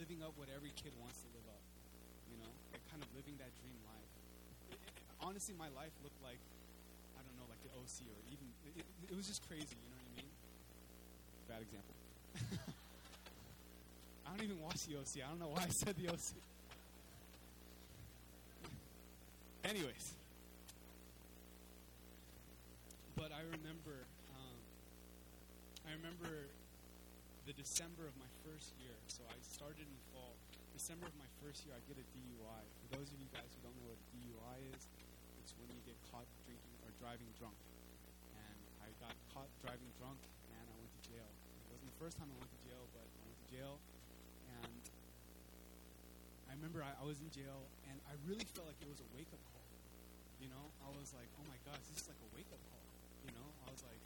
Living 0.00 0.24
up 0.24 0.32
what 0.40 0.48
every 0.48 0.72
kid 0.80 0.96
wants 0.96 1.20
to 1.20 1.28
live 1.36 1.44
up. 1.52 1.64
You 2.32 2.40
know? 2.40 2.52
Like 2.72 2.88
kind 2.88 3.04
of 3.04 3.08
living 3.12 3.36
that 3.36 3.52
dream 3.60 3.76
life. 3.84 4.12
It, 4.72 4.80
it, 4.80 4.96
honestly, 5.20 5.52
my 5.52 5.68
life 5.76 5.92
looked 6.00 6.24
like, 6.24 6.40
I 7.12 7.20
don't 7.20 7.36
know, 7.36 7.44
like 7.52 7.60
the 7.60 7.72
OC 7.76 8.08
or 8.08 8.20
even, 8.32 8.48
it, 8.64 8.80
it, 8.80 9.12
it 9.12 9.16
was 9.18 9.28
just 9.28 9.44
crazy, 9.44 9.76
you 9.76 9.92
know 9.92 10.00
what 10.00 10.08
I 10.16 10.24
mean? 10.24 10.35
Bad 11.48 11.62
example. 11.62 11.94
I 14.26 14.30
don't 14.30 14.42
even 14.42 14.60
watch 14.60 14.84
the 14.86 14.96
OC. 14.98 15.24
I 15.24 15.28
don't 15.30 15.40
know 15.40 15.48
why 15.48 15.62
I 15.62 15.68
said 15.70 15.96
the 15.96 16.08
OC. 16.08 16.34
Anyways. 19.64 20.14
But 23.16 23.32
I 23.32 23.40
remember, 23.48 24.04
um, 24.36 24.58
I 25.88 25.94
remember 25.96 26.50
the 27.46 27.54
December 27.54 28.10
of 28.10 28.14
my 28.18 28.26
first 28.42 28.74
year. 28.82 28.98
So 29.06 29.22
I 29.30 29.38
started 29.46 29.86
in 29.86 29.98
fall. 30.10 30.34
December 30.74 31.06
of 31.06 31.14
my 31.14 31.30
first 31.38 31.62
year, 31.62 31.78
I 31.78 31.82
get 31.86 31.94
a 31.94 32.06
DUI. 32.10 32.62
For 32.82 32.98
those 32.98 33.06
of 33.06 33.16
you 33.22 33.30
guys 33.30 33.46
who 33.54 33.62
don't 33.62 33.74
know 33.78 33.94
what 33.94 33.96
a 33.96 34.06
DUI 34.10 34.58
is, 34.74 34.82
it's 35.38 35.54
when 35.62 35.70
you 35.70 35.78
get 35.86 35.94
caught 36.10 36.26
drinking 36.42 36.74
or 36.82 36.90
driving 36.98 37.30
drunk. 37.38 37.54
And 38.34 38.58
I 38.82 38.90
got 38.98 39.14
caught 39.30 39.48
driving 39.62 39.88
drunk, 40.02 40.18
and 40.50 40.66
I 40.66 40.74
went 40.74 40.90
to 40.90 41.00
jail. 41.06 41.30
It 41.30 41.66
wasn't 41.70 41.85
first 41.96 42.20
time 42.20 42.28
I 42.28 42.36
went 42.36 42.52
to 42.52 42.60
jail, 42.68 42.82
but 42.92 43.04
I 43.04 43.22
went 43.24 43.38
to 43.40 43.48
jail, 43.48 43.72
and 44.60 44.82
I 46.48 46.52
remember 46.56 46.84
I, 46.84 46.92
I 46.96 47.04
was 47.04 47.20
in 47.24 47.28
jail, 47.32 47.64
and 47.88 47.96
I 48.06 48.14
really 48.28 48.44
felt 48.52 48.68
like 48.68 48.78
it 48.84 48.88
was 48.88 49.00
a 49.00 49.08
wake 49.16 49.28
up 49.32 49.40
call. 49.52 49.64
You 50.40 50.52
know, 50.52 50.68
I 50.84 50.92
was 50.92 51.16
like, 51.16 51.28
oh 51.40 51.44
my 51.48 51.56
gosh, 51.64 51.80
this 51.88 52.04
is 52.04 52.08
like 52.12 52.20
a 52.20 52.30
wake 52.36 52.48
up 52.52 52.60
call. 52.68 52.84
You 53.24 53.32
know, 53.32 53.48
I 53.64 53.72
was 53.72 53.80
like, 53.82 54.00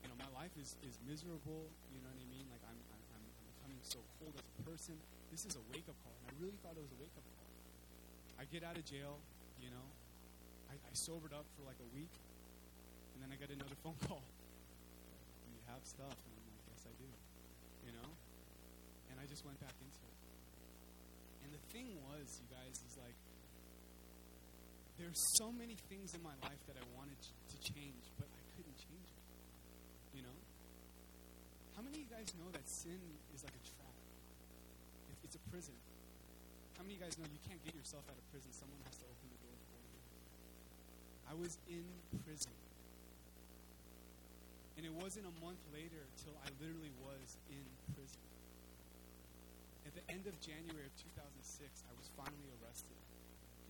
you 0.00 0.08
know, 0.08 0.16
my 0.16 0.28
life 0.32 0.52
is, 0.56 0.76
is 0.84 0.96
miserable. 1.04 1.68
You 1.92 2.00
know 2.00 2.08
what 2.08 2.20
I 2.20 2.28
mean? 2.32 2.48
Like 2.48 2.64
I'm, 2.64 2.80
I'm, 2.92 3.02
I'm 3.12 3.24
becoming 3.56 3.80
so 3.84 4.00
cold 4.20 4.32
as 4.40 4.44
a 4.44 4.56
person. 4.64 4.96
This 5.28 5.44
is 5.44 5.56
a 5.60 5.64
wake 5.68 5.84
up 5.86 5.96
call, 6.00 6.16
and 6.24 6.32
I 6.32 6.34
really 6.40 6.56
thought 6.64 6.76
it 6.76 6.84
was 6.84 6.92
a 6.96 7.00
wake 7.00 7.12
up 7.16 7.24
call. 7.36 7.48
I 8.40 8.48
get 8.48 8.64
out 8.64 8.80
of 8.80 8.84
jail, 8.88 9.20
you 9.60 9.68
know, 9.68 9.86
I, 10.72 10.74
I 10.80 10.92
sobered 10.96 11.36
up 11.36 11.46
for 11.54 11.62
like 11.68 11.78
a 11.78 11.88
week, 11.94 12.12
and 13.14 13.22
then 13.22 13.30
I 13.30 13.36
get 13.36 13.52
another 13.52 13.76
phone 13.84 13.98
call. 14.08 14.24
You 15.46 15.60
have 15.70 15.84
stuff? 15.86 16.12
And 16.12 16.32
I'm 16.34 16.46
like, 16.50 16.64
yes, 16.68 16.82
I 16.88 16.92
do. 16.98 17.08
You 17.86 17.92
know, 17.94 18.08
and 19.12 19.13
I 19.24 19.26
just 19.26 19.40
went 19.40 19.56
back 19.56 19.72
into 19.80 20.04
it. 20.04 20.18
And 21.40 21.48
the 21.56 21.62
thing 21.72 21.96
was, 22.04 22.28
you 22.44 22.48
guys, 22.52 22.76
is 22.84 23.00
like 23.00 23.16
there's 25.00 25.16
so 25.40 25.48
many 25.48 25.80
things 25.88 26.12
in 26.12 26.20
my 26.20 26.36
life 26.44 26.60
that 26.68 26.76
I 26.76 26.84
wanted 26.92 27.16
to 27.16 27.56
change, 27.72 28.04
but 28.20 28.28
I 28.28 28.42
couldn't 28.52 28.76
change 28.76 29.08
it. 29.08 29.24
You 30.20 30.22
know? 30.28 30.38
How 31.72 31.80
many 31.80 31.98
of 31.98 32.02
you 32.04 32.12
guys 32.12 32.28
know 32.36 32.52
that 32.52 32.68
sin 32.68 33.00
is 33.32 33.40
like 33.40 33.56
a 33.56 33.64
trap? 33.64 33.96
It's 35.24 35.40
a 35.40 35.42
prison. 35.48 35.72
How 36.76 36.84
many 36.84 37.00
of 37.00 37.00
you 37.00 37.04
guys 37.08 37.16
know 37.16 37.24
you 37.24 37.40
can't 37.48 37.64
get 37.64 37.72
yourself 37.72 38.04
out 38.12 38.20
of 38.20 38.24
prison? 38.28 38.52
Someone 38.52 38.76
has 38.84 39.00
to 39.00 39.08
open 39.08 39.24
the 39.32 39.40
door 39.40 39.56
for 39.72 39.80
you. 39.88 40.00
I 41.24 41.34
was 41.34 41.56
in 41.64 41.88
prison. 42.28 42.52
And 44.76 44.84
it 44.84 44.92
wasn't 44.92 45.24
a 45.24 45.34
month 45.40 45.64
later 45.72 46.04
till 46.20 46.36
I 46.44 46.52
literally 46.60 46.92
was 47.00 47.40
in 47.48 47.64
prison. 47.96 48.20
The 49.94 50.02
end 50.10 50.26
of 50.26 50.34
January 50.42 50.90
of 50.90 50.94
2006, 50.98 51.86
I 51.86 51.94
was 51.94 52.10
finally 52.18 52.50
arrested. 52.58 52.98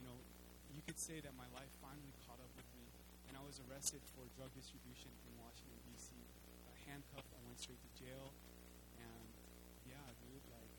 You 0.01 0.09
know, 0.09 0.17
you 0.73 0.81
could 0.89 0.97
say 0.97 1.21
that 1.21 1.37
my 1.37 1.45
life 1.53 1.69
finally 1.85 2.17
caught 2.25 2.41
up 2.41 2.49
with 2.57 2.65
me, 2.73 2.89
and 3.29 3.37
I 3.37 3.45
was 3.45 3.61
arrested 3.69 4.01
for 4.17 4.25
drug 4.33 4.49
distribution 4.57 5.13
in 5.29 5.37
Washington, 5.37 5.77
D.C. 5.93 6.17
Uh, 6.17 6.73
handcuffed, 6.89 7.29
I 7.37 7.45
went 7.45 7.61
straight 7.61 7.77
to 7.77 7.93
jail, 8.01 8.33
and 9.05 9.29
yeah, 9.85 10.01
dude, 10.25 10.41
like, 10.49 10.73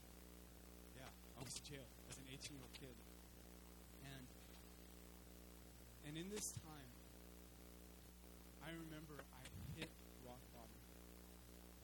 yeah, 0.97 1.13
I 1.37 1.45
was 1.45 1.53
in 1.61 1.77
jail 1.77 1.85
as 2.09 2.17
an 2.17 2.25
18 2.25 2.57
year 2.57 2.65
old 2.65 2.73
kid. 2.73 2.97
And, 4.01 4.25
and 6.09 6.13
in 6.17 6.27
this 6.33 6.57
time, 6.65 6.89
I 8.65 8.73
remember 8.73 9.21
I 9.21 9.45
hit 9.77 9.93
rock 10.25 10.41
bottom. 10.57 10.81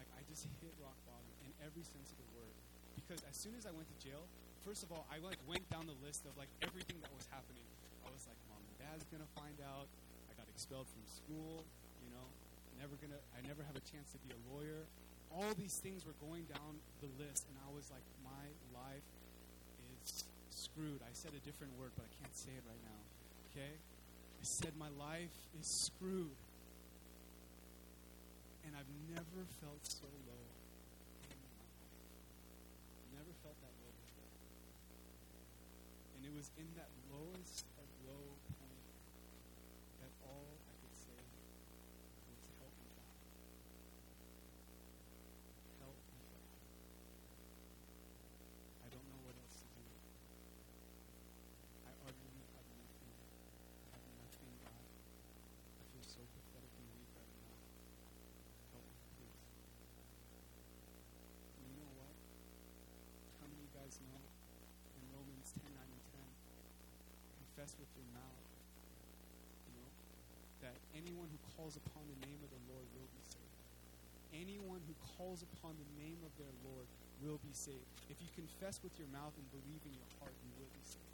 Like, 0.02 0.10
I 0.17 0.26
just 0.26 0.50
hit 0.65 0.74
rock 0.82 0.97
bottom 1.06 1.30
in 1.45 1.54
every 1.62 1.86
sense 1.86 2.10
of 2.10 2.17
the 2.17 2.30
word. 2.34 2.58
Because 2.95 3.21
as 3.27 3.36
soon 3.36 3.56
as 3.58 3.65
I 3.67 3.73
went 3.75 3.88
to 3.91 3.97
jail, 4.01 4.23
first 4.63 4.84
of 4.84 4.91
all, 4.91 5.08
I 5.12 5.19
like 5.23 5.39
went 5.47 5.65
down 5.69 5.88
the 5.88 5.97
list 6.06 6.25
of 6.25 6.34
like 6.39 6.49
everything 6.63 6.97
that 7.04 7.12
was 7.15 7.27
happening. 7.32 7.65
I 8.04 8.10
was 8.12 8.23
like, 8.27 8.39
mom 8.51 8.62
and 8.63 8.75
dad's 8.80 9.06
gonna 9.12 9.30
find 9.36 9.58
out. 9.63 9.88
I 10.30 10.36
got 10.36 10.47
expelled 10.51 10.88
from 10.89 11.04
school. 11.08 11.63
You 12.04 12.12
know, 12.13 12.27
never 12.80 12.97
gonna. 12.97 13.19
I 13.38 13.41
never 13.45 13.62
have 13.63 13.77
a 13.77 13.86
chance 13.86 14.12
to 14.15 14.19
be 14.25 14.34
a 14.34 14.39
lawyer. 14.51 14.88
All 15.32 15.56
these 15.56 15.80
things 15.80 16.04
were 16.04 16.17
going 16.19 16.43
down 16.51 16.84
the 16.99 17.08
list, 17.15 17.47
and 17.47 17.56
I 17.63 17.71
was 17.71 17.88
like, 17.88 18.04
my 18.19 18.51
life 18.75 19.08
is 20.04 20.27
screwed. 20.51 20.99
I 21.04 21.12
said 21.13 21.32
a 21.32 21.43
different 21.47 21.71
word, 21.80 21.91
but 21.95 22.04
I 22.04 22.12
can't 22.19 22.36
say 22.36 22.51
it 22.51 22.63
right 22.67 22.84
now. 22.84 23.01
Okay? 23.51 23.73
I 23.75 24.43
said 24.43 24.73
my 24.80 24.89
life 24.99 25.36
is 25.60 25.67
screwed. 25.67 26.36
And 28.65 28.73
I've 28.77 28.89
never 29.12 29.45
felt 29.60 29.82
so 29.84 30.08
low 30.08 30.43
in 31.27 31.38
my 31.38 31.51
life. 31.60 31.80
Never 33.13 33.34
felt 33.43 33.58
that 33.60 33.73
low 33.84 33.93
before. 34.01 34.32
And 36.15 36.21
it 36.32 36.38
was 36.39 36.52
in 36.56 36.72
that 36.80 36.88
lowest 37.12 37.67
of 37.76 37.88
low 38.08 38.24
point 38.56 38.88
that 40.00 40.15
all 40.24 40.48
I 40.63 40.74
could 40.80 40.96
say 40.96 41.20
was 42.32 42.39
help 42.56 42.72
me 42.72 42.88
God. 42.96 43.20
Help 45.84 46.00
me 46.08 46.24
God. 46.32 46.48
I 48.80 48.88
don't 48.96 49.08
know 49.12 49.20
what 49.28 49.36
else 49.44 49.60
to 49.60 49.67
do. 49.76 49.84
I 51.84 51.91
utterly 52.00 52.48
have 52.56 52.67
nothing. 52.80 53.12
I 53.91 54.00
have 54.00 54.08
nothing, 54.15 54.56
God. 54.63 54.88
I 54.88 55.84
feel 55.91 56.06
so 56.08 56.24
pathetic 56.32 56.72
and 56.80 56.88
weak 56.96 57.12
right 57.12 57.36
now. 57.44 57.60
Help 58.72 58.88
me, 58.88 59.04
please. 59.20 59.36
And 61.60 61.76
you 61.76 61.84
know 61.84 61.91
what? 62.00 62.15
How 63.44 63.52
many 63.52 63.67
of 63.67 63.67
you 63.67 63.76
guys 63.76 64.00
know 64.08 64.24
in 64.96 65.04
Romans 65.12 65.52
10, 65.60 65.67
9, 65.76 65.82
and 65.82 66.04
10, 66.13 66.22
confess 67.62 67.78
with 67.78 67.93
your 67.93 68.10
mouth, 68.17 68.41
you 69.69 69.74
know, 69.78 69.89
that 70.65 70.74
anyone 70.97 71.30
who 71.30 71.38
calls 71.54 71.78
upon 71.78 72.02
the 72.10 72.17
name 72.26 72.41
of 72.41 72.50
the 72.50 72.62
Lord 72.74 72.89
will 72.97 73.06
be 73.13 73.21
saved. 73.21 73.62
Anyone 74.34 74.82
who 74.89 74.97
calls 75.13 75.45
upon 75.45 75.78
the 75.78 75.89
name 76.02 76.17
of 76.26 76.34
their 76.41 76.50
Lord 76.65 76.89
will 77.21 77.38
be 77.45 77.54
saved. 77.54 77.86
If 78.10 78.17
you 78.17 78.34
confess 78.34 78.82
with 78.82 78.97
your 78.97 79.06
mouth 79.13 79.38
and 79.38 79.45
believe 79.54 79.78
in 79.86 79.93
your 79.93 80.10
heart, 80.17 80.34
you 80.41 80.50
will 80.58 80.74
be 80.74 80.82
saved. 80.82 81.13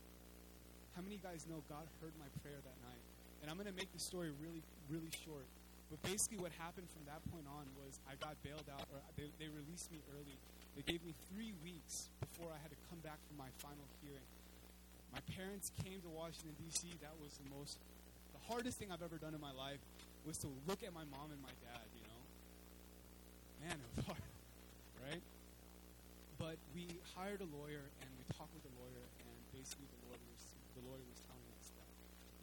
How 0.95 1.03
many 1.03 1.19
guys 1.19 1.43
know 1.51 1.59
God 1.67 1.83
heard 1.99 2.15
my 2.15 2.31
prayer 2.39 2.63
that 2.63 2.79
night? 2.79 3.03
And 3.43 3.51
I'm 3.51 3.59
going 3.59 3.67
to 3.67 3.75
make 3.75 3.91
the 3.91 3.99
story 3.99 4.31
really, 4.39 4.63
really 4.87 5.11
short. 5.27 5.43
But 5.91 5.99
basically, 6.07 6.39
what 6.39 6.55
happened 6.55 6.87
from 6.95 7.03
that 7.11 7.19
point 7.27 7.43
on 7.51 7.67
was 7.75 7.99
I 8.07 8.15
got 8.23 8.39
bailed 8.39 8.71
out, 8.71 8.87
or 8.95 9.03
they, 9.19 9.27
they 9.35 9.51
released 9.51 9.91
me 9.91 9.99
early. 10.15 10.39
They 10.79 10.87
gave 10.87 11.03
me 11.03 11.11
three 11.27 11.51
weeks 11.59 12.07
before 12.23 12.55
I 12.55 12.59
had 12.63 12.71
to 12.71 12.79
come 12.87 13.03
back 13.03 13.19
for 13.27 13.35
my 13.35 13.51
final 13.59 13.83
hearing. 13.99 14.31
My 15.13 15.21
parents 15.33 15.71
came 15.83 16.01
to 16.01 16.11
Washington, 16.11 16.53
D.C. 16.59 16.87
That 17.01 17.15
was 17.21 17.37
the 17.39 17.47
most, 17.53 17.79
the 18.33 18.41
hardest 18.47 18.77
thing 18.77 18.91
I've 18.91 19.03
ever 19.03 19.17
done 19.17 19.33
in 19.33 19.41
my 19.41 19.53
life 19.55 19.79
was 20.25 20.37
to 20.43 20.49
look 20.67 20.83
at 20.83 20.91
my 20.91 21.07
mom 21.07 21.31
and 21.31 21.39
my 21.39 21.53
dad, 21.63 21.87
you 21.95 22.03
know? 22.03 22.21
Man, 23.63 23.75
it 23.79 23.89
was 23.95 24.05
hard, 24.05 24.27
right? 25.07 25.23
But 26.37 26.59
we 26.75 26.85
hired 27.15 27.41
a 27.41 27.49
lawyer 27.49 27.87
and 28.03 28.09
we 28.19 28.23
talked 28.35 28.53
with 28.53 28.61
the 28.67 28.75
lawyer, 28.77 29.05
and 29.23 29.35
basically 29.55 29.87
the 29.89 30.01
lawyer 30.11 30.25
was, 30.29 30.43
the 30.77 30.83
lawyer 30.85 31.05
was 31.07 31.19
telling 31.25 31.47
us 31.57 31.71
that, 31.79 31.89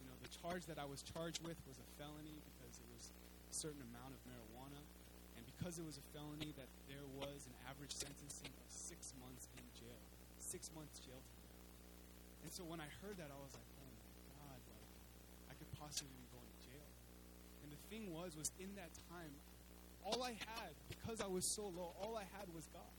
you 0.01 0.05
know, 0.09 0.17
the 0.25 0.31
charge 0.33 0.67
that 0.67 0.81
I 0.81 0.87
was 0.89 1.05
charged 1.05 1.45
with 1.45 1.55
was 1.69 1.77
a 1.79 1.87
felony 1.95 2.35
because 2.43 2.73
it 2.81 2.87
was 2.91 3.13
a 3.13 3.55
certain 3.55 3.85
amount 3.93 4.11
of 4.11 4.19
marijuana, 4.27 4.81
and 5.37 5.41
because 5.55 5.79
it 5.79 5.85
was 5.87 5.95
a 6.01 6.05
felony, 6.11 6.51
that 6.59 6.67
there 6.91 7.05
was 7.15 7.47
an 7.47 7.55
average 7.69 7.95
sentencing 7.95 8.51
of 8.51 8.67
six 8.67 9.15
months 9.21 9.47
in 9.55 9.63
jail, 9.79 10.01
six 10.41 10.73
months 10.75 10.99
jail 10.99 11.21
time. 11.21 11.44
And 12.45 12.53
so 12.53 12.61
when 12.61 12.77
I 12.77 12.85
heard 13.01 13.17
that, 13.17 13.33
I 13.33 13.39
was 13.41 13.49
like, 13.57 13.65
oh 13.73 13.89
my 13.89 13.97
God, 14.45 14.61
like, 14.69 14.93
I 15.49 15.53
could 15.57 15.71
possibly 15.81 16.13
be 16.13 16.29
going 16.29 16.45
to 16.45 16.57
jail. 16.61 16.89
And 17.65 17.73
the 17.73 17.81
thing 17.89 18.13
was, 18.13 18.37
was 18.37 18.53
in 18.61 18.69
that 18.77 18.93
time, 19.09 19.33
all 20.05 20.21
I 20.21 20.37
had, 20.37 20.77
because 20.85 21.25
I 21.25 21.25
was 21.25 21.41
so 21.41 21.73
low, 21.73 21.97
all 21.97 22.13
I 22.13 22.29
had 22.37 22.45
was 22.53 22.69
God. 22.69 22.93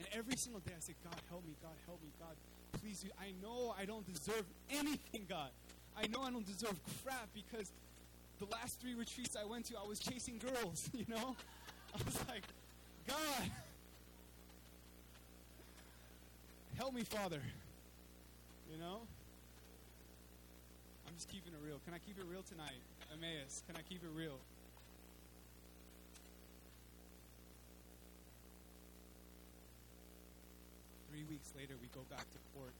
And 0.00 0.08
every 0.16 0.40
single 0.40 0.64
day 0.64 0.72
I 0.72 0.80
said, 0.80 0.96
God, 1.04 1.20
help 1.28 1.44
me, 1.44 1.52
God, 1.60 1.76
help 1.84 2.00
me, 2.00 2.08
God, 2.16 2.32
please. 2.80 3.04
I 3.20 3.36
know 3.44 3.76
I 3.76 3.84
don't 3.84 4.08
deserve 4.08 4.48
anything, 4.72 5.28
God. 5.28 5.52
I 5.92 6.08
know 6.08 6.22
I 6.24 6.30
don't 6.32 6.48
deserve 6.48 6.80
crap 7.04 7.28
because 7.36 7.70
the 8.40 8.46
last 8.46 8.80
three 8.80 8.94
retreats 8.94 9.36
I 9.36 9.44
went 9.44 9.66
to, 9.66 9.76
I 9.76 9.86
was 9.86 9.98
chasing 10.00 10.40
girls, 10.40 10.88
you 10.96 11.04
know? 11.12 11.36
I 11.92 12.00
was 12.02 12.16
like, 12.26 12.48
God, 13.06 13.50
help 16.78 16.94
me, 16.94 17.04
Father. 17.04 17.42
You 18.72 18.80
know? 18.80 19.04
I'm 21.04 21.12
just 21.12 21.28
keeping 21.28 21.52
it 21.52 21.60
real. 21.60 21.76
Can 21.84 21.92
I 21.92 22.00
keep 22.00 22.16
it 22.16 22.24
real 22.24 22.40
tonight? 22.40 22.80
Emmaus, 23.12 23.60
can 23.68 23.76
I 23.76 23.84
keep 23.84 24.00
it 24.00 24.08
real? 24.16 24.40
Three 31.12 31.28
weeks 31.28 31.52
later, 31.52 31.76
we 31.84 31.92
go 31.92 32.00
back 32.08 32.24
to 32.24 32.40
court. 32.56 32.72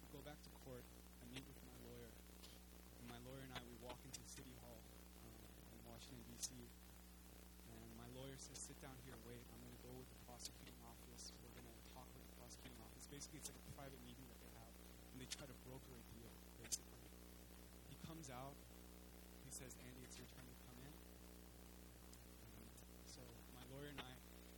We 0.00 0.08
go 0.08 0.24
back 0.24 0.40
to 0.40 0.50
court. 0.64 0.88
I 1.20 1.28
meet 1.36 1.44
with 1.44 1.60
my 1.68 1.76
lawyer. 1.84 2.08
And 2.08 3.12
my 3.12 3.20
lawyer 3.28 3.44
and 3.44 3.52
I, 3.52 3.60
we 3.68 3.76
walk 3.84 4.00
into 4.08 4.24
City 4.24 4.56
Hall 4.64 4.80
um, 5.20 5.36
in 5.76 5.80
Washington, 5.84 6.24
D.C. 6.32 6.56
And 6.56 7.88
my 8.00 8.08
lawyer 8.16 8.40
says, 8.40 8.56
sit 8.56 8.80
down 8.80 8.96
here, 9.04 9.20
wait. 9.28 9.44
I'm 9.52 9.60
going 9.60 9.76
to 9.76 9.84
go 9.84 9.92
with 10.00 10.08
the 10.08 10.20
prosecuting 10.24 10.80
office. 10.88 11.28
We're 11.44 11.52
going 11.60 11.68
to 11.68 11.79
prosecuting 12.50 12.82
office. 12.82 13.06
Basically, 13.06 13.38
it's 13.38 13.46
like 13.46 13.62
a 13.62 13.74
private 13.78 14.02
meeting 14.02 14.26
that 14.26 14.38
they 14.42 14.50
have. 14.58 14.74
And 15.14 15.22
they 15.22 15.30
try 15.30 15.46
to 15.46 15.54
broker 15.70 15.94
a 15.94 16.02
deal, 16.18 16.34
basically. 16.58 16.98
He 17.86 17.96
comes 18.10 18.26
out. 18.26 18.58
He 19.46 19.54
says, 19.54 19.70
Andy, 19.78 20.02
it's 20.02 20.18
your 20.18 20.26
turn 20.34 20.42
to 20.42 20.58
come 20.66 20.78
in. 20.82 20.90
And 22.58 22.66
so 23.06 23.22
my 23.54 23.62
lawyer 23.70 23.86
and 23.94 24.02
I, 24.02 24.12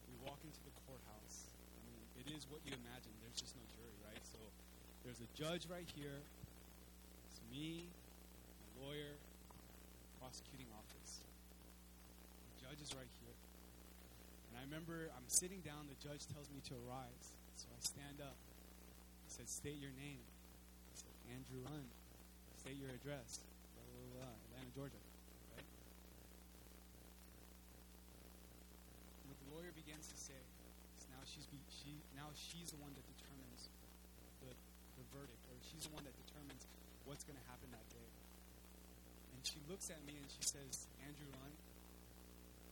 we 0.09 0.17
walk 0.25 0.41
into 0.41 0.57
the 0.65 0.73
courthouse. 0.89 1.53
I 1.53 1.81
mean, 1.85 2.01
it 2.17 2.33
is 2.33 2.49
what 2.49 2.65
you 2.65 2.73
imagine. 2.73 3.13
There's 3.21 3.37
just 3.37 3.53
no 3.61 3.65
jury, 3.77 3.97
right? 4.09 4.25
So 4.25 4.41
there's 5.05 5.21
a 5.21 5.29
judge 5.37 5.69
right 5.69 5.89
here. 5.93 6.17
It's 7.29 7.45
me, 7.53 7.93
the 8.73 8.89
lawyer, 8.89 9.21
prosecuting 10.17 10.73
office. 10.73 11.21
The 12.57 12.73
judge 12.73 12.81
is 12.81 12.97
right 12.97 13.13
here. 13.21 13.37
And 14.49 14.57
I 14.57 14.65
remember 14.65 15.13
I'm 15.13 15.29
sitting 15.29 15.61
down. 15.61 15.93
The 15.93 16.01
judge 16.01 16.25
tells 16.33 16.49
me 16.49 16.65
to 16.73 16.75
arise. 16.89 17.37
So 17.57 17.67
I 17.73 17.81
stand 17.81 18.19
up. 18.23 18.37
He 19.27 19.31
said, 19.33 19.49
state 19.49 19.79
your 19.79 19.95
name. 19.99 20.21
I 20.23 20.95
said, 20.97 21.15
Andrew 21.33 21.61
Lund. 21.65 21.91
State 22.63 22.79
your 22.79 22.95
address. 22.95 23.43
Blah, 23.75 23.85
blah, 23.91 24.23
blah. 24.23 24.35
Atlanta, 24.47 24.71
Georgia. 24.71 25.03
Right? 25.57 25.67
What 29.27 29.37
the 29.43 29.49
lawyer 29.51 29.75
begins 29.75 30.07
to 30.07 30.19
say 30.19 30.39
is 30.95 31.03
now 31.11 31.23
she's 31.27 31.51
be, 31.51 31.59
she 31.71 31.99
now 32.15 32.31
she's 32.39 32.71
the 32.71 32.79
one 32.79 32.95
that 32.95 33.03
determines 33.19 33.67
the 34.47 34.55
the 34.95 35.05
verdict, 35.11 35.43
or 35.51 35.59
she's 35.67 35.91
the 35.91 35.95
one 35.97 36.07
that 36.07 36.15
determines 36.23 36.63
what's 37.03 37.27
going 37.27 37.39
to 37.39 37.47
happen 37.51 37.67
that 37.75 37.87
day. 37.91 38.09
And 39.35 39.43
she 39.43 39.59
looks 39.67 39.91
at 39.91 39.99
me 40.07 40.15
and 40.15 40.29
she 40.31 40.47
says, 40.47 40.87
Andrew 41.03 41.27
Lund, 41.35 41.59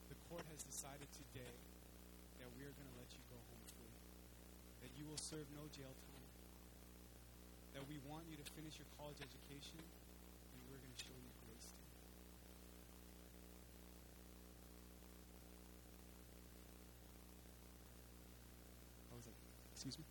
the 0.07 0.19
court 0.31 0.47
has 0.55 0.63
decided 0.63 1.11
today 1.19 1.55
that 2.39 2.49
we 2.55 2.63
are 2.63 2.75
going 2.79 2.87
to 2.87 2.97
let 3.03 3.11
you 3.11 3.23
go 3.27 3.39
home 3.43 3.70
that 4.83 4.91
you 4.97 5.05
will 5.05 5.21
serve 5.21 5.45
no 5.57 5.65
jail 5.77 5.93
time, 5.93 6.29
that 7.77 7.85
we 7.89 8.01
want 8.09 8.25
you 8.29 8.37
to 8.37 8.47
finish 8.57 8.77
your 8.81 8.89
college 8.97 9.21
education, 9.21 9.79
and 9.79 10.59
we're 10.69 10.81
going 10.81 10.95
to 10.97 11.03
show 11.05 11.15
you 11.15 11.33
grace 11.47 11.69
to 11.69 11.81
you. 11.81 11.89
I 19.09 19.21
was 19.21 19.27
like, 19.29 19.41
excuse 19.77 19.97
me? 20.01 20.07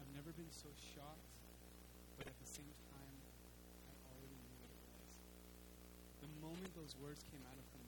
I've 0.00 0.12
never 0.16 0.32
been 0.32 0.50
so 0.50 0.72
shocked, 0.96 1.28
but 2.16 2.26
at 2.26 2.36
the 2.40 2.48
same 2.48 2.72
time, 2.90 3.16
I 3.86 3.94
already 4.16 4.32
knew 4.32 4.56
what 4.64 4.72
it 4.72 4.80
was. 4.96 5.12
The 6.24 6.30
moment 6.40 6.70
those 6.74 6.96
words 6.98 7.20
came 7.30 7.44
out 7.46 7.56
of 7.56 7.66
her 7.76 7.87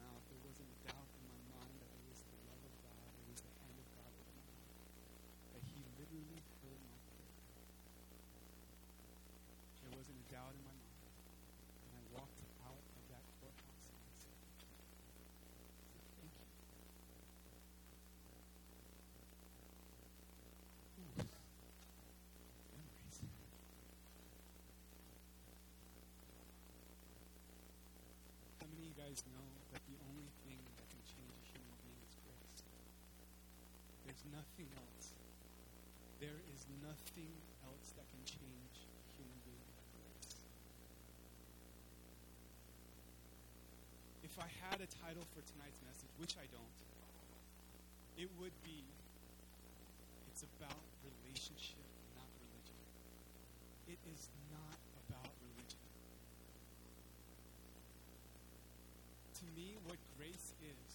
guys 29.11 29.27
know 29.35 29.51
that 29.75 29.83
the 29.91 29.99
only 30.07 30.31
thing 30.47 30.55
that 30.79 30.87
can 30.87 31.03
change 31.03 31.35
a 31.35 31.43
human 31.51 31.75
being 31.83 31.99
is 32.07 32.15
grace? 32.23 32.63
There's 34.07 34.23
nothing 34.31 34.71
else. 34.79 35.19
There 36.23 36.39
is 36.55 36.63
nothing 36.79 37.35
else 37.67 37.91
that 37.99 38.07
can 38.07 38.23
change 38.23 38.75
a 38.87 39.03
human 39.19 39.35
being 39.43 39.67
but 39.67 39.83
grace. 39.99 40.31
If 44.23 44.39
I 44.39 44.47
had 44.71 44.79
a 44.79 44.87
title 45.03 45.27
for 45.35 45.43
tonight's 45.43 45.83
message, 45.83 46.15
which 46.23 46.39
I 46.39 46.47
don't, 46.55 46.79
it 48.15 48.31
would 48.39 48.55
be 48.63 48.87
It's 50.31 50.47
about 50.47 50.87
relationship, 51.03 51.83
not 52.15 52.31
religion. 52.39 52.79
It 53.91 53.99
is 54.15 54.31
not 54.55 54.79
about 55.03 55.35
religion. 55.43 55.83
To 59.41 59.49
me, 59.57 59.73
what 59.89 59.97
grace 60.21 60.53
is, 60.61 60.91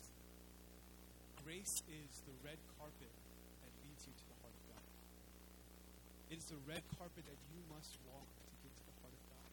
grace 1.42 1.82
is 1.90 2.12
the 2.30 2.36
red 2.46 2.62
carpet 2.78 3.10
that 3.10 3.74
leads 3.82 4.06
you 4.06 4.14
to 4.14 4.26
the 4.30 4.38
heart 4.46 4.54
of 4.54 4.64
God. 4.70 4.86
It 6.30 6.38
is 6.38 6.54
the 6.54 6.62
red 6.70 6.86
carpet 6.94 7.26
that 7.26 7.42
you 7.50 7.58
must 7.74 7.98
walk 8.06 8.30
to 8.30 8.54
get 8.62 8.70
to 8.70 8.86
the 8.86 8.96
heart 9.02 9.18
of 9.18 9.24
God. 9.34 9.50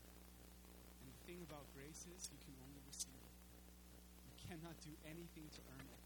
And 1.00 1.08
the 1.08 1.20
thing 1.24 1.40
about 1.40 1.64
grace 1.72 2.04
is 2.04 2.28
you 2.28 2.40
can 2.44 2.52
only 2.60 2.84
receive 2.84 3.16
it. 3.16 3.32
You 4.28 4.36
cannot 4.44 4.76
do 4.84 4.92
anything 5.08 5.48
to 5.56 5.60
earn 5.72 5.88
it. 5.88 6.02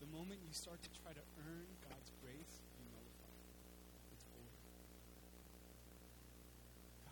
The 0.00 0.08
moment 0.08 0.40
you 0.40 0.52
start 0.56 0.80
to 0.80 0.90
try 1.04 1.12
to 1.12 1.24
earn 1.44 1.68
God's 1.84 2.08
grace, 2.24 2.54
you 2.80 2.88
it. 2.88 3.04
It's 4.16 4.24
over. 4.32 4.56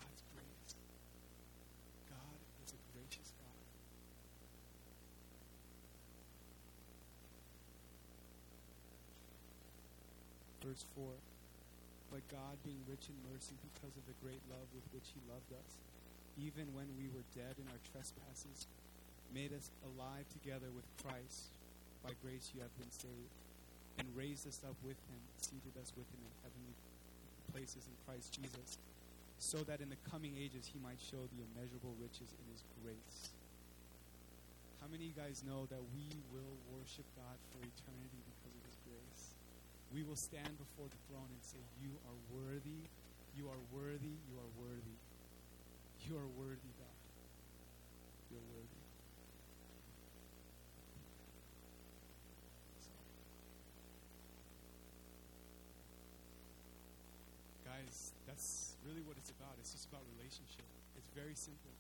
God's 0.01 0.23
grace. 0.33 0.73
God 2.09 2.39
is 2.65 2.73
a 2.73 2.81
gracious 2.97 3.29
God. 3.37 3.61
Verse 10.67 10.83
4 10.99 11.07
But 12.11 12.27
God, 12.27 12.59
being 12.67 12.83
rich 12.91 13.07
in 13.07 13.15
mercy 13.31 13.55
because 13.71 13.95
of 13.95 14.03
the 14.11 14.19
great 14.19 14.43
love 14.51 14.67
with 14.75 14.83
which 14.91 15.15
He 15.15 15.23
loved 15.31 15.55
us, 15.55 15.79
even 16.35 16.67
when 16.75 16.91
we 16.99 17.07
were 17.15 17.23
dead 17.39 17.55
in 17.63 17.71
our 17.71 17.79
trespasses, 17.95 18.67
made 19.31 19.55
us 19.55 19.71
alive 19.87 20.27
together 20.35 20.67
with 20.75 20.83
Christ. 20.99 21.55
By 22.03 22.19
grace 22.19 22.51
you 22.51 22.67
have 22.67 22.75
been 22.83 22.91
saved, 22.91 23.31
and 24.03 24.11
raised 24.19 24.51
us 24.51 24.59
up 24.67 24.75
with 24.83 24.99
Him, 25.07 25.23
seated 25.39 25.79
us 25.79 25.95
with 25.95 26.11
Him 26.11 26.27
in 26.27 26.35
heavenly 26.43 26.75
places 27.55 27.87
in 27.87 27.95
Christ 28.03 28.35
Jesus, 28.35 28.83
so 29.39 29.63
that 29.71 29.79
in 29.79 29.87
the 29.87 30.03
coming 30.11 30.35
ages 30.35 30.67
He 30.67 30.83
might 30.83 30.99
show 30.99 31.31
the 31.31 31.47
immeasurable 31.47 31.95
riches 32.03 32.35
in 32.35 32.47
His 32.51 32.67
grace. 32.83 33.31
How 34.83 34.91
many 34.91 35.07
of 35.07 35.15
you 35.15 35.19
guys 35.19 35.47
know 35.47 35.71
that 35.71 35.83
we 35.95 36.11
will 36.35 36.59
worship 36.75 37.07
God 37.15 37.39
for 37.55 37.63
eternity 37.63 38.19
because 38.19 38.51
of 38.51 38.63
His 38.67 38.79
grace? 38.83 39.37
We 39.95 40.03
will 40.03 40.17
stand 40.17 40.59
before 40.59 40.87
the 40.91 41.01
throne 41.09 41.31
and 41.31 41.43
say, 41.43 41.63
You 41.81 41.95
are 42.05 42.19
worthy, 42.31 42.89
you 43.37 43.49
are 43.49 43.63
worthy, 43.73 44.17
you 44.29 44.37
are 44.37 44.53
worthy. 44.57 44.97
You 46.07 46.15
are 46.15 46.31
worthy, 46.39 46.71
God. 46.79 46.99
You're 48.31 48.47
worthy. 48.55 48.83
Guys, 57.67 58.13
that's 58.27 58.77
really 58.87 59.03
what 59.03 59.17
it's 59.19 59.31
about. 59.31 59.59
It's 59.59 59.73
just 59.73 59.89
about 59.91 60.03
relationship. 60.17 60.65
It's 60.97 61.11
very 61.11 61.35
simple. 61.35 61.75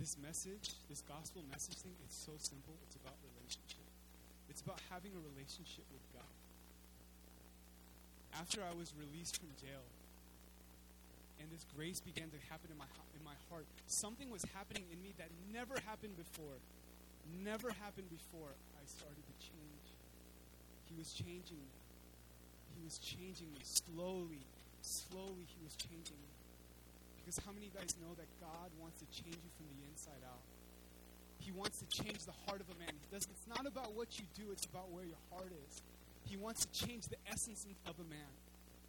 This 0.00 0.16
message, 0.22 0.72
this 0.88 1.02
gospel 1.02 1.42
message 1.50 1.76
thing, 1.84 1.92
it's 2.04 2.16
so 2.16 2.32
simple. 2.38 2.72
It's 2.86 2.96
about 2.96 3.20
relationship. 3.36 3.87
It's 4.48 4.60
about 4.60 4.80
having 4.90 5.12
a 5.12 5.22
relationship 5.32 5.84
with 5.92 6.04
God. 6.12 6.34
After 8.36 8.60
I 8.64 8.72
was 8.76 8.92
released 8.96 9.40
from 9.40 9.48
jail, 9.60 9.84
and 11.40 11.46
this 11.50 11.64
grace 11.76 12.00
began 12.00 12.28
to 12.34 12.40
happen 12.50 12.70
in 12.70 12.78
my 12.78 12.88
in 13.14 13.22
my 13.24 13.36
heart, 13.50 13.66
something 13.86 14.30
was 14.30 14.44
happening 14.54 14.84
in 14.90 14.98
me 15.02 15.14
that 15.18 15.30
never 15.52 15.78
happened 15.86 16.16
before. 16.16 16.58
Never 17.44 17.70
happened 17.70 18.08
before. 18.10 18.50
I 18.78 18.84
started 18.86 19.22
to 19.22 19.34
change. 19.38 19.86
He 20.88 20.96
was 20.96 21.12
changing 21.12 21.60
me. 21.60 21.76
He 22.74 22.80
was 22.82 22.98
changing 22.98 23.52
me 23.52 23.60
slowly. 23.62 24.42
Slowly, 24.80 25.44
he 25.44 25.60
was 25.62 25.76
changing 25.76 26.16
me. 26.16 26.32
Because 27.20 27.44
how 27.44 27.52
many 27.52 27.68
of 27.68 27.74
you 27.74 27.78
guys 27.78 27.92
know 28.00 28.16
that 28.16 28.30
God 28.40 28.72
wants 28.80 29.04
to 29.04 29.06
change 29.12 29.36
you 29.36 29.52
from 29.58 29.68
the 29.68 29.78
inside 29.92 30.24
out? 30.24 30.40
He 31.38 31.52
wants 31.52 31.78
to 31.78 31.86
change 31.86 32.24
the 32.24 32.34
heart 32.46 32.60
of 32.60 32.66
a 32.68 32.78
man. 32.78 32.92
It's 33.12 33.26
not 33.48 33.66
about 33.66 33.94
what 33.94 34.18
you 34.18 34.24
do, 34.36 34.50
it's 34.52 34.64
about 34.64 34.90
where 34.90 35.04
your 35.04 35.20
heart 35.30 35.52
is. 35.68 35.82
He 36.24 36.36
wants 36.36 36.66
to 36.66 36.86
change 36.86 37.06
the 37.08 37.16
essence 37.30 37.66
of 37.86 37.94
a 37.98 38.04
man. 38.10 38.32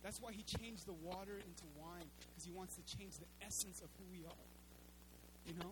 That's 0.03 0.21
why 0.21 0.31
he 0.31 0.43
changed 0.43 0.87
the 0.87 0.95
water 1.03 1.35
into 1.35 1.63
wine, 1.79 2.07
because 2.29 2.45
he 2.45 2.51
wants 2.51 2.75
to 2.75 2.97
change 2.97 3.17
the 3.17 3.45
essence 3.45 3.81
of 3.81 3.87
who 3.97 4.05
we 4.11 4.25
are. 4.25 4.47
You 5.45 5.53
know? 5.59 5.71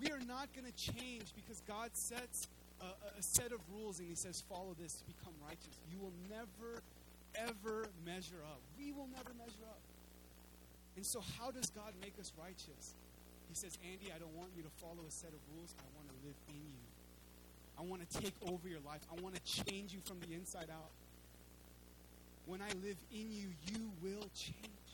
We 0.00 0.10
are 0.10 0.20
not 0.26 0.48
going 0.54 0.66
to 0.66 0.76
change 0.76 1.32
because 1.36 1.62
God 1.68 1.90
sets 1.92 2.48
a, 2.80 3.18
a 3.18 3.22
set 3.22 3.52
of 3.52 3.60
rules 3.72 3.98
and 3.98 4.08
he 4.08 4.14
says, 4.14 4.42
follow 4.48 4.74
this 4.80 4.94
to 4.94 5.04
become 5.04 5.34
righteous. 5.46 5.78
You 5.90 5.98
will 6.00 6.14
never, 6.28 6.82
ever 7.36 7.88
measure 8.04 8.42
up. 8.50 8.60
We 8.78 8.92
will 8.92 9.08
never 9.14 9.30
measure 9.38 9.66
up. 9.68 9.80
And 10.96 11.06
so, 11.06 11.22
how 11.38 11.50
does 11.50 11.70
God 11.70 11.92
make 12.00 12.14
us 12.20 12.32
righteous? 12.38 12.94
He 13.52 13.56
says, 13.60 13.76
Andy, 13.84 14.08
I 14.08 14.16
don't 14.16 14.32
want 14.32 14.48
you 14.56 14.64
to 14.64 14.72
follow 14.80 15.04
a 15.04 15.12
set 15.12 15.28
of 15.28 15.42
rules. 15.52 15.76
I 15.76 15.84
want 15.92 16.08
to 16.08 16.16
live 16.24 16.40
in 16.48 16.56
you. 16.56 16.80
I 17.76 17.84
want 17.84 18.00
to 18.00 18.08
take 18.08 18.32
over 18.48 18.64
your 18.64 18.80
life. 18.80 19.04
I 19.12 19.20
want 19.20 19.36
to 19.36 19.44
change 19.44 19.92
you 19.92 20.00
from 20.08 20.24
the 20.24 20.32
inside 20.32 20.72
out. 20.72 20.88
When 22.48 22.64
I 22.64 22.72
live 22.80 22.96
in 23.12 23.28
you, 23.28 23.52
you 23.68 23.92
will 24.00 24.24
change. 24.32 24.88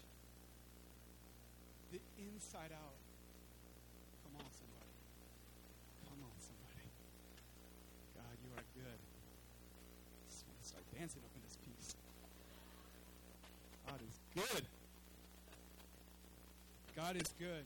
The 1.94 2.02
inside 2.18 2.74
out. 2.74 2.98
Come 4.26 4.42
on, 4.42 4.50
somebody. 4.50 4.90
Come 6.10 6.18
on, 6.18 6.34
somebody. 6.42 6.90
God, 8.18 8.34
you 8.42 8.50
are 8.58 8.66
good. 8.74 8.98
I 8.98 10.18
just 10.34 10.42
want 10.50 10.58
to 10.58 10.66
start 10.66 10.82
dancing 10.98 11.22
up 11.22 11.30
in 11.30 11.46
this 11.46 11.54
piece. 11.62 11.94
God 13.86 14.02
is 14.02 14.18
good. 14.34 14.66
God 16.98 17.14
is 17.14 17.30
good. 17.38 17.62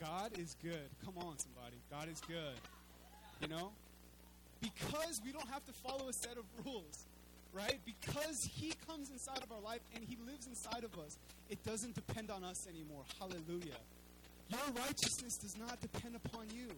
God 0.00 0.38
is 0.38 0.56
good. 0.62 0.88
Come 1.04 1.14
on, 1.18 1.38
somebody. 1.38 1.76
God 1.90 2.08
is 2.08 2.20
good. 2.26 2.58
You 3.40 3.48
know? 3.48 3.72
Because 4.60 5.20
we 5.24 5.32
don't 5.32 5.48
have 5.48 5.64
to 5.66 5.72
follow 5.72 6.08
a 6.08 6.12
set 6.12 6.36
of 6.38 6.44
rules, 6.64 7.04
right? 7.52 7.78
Because 7.84 8.44
He 8.44 8.72
comes 8.86 9.10
inside 9.10 9.42
of 9.42 9.52
our 9.52 9.60
life 9.60 9.80
and 9.94 10.04
He 10.04 10.16
lives 10.26 10.46
inside 10.46 10.84
of 10.84 10.98
us, 10.98 11.18
it 11.50 11.62
doesn't 11.64 11.94
depend 11.94 12.30
on 12.30 12.44
us 12.44 12.66
anymore. 12.68 13.02
Hallelujah. 13.18 13.78
Your 14.48 14.60
righteousness 14.76 15.36
does 15.36 15.56
not 15.58 15.80
depend 15.80 16.16
upon 16.16 16.46
you. 16.54 16.68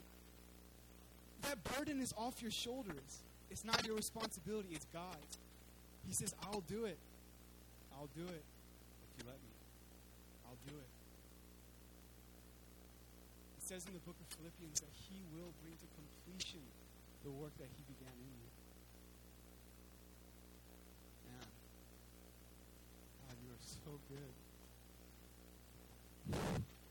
That 1.42 1.62
burden 1.76 2.00
is 2.00 2.12
off 2.16 2.42
your 2.42 2.50
shoulders. 2.50 3.22
It's 3.50 3.64
not 3.64 3.86
your 3.86 3.96
responsibility, 3.96 4.70
it's 4.72 4.86
God's. 4.92 5.38
He 6.07 6.12
says, 6.12 6.34
I'll 6.42 6.62
do 6.62 6.84
it. 6.84 6.98
I'll 7.92 8.09
do 8.16 8.22
it 8.22 8.42
if 8.42 9.18
you 9.18 9.24
let 9.26 9.36
me. 9.36 9.54
I'll 10.46 10.59
do 10.66 10.74
it. 10.76 10.95
Says 13.67 13.83
in 13.91 13.99
the 13.99 14.07
book 14.07 14.14
of 14.23 14.31
Philippians 14.39 14.79
that 14.79 14.95
He 14.95 15.27
will 15.35 15.51
bring 15.59 15.75
to 15.75 15.89
completion 15.99 16.62
the 17.27 17.35
work 17.35 17.51
that 17.59 17.67
He 17.67 17.83
began 17.91 18.14
in 18.14 18.31
you. 18.39 18.47
Man, 21.27 21.51
God, 23.27 23.35
you 23.43 23.51
are 23.51 23.67
so 23.67 23.99
good. 24.07 24.35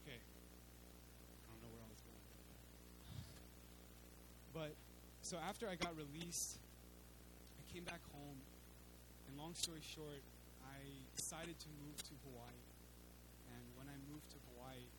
Okay. 0.03 0.19
I 0.19 1.43
don't 1.47 1.63
know 1.63 1.71
where 1.79 1.87
I 1.87 1.91
was 1.95 2.03
going. 2.03 2.27
But 4.51 4.75
so 5.23 5.39
after 5.39 5.71
I 5.71 5.79
got 5.79 5.95
released, 5.95 6.59
I 7.55 7.63
came 7.71 7.87
back 7.87 8.03
home, 8.11 8.35
and 9.31 9.39
long 9.39 9.55
story 9.55 9.79
short, 9.79 10.19
I 10.67 10.83
decided 11.15 11.55
to 11.55 11.69
move 11.87 12.03
to 12.03 12.13
Hawaii. 12.27 12.67
And 13.55 13.63
when 13.79 13.87
I 13.87 13.95
moved 14.11 14.27
to 14.35 14.39
Hawaii, 14.51 14.91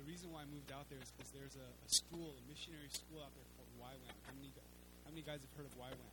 the 0.00 0.08
reason 0.08 0.32
why 0.32 0.40
I 0.40 0.48
moved 0.48 0.72
out 0.72 0.88
there 0.88 0.96
is 0.96 1.12
because 1.12 1.28
there's 1.36 1.60
a, 1.60 1.68
a 1.68 1.88
school, 1.92 2.32
a 2.32 2.44
missionary 2.48 2.88
school 2.88 3.20
out 3.20 3.36
there 3.36 3.44
called 3.52 3.68
YWAM. 3.76 4.16
How 4.24 4.32
many, 4.32 4.48
how 5.04 5.12
many 5.12 5.20
guys 5.20 5.44
have 5.44 5.52
heard 5.60 5.68
of 5.68 5.76
YWAM? 5.76 6.12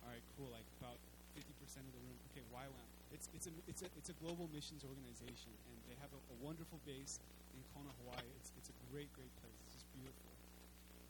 All 0.00 0.08
right, 0.08 0.24
cool. 0.40 0.48
Like 0.48 0.64
about 0.80 0.96
50% 1.36 1.84
of 1.84 1.92
the 1.92 2.00
room. 2.00 2.16
Okay, 2.32 2.40
YWAM. 2.48 2.88
It's, 3.12 3.28
it's, 3.36 3.44
a, 3.44 3.52
it's, 3.68 3.84
a, 3.84 3.88
it's 4.00 4.08
a 4.08 4.16
global 4.24 4.48
missions 4.56 4.88
organization, 4.88 5.52
and 5.68 5.76
they 5.84 6.00
have 6.00 6.08
a, 6.16 6.20
a 6.32 6.36
wonderful 6.40 6.80
base 6.88 7.20
in 7.52 7.60
Kona, 7.76 7.92
Hawaii. 8.04 8.24
It's, 8.40 8.56
it's 8.56 8.72
a 8.72 8.76
great, 8.88 9.12
great 9.12 9.32
place. 9.44 9.56
It's 9.68 9.84
just 9.84 9.88
beautiful. 9.92 10.32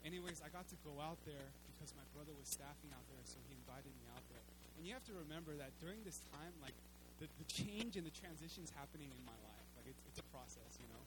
Anyways, 0.03 0.43
I 0.43 0.51
got 0.51 0.67
to 0.75 0.77
go 0.83 0.99
out 0.99 1.19
there 1.23 1.47
because 1.71 1.95
my 1.95 2.07
brother 2.11 2.35
was 2.35 2.51
staffing 2.51 2.91
out 2.91 3.07
there, 3.07 3.23
so 3.23 3.39
he 3.47 3.55
invited 3.55 3.91
me 4.03 4.07
out 4.11 4.23
there. 4.27 4.43
And 4.75 4.83
you 4.83 4.91
have 4.95 5.03
to 5.07 5.15
remember 5.15 5.55
that 5.59 5.75
during 5.79 6.03
this 6.03 6.19
time, 6.35 6.51
like, 6.59 6.75
the, 7.23 7.27
the 7.39 7.47
change 7.47 7.99
and 7.99 8.03
the 8.03 8.15
transitions 8.15 8.71
happening 8.75 9.11
in 9.11 9.21
my 9.27 9.35
life. 9.43 9.67
Like, 9.75 9.91
it's, 9.91 10.03
it's 10.07 10.19
a 10.19 10.27
process, 10.31 10.79
you 10.79 10.87
know? 10.87 11.03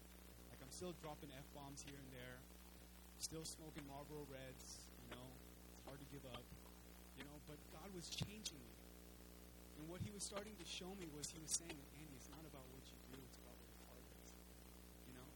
Still 0.83 0.99
dropping 0.99 1.31
F 1.39 1.47
bombs 1.55 1.87
here 1.87 1.95
and 1.95 2.11
there, 2.11 2.43
still 3.23 3.47
smoking 3.47 3.87
Marlboro 3.87 4.27
Reds, 4.27 4.83
you 5.07 5.15
know? 5.15 5.31
It's 5.71 5.87
hard 5.87 5.95
to 6.03 6.09
give 6.11 6.27
up, 6.27 6.43
you 7.15 7.23
know? 7.23 7.39
But 7.47 7.55
God 7.71 7.87
was 7.95 8.11
changing 8.11 8.59
me. 8.59 8.75
And 9.79 9.87
what 9.87 10.03
he 10.03 10.11
was 10.11 10.27
starting 10.27 10.59
to 10.59 10.67
show 10.67 10.91
me 10.99 11.07
was 11.15 11.31
he 11.31 11.39
was 11.39 11.55
saying, 11.55 11.79
Andy, 12.03 12.11
it's 12.19 12.27
not 12.35 12.43
about 12.51 12.67
what 12.75 12.83
you 12.91 12.99
do, 13.15 13.19
it's 13.31 13.39
about 13.39 13.55
where 13.63 13.71
your 13.79 13.87
heart 13.95 14.07
is. 14.27 14.35
You 15.07 15.15
know? 15.23 15.29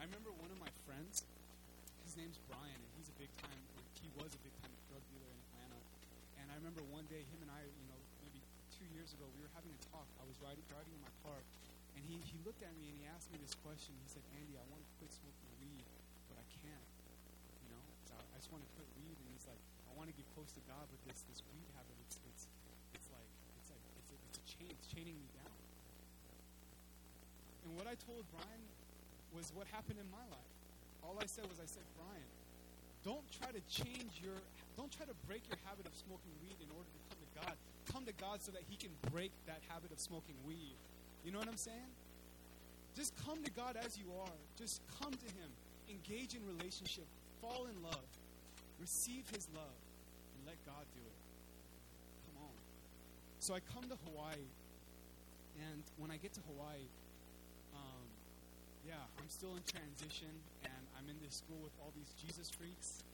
I 0.00 0.08
remember 0.08 0.32
one 0.40 0.48
of 0.48 0.56
my 0.56 0.72
friends, 0.88 1.28
his 2.08 2.16
name's 2.16 2.40
Brian, 2.48 2.80
and 2.80 2.90
he's 2.96 3.12
a 3.12 3.16
big 3.20 3.28
time, 3.36 3.60
he 4.00 4.08
was 4.16 4.32
a 4.32 4.40
big 4.40 4.56
time 4.64 4.72
drug 4.88 5.04
dealer 5.12 5.28
in 5.28 5.36
Atlanta. 5.44 5.80
And 6.40 6.48
I 6.48 6.56
remember 6.56 6.80
one 6.88 7.04
day, 7.12 7.20
him 7.28 7.44
and 7.44 7.52
I, 7.52 7.68
you 7.68 7.84
know, 7.92 8.00
maybe 8.24 8.40
two 8.72 8.88
years 8.96 9.12
ago, 9.12 9.28
we 9.36 9.44
were 9.44 9.52
having 9.52 9.76
a 9.76 9.80
talk. 9.92 10.08
I 10.16 10.24
was 10.24 10.40
riding, 10.40 10.64
driving 10.72 10.96
in 10.96 11.04
my 11.04 11.12
car, 11.20 11.36
and 11.96 12.02
he, 12.06 12.18
he 12.26 12.36
looked 12.46 12.62
at 12.62 12.72
me 12.78 12.90
and 12.92 12.96
he 13.00 13.04
asked 13.10 13.30
me 13.32 13.38
this 13.42 13.54
question. 13.60 13.92
He 14.02 14.08
said, 14.10 14.22
Andy, 14.36 14.54
I 14.58 14.64
want 14.70 14.82
to 14.82 14.90
quit 15.00 15.10
smoking 15.12 15.50
weed, 15.62 15.86
but 16.30 16.36
I 16.40 16.46
can't. 16.62 16.86
You 17.66 17.68
know, 17.74 17.82
'cause 18.02 18.12
I, 18.16 18.20
I 18.22 18.36
just 18.40 18.50
want 18.52 18.62
to 18.64 18.70
quit 18.78 18.88
weed. 18.98 19.16
And 19.18 19.26
he's 19.34 19.46
like, 19.46 19.60
I 19.88 19.92
want 19.98 20.08
to 20.10 20.16
get 20.16 20.26
close 20.34 20.50
to 20.56 20.62
God, 20.70 20.84
but 20.88 21.00
this, 21.08 21.22
this 21.28 21.40
weed 21.52 21.68
habit, 21.76 21.94
it's, 22.08 22.16
it's, 22.26 22.44
it's 22.96 23.08
like, 23.12 23.28
it's 23.60 23.68
like, 23.70 23.84
it's 24.00 24.10
a, 24.14 24.18
it's 24.30 24.38
a 24.40 24.44
chain, 24.48 24.70
it's 24.72 24.88
chaining 24.88 25.16
me 25.18 25.28
down. 25.36 25.54
And 27.66 27.76
what 27.76 27.86
I 27.86 27.94
told 28.06 28.24
Brian 28.34 28.64
was 29.36 29.52
what 29.54 29.66
happened 29.70 30.00
in 30.00 30.08
my 30.10 30.24
life. 30.32 30.50
All 31.04 31.16
I 31.20 31.26
said 31.28 31.46
was, 31.48 31.60
I 31.60 31.68
said, 31.68 31.84
Brian, 31.96 32.30
don't 33.04 33.24
try 33.32 33.48
to 33.52 33.62
change 33.70 34.20
your, 34.20 34.36
don't 34.76 34.90
try 34.92 35.06
to 35.06 35.16
break 35.28 35.46
your 35.48 35.56
habit 35.64 35.86
of 35.86 35.94
smoking 35.96 36.32
weed 36.44 36.58
in 36.60 36.68
order 36.74 36.88
to 36.88 37.00
come 37.08 37.18
to 37.20 37.30
God. 37.40 37.54
Come 37.88 38.04
to 38.04 38.16
God 38.20 38.42
so 38.44 38.52
that 38.52 38.62
He 38.68 38.76
can 38.76 38.92
break 39.12 39.32
that 39.46 39.60
habit 39.68 39.92
of 39.92 39.98
smoking 40.00 40.36
weed. 40.44 40.76
You 41.24 41.32
know 41.32 41.38
what 41.38 41.48
I'm 41.48 41.56
saying? 41.56 41.92
Just 42.96 43.14
come 43.24 43.42
to 43.44 43.50
God 43.52 43.76
as 43.84 43.98
you 43.98 44.06
are. 44.20 44.36
Just 44.58 44.80
come 45.00 45.12
to 45.12 45.28
Him. 45.36 45.50
Engage 45.88 46.34
in 46.34 46.42
relationship. 46.58 47.06
Fall 47.40 47.66
in 47.66 47.82
love. 47.82 48.08
Receive 48.80 49.24
His 49.34 49.46
love. 49.54 49.78
And 50.36 50.46
let 50.46 50.56
God 50.66 50.84
do 50.94 51.00
it. 51.00 51.18
Come 52.26 52.44
on. 52.44 52.56
So 53.38 53.54
I 53.54 53.60
come 53.72 53.84
to 53.88 53.96
Hawaii. 54.08 54.48
And 55.68 55.82
when 55.98 56.10
I 56.10 56.16
get 56.16 56.32
to 56.34 56.40
Hawaii, 56.48 56.88
um, 57.76 58.06
yeah, 58.86 58.94
I'm 59.18 59.28
still 59.28 59.52
in 59.56 59.62
transition, 59.68 60.32
and 60.64 60.82
I'm 60.96 61.08
in 61.08 61.16
this 61.22 61.36
school 61.44 61.60
with 61.62 61.72
all 61.80 61.92
these 61.94 62.08
Jesus 62.16 62.48
freaks, 62.48 63.04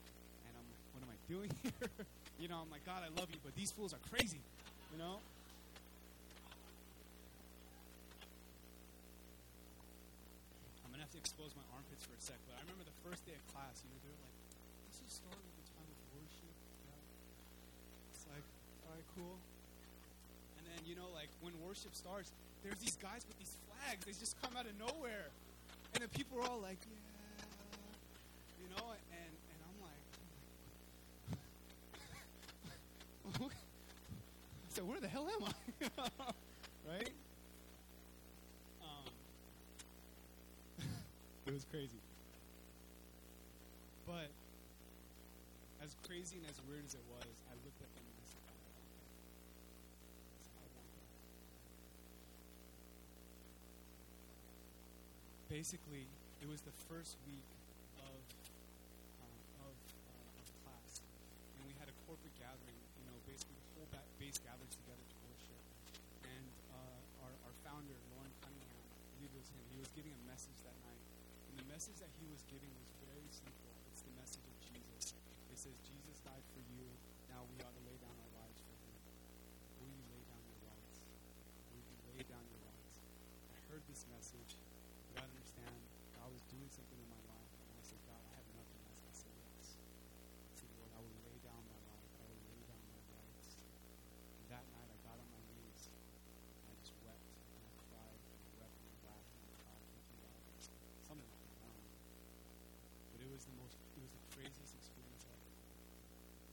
and 0.47 0.55
I'm 0.55 0.67
like, 0.71 0.85
what 0.95 1.03
am 1.03 1.11
I 1.11 1.19
doing 1.27 1.51
here? 1.63 2.07
you 2.39 2.49
know, 2.49 2.63
I'm 2.63 2.71
like, 2.71 2.87
God, 2.87 3.03
I 3.03 3.11
love 3.19 3.29
you, 3.31 3.39
but 3.43 3.55
these 3.57 3.71
fools 3.71 3.93
are 3.93 4.03
crazy, 4.11 4.41
you 4.93 4.99
know? 4.99 5.19
I'm 10.85 10.91
gonna 10.93 11.03
have 11.03 11.11
to 11.13 11.19
expose 11.37 11.53
my 11.53 11.69
armpits 11.77 12.01
for 12.01 12.17
a 12.17 12.23
sec, 12.25 12.41
but 12.49 12.57
I 12.57 12.65
remember 12.65 12.89
the 12.89 12.97
first 13.05 13.21
day 13.29 13.37
of 13.37 13.45
class, 13.53 13.85
you 13.85 13.93
know, 13.93 14.01
they 14.01 14.09
were 14.09 14.25
like, 14.25 14.41
this 14.89 15.05
is 15.05 15.21
starting 15.21 15.53
the 15.61 15.69
time 15.69 15.85
of 15.85 16.01
worship. 16.17 16.57
Yeah. 16.81 16.97
It's 18.09 18.25
like, 18.33 18.41
all 18.89 18.97
right, 18.97 19.05
cool. 19.13 19.37
And 20.57 20.65
then, 20.65 20.81
you 20.89 20.97
know, 20.97 21.13
like 21.13 21.29
when 21.45 21.53
worship 21.61 21.93
starts, 21.93 22.33
there's 22.65 22.81
these 22.81 22.97
guys 22.97 23.29
with 23.29 23.37
these 23.37 23.53
flags. 23.69 24.09
They 24.09 24.17
just 24.17 24.41
come 24.41 24.57
out 24.57 24.65
of 24.65 24.73
nowhere. 24.81 25.29
And 25.93 26.01
the 26.01 26.09
people 26.09 26.41
are 26.41 26.49
all 26.49 26.57
like, 26.57 26.81
yeah. 26.89 27.05
You 28.57 28.73
know, 28.73 28.97
and, 28.97 29.33
and 29.37 29.61
I'm 29.61 29.77
like 29.85 30.09
so 34.73 34.89
where 34.89 35.05
the 35.05 35.09
hell 35.13 35.29
am 35.29 35.53
I? 35.53 35.53
right? 36.89 37.13
Um, 38.81 39.05
it 41.47 41.53
was 41.55 41.65
crazy. 41.71 42.01
But 44.07 44.31
as 45.83 45.95
crazy 46.07 46.37
and 46.43 46.47
as 46.51 46.59
weird 46.67 46.85
as 46.87 46.95
it 46.95 47.07
was, 47.11 47.31
I 47.51 47.55
looked 47.63 47.81
at 47.83 47.91
them 47.95 48.05
and 48.07 48.17
I 48.19 48.27
said, 48.27 48.43
I 48.47 48.55
want 48.59 48.75
that. 48.75 49.07
I 50.27 50.43
said, 50.43 50.59
I 50.59 50.67
want 50.75 50.91
that. 50.95 51.11
Basically, 55.51 56.07
it 56.43 56.49
was 56.51 56.61
the 56.67 56.75
first 56.91 57.15
week 57.31 57.47
of 58.03 58.19
um, 59.23 59.39
of, 59.71 59.75
uh, 59.75 60.41
of 60.43 60.47
class, 60.67 61.03
and 61.59 61.63
we 61.67 61.75
had 61.79 61.87
a 61.87 61.97
corporate 62.11 62.35
gathering. 62.39 62.79
You 62.99 63.07
know, 63.07 63.19
basically 63.27 63.55
the 63.55 63.71
whole 63.79 63.89
ba- 63.95 64.11
base 64.19 64.43
gathered 64.43 64.71
together 64.75 65.03
to 65.07 65.17
worship. 65.31 65.63
And 66.27 66.47
uh, 66.75 67.27
our 67.27 67.33
our 67.47 67.55
founder, 67.63 67.95
Loren 68.15 68.35
Cunningham, 68.43 68.83
I 68.91 69.07
believe 69.19 69.31
it 69.35 69.39
was 69.39 69.51
him. 69.55 69.63
He 69.71 69.79
was 69.79 69.91
giving 69.95 70.11
a 70.15 70.23
message 70.27 70.59
that 70.67 70.75
night, 70.83 71.03
the 71.57 71.67
message 71.73 71.99
that 72.05 72.13
he 72.21 72.27
was 72.29 72.45
giving 72.53 72.69
was 72.77 72.89
very 73.01 73.29
simple. 73.33 73.73
It's 73.93 74.05
the 74.05 74.15
message 74.17 74.45
of 74.45 74.57
Jesus. 74.61 75.17
It 75.53 75.59
says, 75.59 75.77
Jesus 75.85 76.21
died 76.21 76.45
for 76.53 76.61
you. 76.77 76.85
Now 77.33 77.45
we 77.49 77.57
ought 77.65 77.73
to 77.73 77.85
lay 77.89 77.97
down 78.01 78.13
our 78.13 78.33
lives 78.45 78.61
for 78.61 78.77
him. 78.77 78.97
Will 79.81 79.89
you 79.89 80.05
lay 80.13 80.23
down 80.29 80.43
your 80.45 80.61
lives? 80.69 80.95
Will 81.73 81.81
you 81.81 81.97
lay 82.13 82.23
down 82.29 82.45
your 82.53 82.63
lives? 82.65 82.95
I 83.57 83.59
heard 83.73 83.85
this 83.89 84.05
message. 84.13 84.61
Gotta 85.17 85.33
understand, 85.33 85.81
God 86.13 86.29
was 86.29 86.45
doing 86.53 86.69
something 86.69 87.01
in 87.01 87.09
my 87.09 87.23
life. 87.25 87.53
And 87.57 87.73
I 87.73 87.85
said, 87.85 88.01
God, 88.05 88.21
I 88.21 88.33
have 88.37 88.49
nothing 88.53 88.81
else. 88.85 89.01
I 89.01 89.15
said, 89.17 89.33
yes. 89.41 89.81
I 89.81 90.55
said, 90.61 90.69
Lord, 90.77 90.93
I 90.93 91.01
will 91.01 91.17
lay 91.25 91.41
down 91.41 91.63
my 91.73 91.81
life. 91.89 92.11
I 92.21 92.25
will 92.29 92.45
lay 92.53 92.61
down 92.69 92.85
my 92.93 93.01
rights. 93.17 93.57
And 93.57 94.45
that 94.53 94.65
night 94.77 94.89
I 94.93 94.99
got 95.09 95.17
on 95.17 95.29
my 95.33 95.41
knees. 95.49 95.89
And 95.89 96.69
I 96.69 96.77
just 96.85 96.93
wept. 97.01 97.25
And 97.57 97.65
I 97.65 97.73
cried. 97.89 98.21
And 98.29 98.45
I 98.45 98.53
wept 98.61 98.77
and 98.77 98.93
I 98.93 98.97
laughed 99.09 99.33
and 99.33 99.41
I 99.41 99.53
cried 99.57 99.85
thinking 99.89 100.21
about 100.21 100.37
this. 100.53 100.69
Something 101.09 101.33
like 101.33 101.49
that. 101.49 101.65
I 101.65 101.73
don't 101.73 101.89
know. 101.89 102.05
But 103.17 103.25
it 103.25 103.31
was 103.33 103.49
the 103.49 103.57
most, 103.57 103.81
it 103.97 104.01
was 104.05 104.13
the 104.13 104.25
craziest 104.37 104.77
experience 104.77 105.25
ever. 105.33 105.49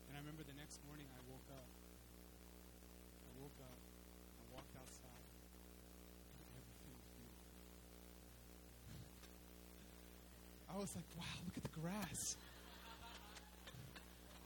And 0.08 0.16
I 0.16 0.24
remember 0.24 0.48
the 0.48 0.56
next 0.56 0.73
morning 0.88 1.08
I 1.12 1.22
woke 1.30 1.50
up. 1.52 1.68
I 3.24 3.32
woke 3.42 3.60
up. 3.62 3.80
I 3.80 4.44
walked 4.56 4.76
outside. 4.78 5.26
Everything 6.54 6.92
was 6.94 7.06
beautiful. 7.12 7.28
I 10.70 10.76
was 10.80 10.92
like, 10.96 11.10
wow, 11.18 11.36
look 11.46 11.58
at 11.58 11.64
the 11.64 11.76
grass. 11.80 12.22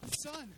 The 0.01 0.11
sun. 0.23 0.49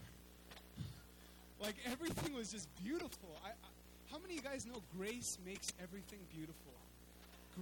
Like 1.61 1.75
everything 1.85 2.35
was 2.35 2.49
just 2.49 2.67
beautiful. 2.83 3.35
I, 3.43 3.49
I, 3.49 3.69
how 4.11 4.17
many 4.19 4.37
of 4.37 4.43
you 4.43 4.49
guys 4.49 4.65
know 4.65 4.81
grace 4.97 5.37
makes 5.45 5.67
everything 5.81 6.19
beautiful? 6.33 6.73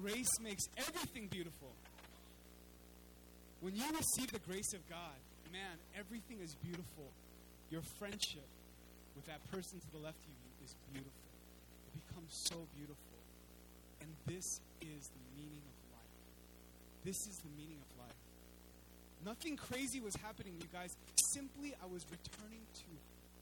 Grace 0.01 0.39
makes 0.41 0.63
everything 0.77 1.27
beautiful. 1.27 1.71
When 3.61 3.75
you 3.75 3.83
receive 3.89 4.31
the 4.31 4.39
grace 4.39 4.73
of 4.73 4.87
God, 4.87 5.17
man, 5.51 5.77
everything 5.97 6.37
is 6.43 6.53
beautiful. 6.55 7.09
Your 7.69 7.81
friendship 7.99 8.47
with 9.15 9.25
that 9.27 9.43
person 9.51 9.79
to 9.79 9.89
the 9.91 9.99
left 9.99 10.19
of 10.23 10.31
you 10.31 10.51
is 10.63 10.75
beautiful. 10.91 11.27
It 11.87 12.07
becomes 12.07 12.31
so 12.31 12.55
beautiful. 12.75 13.19
And 14.01 14.09
this 14.25 14.61
is 14.79 15.09
the 15.09 15.23
meaning 15.35 15.63
of 15.65 15.77
life. 15.91 16.15
This 17.03 17.27
is 17.27 17.39
the 17.39 17.51
meaning 17.57 17.79
of 17.81 17.89
life. 17.99 18.21
Nothing 19.25 19.57
crazy 19.57 19.99
was 19.99 20.15
happening, 20.15 20.53
you 20.59 20.67
guys. 20.71 20.95
Simply, 21.33 21.73
I 21.83 21.87
was 21.91 22.05
returning 22.07 22.63
to 22.63 22.91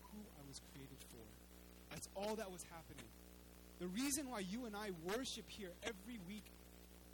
who 0.09 0.19
I 0.39 0.43
was 0.47 0.61
created 0.71 0.97
for. 1.11 1.26
That's 1.91 2.09
all 2.15 2.36
that 2.36 2.49
was 2.49 2.65
happening. 2.71 3.05
The 3.80 3.88
reason 3.88 4.30
why 4.30 4.39
you 4.39 4.65
and 4.65 4.76
I 4.76 4.91
worship 5.03 5.45
here 5.47 5.71
every 5.84 6.17
week 6.28 6.47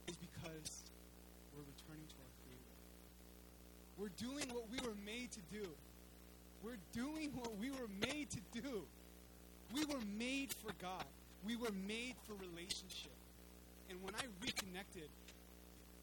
is 0.07 0.16
because 0.16 0.86
we're 1.51 1.66
returning 1.66 2.05
to 2.07 2.18
our 2.22 2.34
Creator. 2.45 2.76
We're 3.97 4.16
doing 4.16 4.47
what 4.53 4.70
we 4.70 4.78
were 4.88 4.95
made 5.03 5.32
to 5.34 5.41
do. 5.51 5.68
We're 6.64 6.80
doing 6.93 7.32
what 7.36 7.57
we 7.57 7.72
were 7.72 7.89
made 7.99 8.30
to 8.32 8.39
do. 8.62 8.84
We 9.74 9.86
were 9.86 10.01
made 10.18 10.53
for 10.53 10.72
God. 10.82 11.05
We 11.45 11.55
were 11.55 11.72
made 11.88 12.16
for 12.28 12.34
relationship. 12.34 13.14
And 13.89 14.01
when 14.03 14.14
I 14.16 14.26
reconnected, 14.39 15.09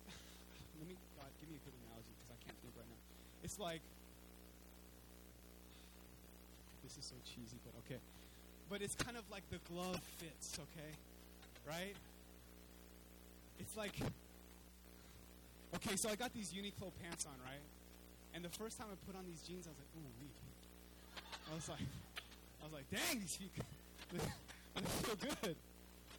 let 0.79 0.89
me, 0.89 0.97
God, 1.17 1.31
give 1.41 1.49
me 1.49 1.57
a 1.57 1.63
good 1.63 1.75
analogy 1.87 2.11
because 2.19 2.35
I 2.35 2.39
can't 2.43 2.59
think 2.59 2.75
right 2.75 2.91
now. 2.91 2.99
It's 3.45 3.59
like 3.59 3.81
this 6.83 6.99
is 6.99 7.07
so 7.07 7.15
cheesy, 7.23 7.59
but 7.63 7.75
okay. 7.87 8.01
But 8.69 8.83
it's 8.83 8.95
kind 8.95 9.17
of 9.17 9.25
like 9.31 9.49
the 9.51 9.59
glove 9.73 10.01
fits, 10.19 10.59
okay? 10.59 10.93
Right? 11.67 11.95
It's 13.61 13.77
like, 13.77 13.95
okay, 15.77 15.97
so 15.97 16.11
I 16.11 16.17
got 16.17 16.35
these 16.35 16.53
Uniqlo 16.53 16.93
pants 17.03 17.27
on, 17.27 17.35
right? 17.45 17.63
And 18.35 18.45
the 18.45 18.51
first 18.51 18.79
time 18.79 18.87
I 18.93 18.97
put 19.07 19.17
on 19.17 19.25
these 19.27 19.43
jeans, 19.43 19.67
I 19.67 19.71
was 19.71 19.79
like, 19.79 19.93
ooh, 19.97 20.11
wee. 20.21 20.31
I 21.51 21.55
was 21.55 21.69
like, 21.69 21.81
I 22.61 22.65
was 22.65 22.75
like, 22.75 22.89
dang, 22.91 23.21
these 23.21 23.37
feet, 23.37 23.51
feel 25.09 25.17
good, 25.17 25.57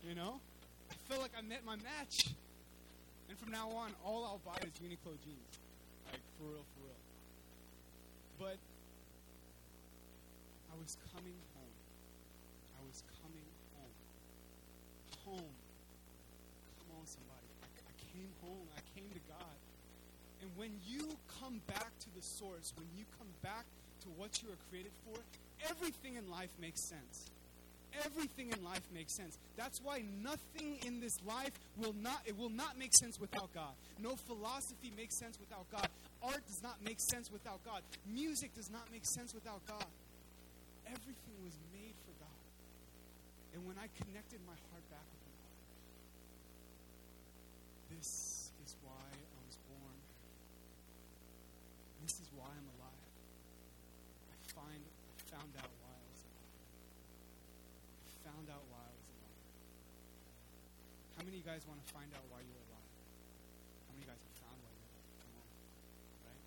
you 0.07 0.15
know? 0.15 0.41
I 0.89 0.95
feel 1.05 1.21
like 1.21 1.31
I 1.37 1.41
met 1.41 1.65
my 1.65 1.75
match. 1.77 2.33
And 3.29 3.37
from 3.37 3.51
now 3.51 3.69
on, 3.69 3.93
all 4.03 4.25
I'll 4.25 4.41
buy 4.41 4.57
is 4.65 4.73
Uniqlo 4.81 5.13
jeans. 5.21 5.53
Like, 6.09 6.21
for 6.37 6.49
real, 6.49 6.65
for 6.73 6.81
real. 6.89 7.01
But 8.41 8.57
I 10.73 10.75
was 10.81 10.97
coming 11.13 11.37
home. 11.53 11.77
I 12.73 12.81
was 12.89 13.03
coming 13.21 13.45
home. 13.77 13.95
Home. 15.29 15.53
Come 16.81 16.89
on, 16.97 17.05
somebody. 17.05 17.45
I, 17.61 17.69
I 17.85 17.93
came 18.09 18.33
home. 18.41 18.65
I 18.73 18.81
came 18.97 19.09
to 19.13 19.21
God. 19.29 19.57
And 20.41 20.49
when 20.57 20.73
you 20.87 21.08
come 21.49 21.61
back 21.65 21.89
to 21.97 22.13
the 22.13 22.21
source, 22.21 22.73
when 22.77 22.85
you 22.95 23.05
come 23.17 23.27
back 23.41 23.65
to 24.01 24.07
what 24.17 24.29
you 24.41 24.49
were 24.49 24.61
created 24.69 24.91
for, 25.01 25.17
everything 25.67 26.13
in 26.15 26.29
life 26.29 26.53
makes 26.61 26.81
sense. 26.87 27.25
Everything 28.05 28.53
in 28.53 28.63
life 28.63 28.85
makes 28.93 29.17
sense. 29.17 29.39
That's 29.57 29.81
why 29.81 30.03
nothing 30.21 30.77
in 30.85 31.01
this 31.01 31.17
life 31.25 31.51
will 31.81 31.95
not 31.97 32.21
it 32.27 32.37
will 32.37 32.53
not 32.53 32.77
make 32.77 32.93
sense 32.93 33.19
without 33.19 33.49
God. 33.51 33.73
No 33.97 34.13
philosophy 34.29 34.93
makes 34.95 35.17
sense 35.17 35.39
without 35.39 35.65
God. 35.71 35.89
Art 36.21 36.45
does 36.45 36.61
not 36.61 36.77
make 36.85 37.01
sense 37.09 37.31
without 37.33 37.65
God. 37.65 37.81
Music 38.05 38.53
does 38.53 38.69
not 38.69 38.85
make 38.91 39.01
sense 39.17 39.33
without 39.33 39.65
God. 39.65 39.89
Everything 40.85 41.37
was 41.41 41.57
made 41.73 41.97
for 42.05 42.13
God. 42.21 42.41
And 43.57 43.65
when 43.65 43.75
I 43.81 43.89
connected 43.97 44.37
my 44.45 44.53
heart 44.69 44.85
back 44.93 45.01
with 45.09 45.21
God, 45.25 45.49
this 47.97 48.53
is 48.69 48.77
why 48.85 49.01
I 49.01 49.41
was 49.49 49.57
born. 49.65 49.97
This 52.05 52.21
is 52.21 52.28
why 52.39 52.47
I'm 52.55 52.69
alive. 52.79 53.03
I 54.31 54.35
find 54.55 54.79
I 54.79 55.21
found 55.27 55.51
out 55.59 55.71
why 55.83 55.91
I 55.91 56.03
was 56.07 56.23
alive. 56.23 56.55
I 58.07 58.11
found 58.23 58.47
out 58.47 58.63
why 58.71 58.79
I 58.79 58.93
was 58.95 59.07
alive. 59.11 59.43
How 61.19 61.27
many 61.27 61.35
of 61.35 61.43
you 61.43 61.47
guys 61.51 61.67
want 61.67 61.83
to 61.83 61.87
find 61.91 62.07
out 62.15 62.23
why 62.31 62.39
you're 62.39 62.63
alive? 62.71 62.91
How 63.87 63.91
many 63.91 64.07
of 64.07 64.15
you 64.15 64.15
guys 64.15 64.23
have 64.23 64.37
found 64.39 64.55
why 64.63 64.71
you're 64.71 64.87
alive? 64.87 65.11
Come 65.19 65.35
on. 65.35 65.47
Right? 66.31 66.45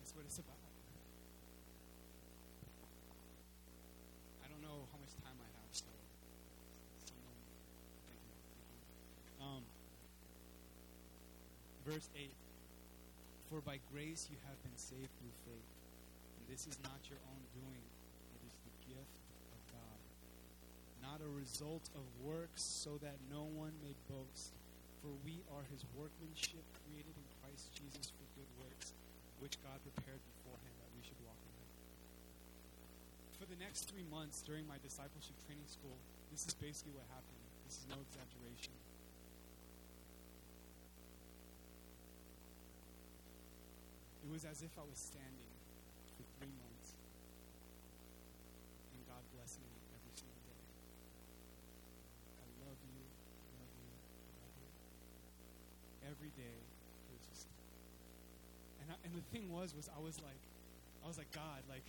That's 0.00 0.16
what 0.16 0.24
it's 0.24 0.40
about. 0.40 0.56
I 4.40 4.48
don't 4.48 4.64
know 4.64 4.88
how 4.88 4.96
much 5.04 5.12
time 5.20 5.36
I 5.36 5.50
have, 5.60 5.70
so. 5.76 5.92
Um 9.44 9.62
verse 11.84 12.08
eight. 12.16 12.47
For 13.48 13.64
by 13.64 13.80
grace 13.88 14.28
you 14.28 14.36
have 14.44 14.60
been 14.60 14.76
saved 14.76 15.08
through 15.16 15.32
faith. 15.48 15.72
And 16.36 16.44
this 16.52 16.68
is 16.68 16.76
not 16.84 17.00
your 17.08 17.16
own 17.32 17.42
doing, 17.56 17.84
it 18.36 18.42
is 18.44 18.52
the 18.60 18.76
gift 18.92 19.16
of 19.56 19.60
God. 19.72 20.00
Not 21.00 21.24
a 21.24 21.30
result 21.32 21.88
of 21.96 22.04
works, 22.20 22.60
so 22.60 23.00
that 23.00 23.16
no 23.32 23.48
one 23.48 23.72
may 23.80 23.96
boast. 24.04 24.52
For 25.00 25.08
we 25.24 25.40
are 25.48 25.64
his 25.72 25.88
workmanship, 25.96 26.60
created 26.84 27.16
in 27.16 27.26
Christ 27.40 27.72
Jesus 27.72 28.12
for 28.12 28.28
good 28.36 28.52
works, 28.60 28.92
which 29.40 29.56
God 29.64 29.80
prepared 29.80 30.20
beforehand 30.36 30.76
that 30.84 30.92
we 30.92 31.00
should 31.00 31.16
walk 31.24 31.40
in 31.40 31.54
them. 31.56 31.72
For 33.40 33.46
the 33.48 33.56
next 33.64 33.88
three 33.88 34.04
months 34.12 34.44
during 34.44 34.68
my 34.68 34.76
discipleship 34.84 35.40
training 35.48 35.72
school, 35.72 35.96
this 36.28 36.44
is 36.44 36.52
basically 36.52 36.92
what 36.92 37.08
happened. 37.08 37.40
This 37.64 37.80
is 37.80 37.88
no 37.88 37.96
exaggeration. 37.96 38.76
It 44.28 44.36
was 44.36 44.44
as 44.44 44.60
if 44.60 44.68
I 44.76 44.84
was 44.84 45.00
standing 45.00 45.48
for 46.20 46.24
three 46.36 46.52
months 46.60 46.92
and 48.92 49.00
God 49.08 49.24
blessing 49.32 49.64
me 49.64 49.80
every 49.96 50.12
single 50.12 50.36
day. 50.44 50.60
I 52.36 52.46
love 52.60 52.76
you, 52.76 53.08
love 53.56 53.72
you, 53.72 53.88
love 53.88 54.52
you. 54.60 54.68
Every 56.12 56.28
day, 56.36 56.60
it 56.60 57.08
was 57.16 57.24
just. 57.24 57.48
And, 58.84 58.92
I, 58.92 59.00
and 59.08 59.16
the 59.16 59.24
thing 59.32 59.48
was, 59.48 59.72
was 59.72 59.88
I 59.88 59.96
was 59.96 60.20
like, 60.20 60.44
I 61.00 61.08
was 61.08 61.16
like, 61.16 61.32
God, 61.32 61.64
like, 61.64 61.88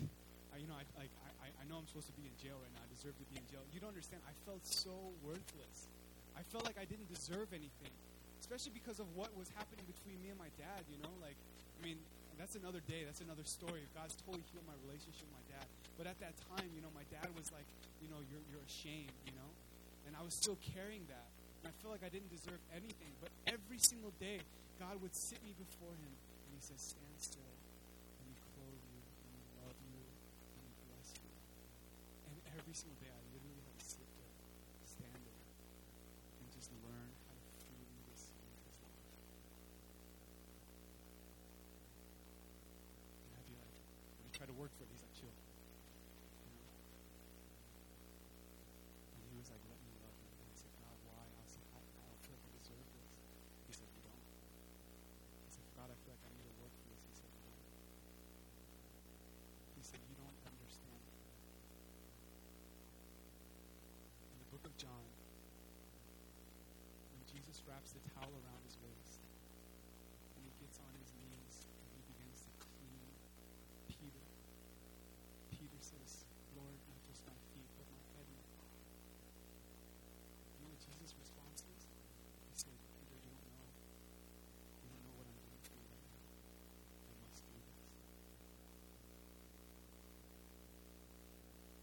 I, 0.55 0.63
you 0.63 0.67
know, 0.71 0.79
I, 0.79 0.87
like, 0.95 1.11
I, 1.43 1.51
I 1.51 1.63
know 1.67 1.75
I'm 1.75 1.91
supposed 1.91 2.07
to 2.07 2.15
be 2.15 2.23
in 2.23 2.31
jail 2.39 2.55
right 2.55 2.71
now. 2.71 2.87
I 2.87 2.89
deserve 2.95 3.19
to 3.19 3.27
be 3.27 3.35
in 3.35 3.43
jail. 3.51 3.67
You 3.75 3.83
don't 3.83 3.91
understand. 3.91 4.23
I 4.23 4.31
felt 4.47 4.63
so 4.63 4.95
worthless. 5.27 5.91
I 6.39 6.47
felt 6.55 6.63
like 6.63 6.79
I 6.79 6.87
didn't 6.87 7.11
deserve 7.11 7.51
anything, 7.51 7.91
especially 8.39 8.71
because 8.71 9.03
of 9.03 9.11
what 9.11 9.27
was 9.35 9.51
happening 9.59 9.83
between 9.91 10.23
me 10.23 10.31
and 10.31 10.39
my 10.39 10.47
dad. 10.55 10.87
You 10.87 11.03
know, 11.03 11.11
like, 11.19 11.35
I 11.35 11.83
mean, 11.83 11.99
that's 12.39 12.55
another 12.55 12.79
day. 12.87 13.03
That's 13.03 13.19
another 13.19 13.43
story. 13.43 13.83
God's 13.91 14.15
totally 14.23 14.47
healed 14.49 14.63
my 14.63 14.79
relationship 14.87 15.27
with 15.27 15.35
my 15.35 15.45
dad. 15.51 15.67
But 15.99 16.07
at 16.07 16.15
that 16.23 16.33
time, 16.55 16.71
you 16.71 16.79
know, 16.79 16.87
my 16.95 17.03
dad 17.11 17.27
was 17.35 17.51
like, 17.51 17.67
you 17.99 18.07
know, 18.07 18.23
you're, 18.31 18.41
you're 18.47 18.63
ashamed, 18.63 19.11
you 19.27 19.35
know? 19.35 19.51
And 20.07 20.15
I 20.15 20.23
was 20.23 20.33
still 20.33 20.55
carrying 20.73 21.03
that. 21.11 21.27
And 21.61 21.67
I 21.67 21.73
feel 21.83 21.91
like 21.91 22.01
I 22.01 22.09
didn't 22.09 22.31
deserve 22.31 22.63
anything. 22.71 23.11
But 23.19 23.35
every 23.43 23.83
single 23.83 24.15
day, 24.23 24.39
God 24.79 24.95
would 25.03 25.11
sit 25.11 25.43
me 25.43 25.51
before 25.59 25.91
him 25.91 26.15
and 26.15 26.51
he 26.55 26.63
says, 26.63 26.79
stand 26.95 27.19
still. 27.19 27.51
And 28.23 28.25
he 28.31 28.35
clothe 28.55 28.79
you, 28.87 29.03
and 29.03 29.35
he 29.35 29.43
love 29.59 29.75
you, 29.91 29.99
and 29.99 30.63
he 30.63 30.71
bless 30.87 31.11
you. 31.19 31.27
And 32.31 32.39
every 32.55 32.71
single 32.71 32.95
day, 33.03 33.11
I 33.11 33.19
literally 33.35 33.59
had 33.67 33.75
to 33.75 33.83
sit 33.83 34.07
there, 34.15 34.31
stand 34.87 35.19
there, 35.27 35.43
and 36.39 36.47
just 36.55 36.71
learn 36.87 37.11
how 37.27 37.35
to 37.35 37.43
freely 37.67 37.99
receive 38.07 38.55
his 38.63 38.79
love. 38.79 38.95
And 43.27 43.35
I'd 43.35 43.47
be 43.51 43.59
like, 43.59 43.75
when 44.23 44.31
I 44.31 44.31
try 44.31 44.47
to 44.47 44.55
work 44.55 44.71
for 44.79 44.87
it, 44.87 44.95
he's 44.95 45.03
like, 45.03 45.11
chill. 45.19 45.35
You 45.35 46.55
know? 46.55 46.71
And 49.15 49.27
he 49.27 49.35
was 49.35 49.51
like, 49.51 49.59
let 49.67 49.79
me 49.83 49.91
love 49.99 50.15
you. 50.23 50.31
And 50.39 50.47
I 50.47 50.55
said, 50.55 50.71
God, 50.79 50.95
why? 51.07 51.23
I 51.23 51.39
was 51.43 51.55
like, 51.59 51.71
I, 51.75 51.83
I 51.83 52.03
don't 52.07 52.19
feel 52.23 52.35
like 52.35 52.47
I 52.47 52.51
deserve 52.59 52.87
this. 52.95 53.11
He 53.67 53.73
said, 53.75 53.87
you 53.95 54.03
don't. 54.07 54.19
I 54.19 55.49
said, 55.51 55.67
God, 55.75 55.87
I 55.91 55.95
feel 56.03 56.11
like 56.15 56.25
I 56.27 56.31
need 56.35 56.47
to 56.47 56.55
work 56.59 56.73
for 56.75 56.85
this. 56.91 57.03
He 57.09 57.15
said, 57.15 57.31
you 57.31 57.41
don't. 57.47 57.63
He 59.79 59.83
said, 59.83 60.01
you 60.03 60.15
don't 60.19 60.39
understand. 60.45 61.03
In 64.29 64.37
the 64.39 64.49
book 64.53 64.63
of 64.67 64.68
John, 64.79 65.03
when 67.11 67.21
Jesus 67.27 67.59
wraps 67.67 67.91
the 67.91 67.99
towel 68.15 68.31
around 68.31 68.63
his 68.63 68.79
waist, 68.79 69.19
and 70.39 70.41
he 70.47 70.53
gets 70.63 70.79
on 70.79 70.91
his 70.95 71.11
knees 71.19 71.67
and 71.67 71.91
he 71.99 72.01
begins 72.15 72.39
to 72.47 72.51
clean 72.63 73.03
Peter. 73.91 74.23
Peter 75.51 75.79
says, 75.83 76.23
Lord, 76.55 76.79
not 76.87 77.01
just 77.11 77.27
my 77.27 77.35
feet, 77.51 77.67
but 77.75 77.91
my 77.91 78.03
head. 78.15 78.23
and 78.23 78.35
my 78.39 78.47
heart." 78.55 78.71
You 80.55 80.63
know 80.63 80.71
what 80.71 80.79
Jesus' 80.79 81.11
response 81.19 81.59
is? 81.75 81.83
He 82.47 82.55
said, 82.55 82.75
Peter, 82.95 83.19
you 83.19 83.35
don't 83.35 83.51
know. 83.51 83.67
You 84.79 84.87
don't 84.95 85.03
know 85.11 85.15
what 85.19 85.27
I'm 85.27 85.39
doing 85.43 85.59
for 85.67 85.75
you 85.75 85.87
right 85.91 86.07
now. 86.07 86.23
I 87.03 87.13
must 87.19 87.43
do 87.43 87.55
this. 87.67 87.83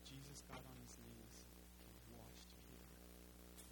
Jesus 0.09 0.41
got 0.49 0.61
on 0.65 0.77
his 0.81 0.97
knees 1.03 1.37
and 1.85 1.93
washed 2.17 2.57
Peter 2.65 2.89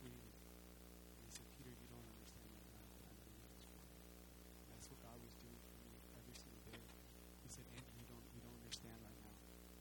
freely. 0.00 0.32
And 0.34 1.22
he 1.24 1.30
said, 1.32 1.46
Peter, 1.56 1.72
you 1.72 1.88
don't 1.92 2.04
understand 2.08 2.48
right 2.56 2.68
now 2.74 2.84
what 2.98 3.04
I'm 3.08 3.20
doing 3.24 3.40
this 3.52 3.64
for 3.68 3.78
you. 3.80 3.92
And 4.64 4.68
that's 4.74 4.88
what 4.90 4.98
God 5.04 5.16
was 5.20 5.34
doing 5.40 5.60
for 5.64 5.76
me 5.84 5.94
every 6.18 6.36
single 6.36 6.62
day. 6.68 6.80
He 7.44 7.48
said, 7.52 7.64
Andrew, 7.72 7.94
you 8.00 8.06
don't, 8.10 8.24
you 8.34 8.40
don't 8.44 8.56
understand 8.58 8.98
right 9.04 9.18
now, 9.24 9.34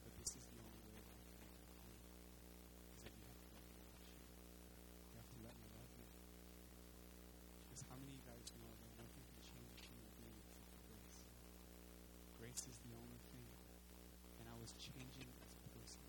but 0.05 0.11
this 0.19 0.31
is 0.37 0.43
the 0.51 0.59
only 0.61 0.83
way 0.91 0.99
that 1.03 1.15
I 1.17 1.23
can 1.23 1.39
make 1.43 1.55
you 1.63 1.75
clean. 1.83 2.03
He 2.93 2.97
said, 3.01 3.11
you 3.15 3.25
have 3.27 3.39
to 3.41 3.49
let 3.55 3.63
me 3.67 3.75
wash 3.87 4.11
you. 4.11 4.19
You 5.13 5.15
have 5.23 5.29
to 5.33 5.39
let 5.43 5.55
me 5.55 5.67
love 5.73 5.91
you. 5.97 6.07
Because 7.67 7.83
how 7.87 7.95
many 7.97 8.11
of 8.13 8.19
you 8.19 8.25
guys 8.27 8.45
know 8.59 8.71
that 8.75 8.91
nothing 8.99 9.23
can 9.23 9.39
change 9.39 9.71
a 9.71 9.79
human 9.87 10.11
being 10.19 10.35
except 10.43 10.67
for 10.67 10.79
grace? 10.91 11.19
Grace 12.37 12.63
is 12.67 12.77
the 12.83 12.93
only 12.99 13.19
thing. 13.31 13.47
And 14.43 14.45
I 14.51 14.55
was 14.59 14.72
changing 14.83 15.29
as 15.39 15.47
a 15.47 15.61
person. 15.79 16.03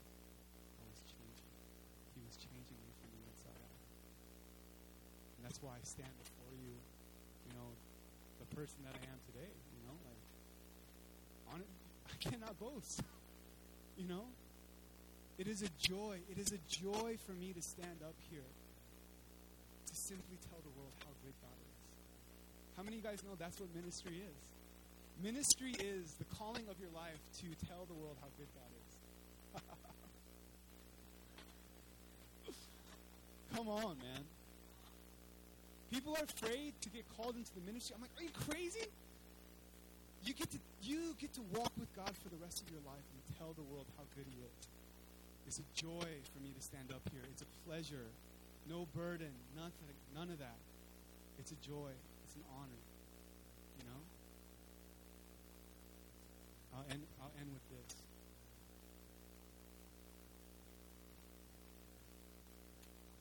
I 0.83 0.85
was 0.91 1.01
changing. 1.07 1.51
He 2.19 2.21
was 2.27 2.35
changing 2.35 2.79
me 2.83 2.91
from 2.99 3.11
the 3.15 3.23
inside 3.31 3.61
out. 3.63 3.81
And 5.39 5.41
that's 5.47 5.63
why 5.63 5.79
I 5.79 5.83
stand 5.87 6.11
before 6.19 6.51
you, 6.59 6.75
you 7.47 7.53
know, 7.55 7.71
the 8.43 8.49
person 8.51 8.83
that 8.83 8.99
I 8.99 9.05
am 9.07 9.19
today, 9.31 9.53
you 9.79 9.83
know, 9.87 9.95
like 10.03 10.23
on 11.55 11.59
it, 11.63 11.71
I 12.11 12.17
cannot 12.19 12.59
boast. 12.59 13.03
You 13.95 14.11
know? 14.11 14.27
It 15.39 15.47
is 15.47 15.63
a 15.63 15.71
joy. 15.79 16.19
It 16.27 16.35
is 16.35 16.51
a 16.51 16.59
joy 16.67 17.15
for 17.23 17.31
me 17.31 17.55
to 17.55 17.63
stand 17.63 18.03
up 18.03 18.19
here 18.27 18.51
to 19.87 19.95
simply 19.95 20.35
tell 20.51 20.59
the 20.67 20.75
world 20.75 20.91
how 21.07 21.15
great 21.23 21.39
God 21.39 21.55
is. 21.63 21.79
How 22.77 22.83
many 22.83 22.99
of 22.99 23.05
you 23.05 23.09
guys 23.09 23.23
know 23.23 23.39
that's 23.39 23.61
what 23.61 23.71
ministry 23.71 24.19
is? 24.19 24.54
Ministry 25.23 25.73
is 25.79 26.15
the 26.15 26.25
calling 26.37 26.69
of 26.69 26.79
your 26.81 26.91
life 26.95 27.21
to 27.41 27.67
tell 27.67 27.87
the 27.87 27.95
world 27.95 28.17
how 28.21 28.29
good 28.37 28.49
God 28.55 28.71
is. 28.75 28.93
Come 33.57 33.69
on, 33.69 33.97
man. 33.99 34.25
People 35.93 36.17
are 36.19 36.25
afraid 36.25 36.75
to 36.83 36.89
get 36.91 37.05
called 37.17 37.37
into 37.37 37.55
the 37.55 37.61
ministry. 37.61 37.95
I'm 37.95 38.03
like, 38.03 38.11
are 38.19 38.25
you 38.25 38.35
crazy? 38.51 38.89
You 40.25 40.35
get 40.35 40.51
to 40.51 40.59
you 40.83 41.15
get 41.21 41.33
to 41.35 41.43
walk 41.55 41.71
with 41.79 41.95
God 41.95 42.11
for 42.23 42.29
the 42.31 42.41
rest 42.43 42.61
of 42.63 42.71
your 42.71 42.81
life 42.85 43.05
and 43.13 43.21
tell 43.39 43.53
the 43.55 43.63
world 43.63 43.87
how 43.97 44.05
good 44.17 44.27
He 44.27 44.41
is. 44.41 44.69
It's 45.47 45.61
a 45.61 45.69
joy 45.77 46.09
for 46.33 46.41
me 46.43 46.51
to 46.57 46.63
stand 46.63 46.91
up 46.91 47.03
here. 47.13 47.23
It's 47.31 47.43
a 47.43 47.51
pleasure. 47.69 48.09
No 48.69 48.89
burden. 48.97 49.31
Nothing. 49.55 49.95
None 50.17 50.31
of 50.31 50.39
that. 50.39 50.57
It's 51.39 51.53
a 51.53 51.61
joy. 51.61 51.93
It's 52.25 52.35
an 52.35 52.45
honor. 52.57 52.83
You 53.79 53.85
know. 53.87 54.01
I'll 56.75 56.87
end, 56.91 57.03
I'll 57.23 57.33
end 57.39 57.49
with 57.55 57.67
this. 57.71 57.95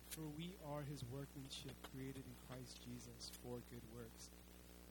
For 0.09 0.25
we 0.37 0.53
are 0.69 0.81
his 0.85 1.01
workmanship, 1.09 1.73
created 1.89 2.21
in 2.25 2.35
Christ 2.49 2.81
Jesus 2.85 3.33
for 3.41 3.61
good 3.73 3.85
works, 3.97 4.29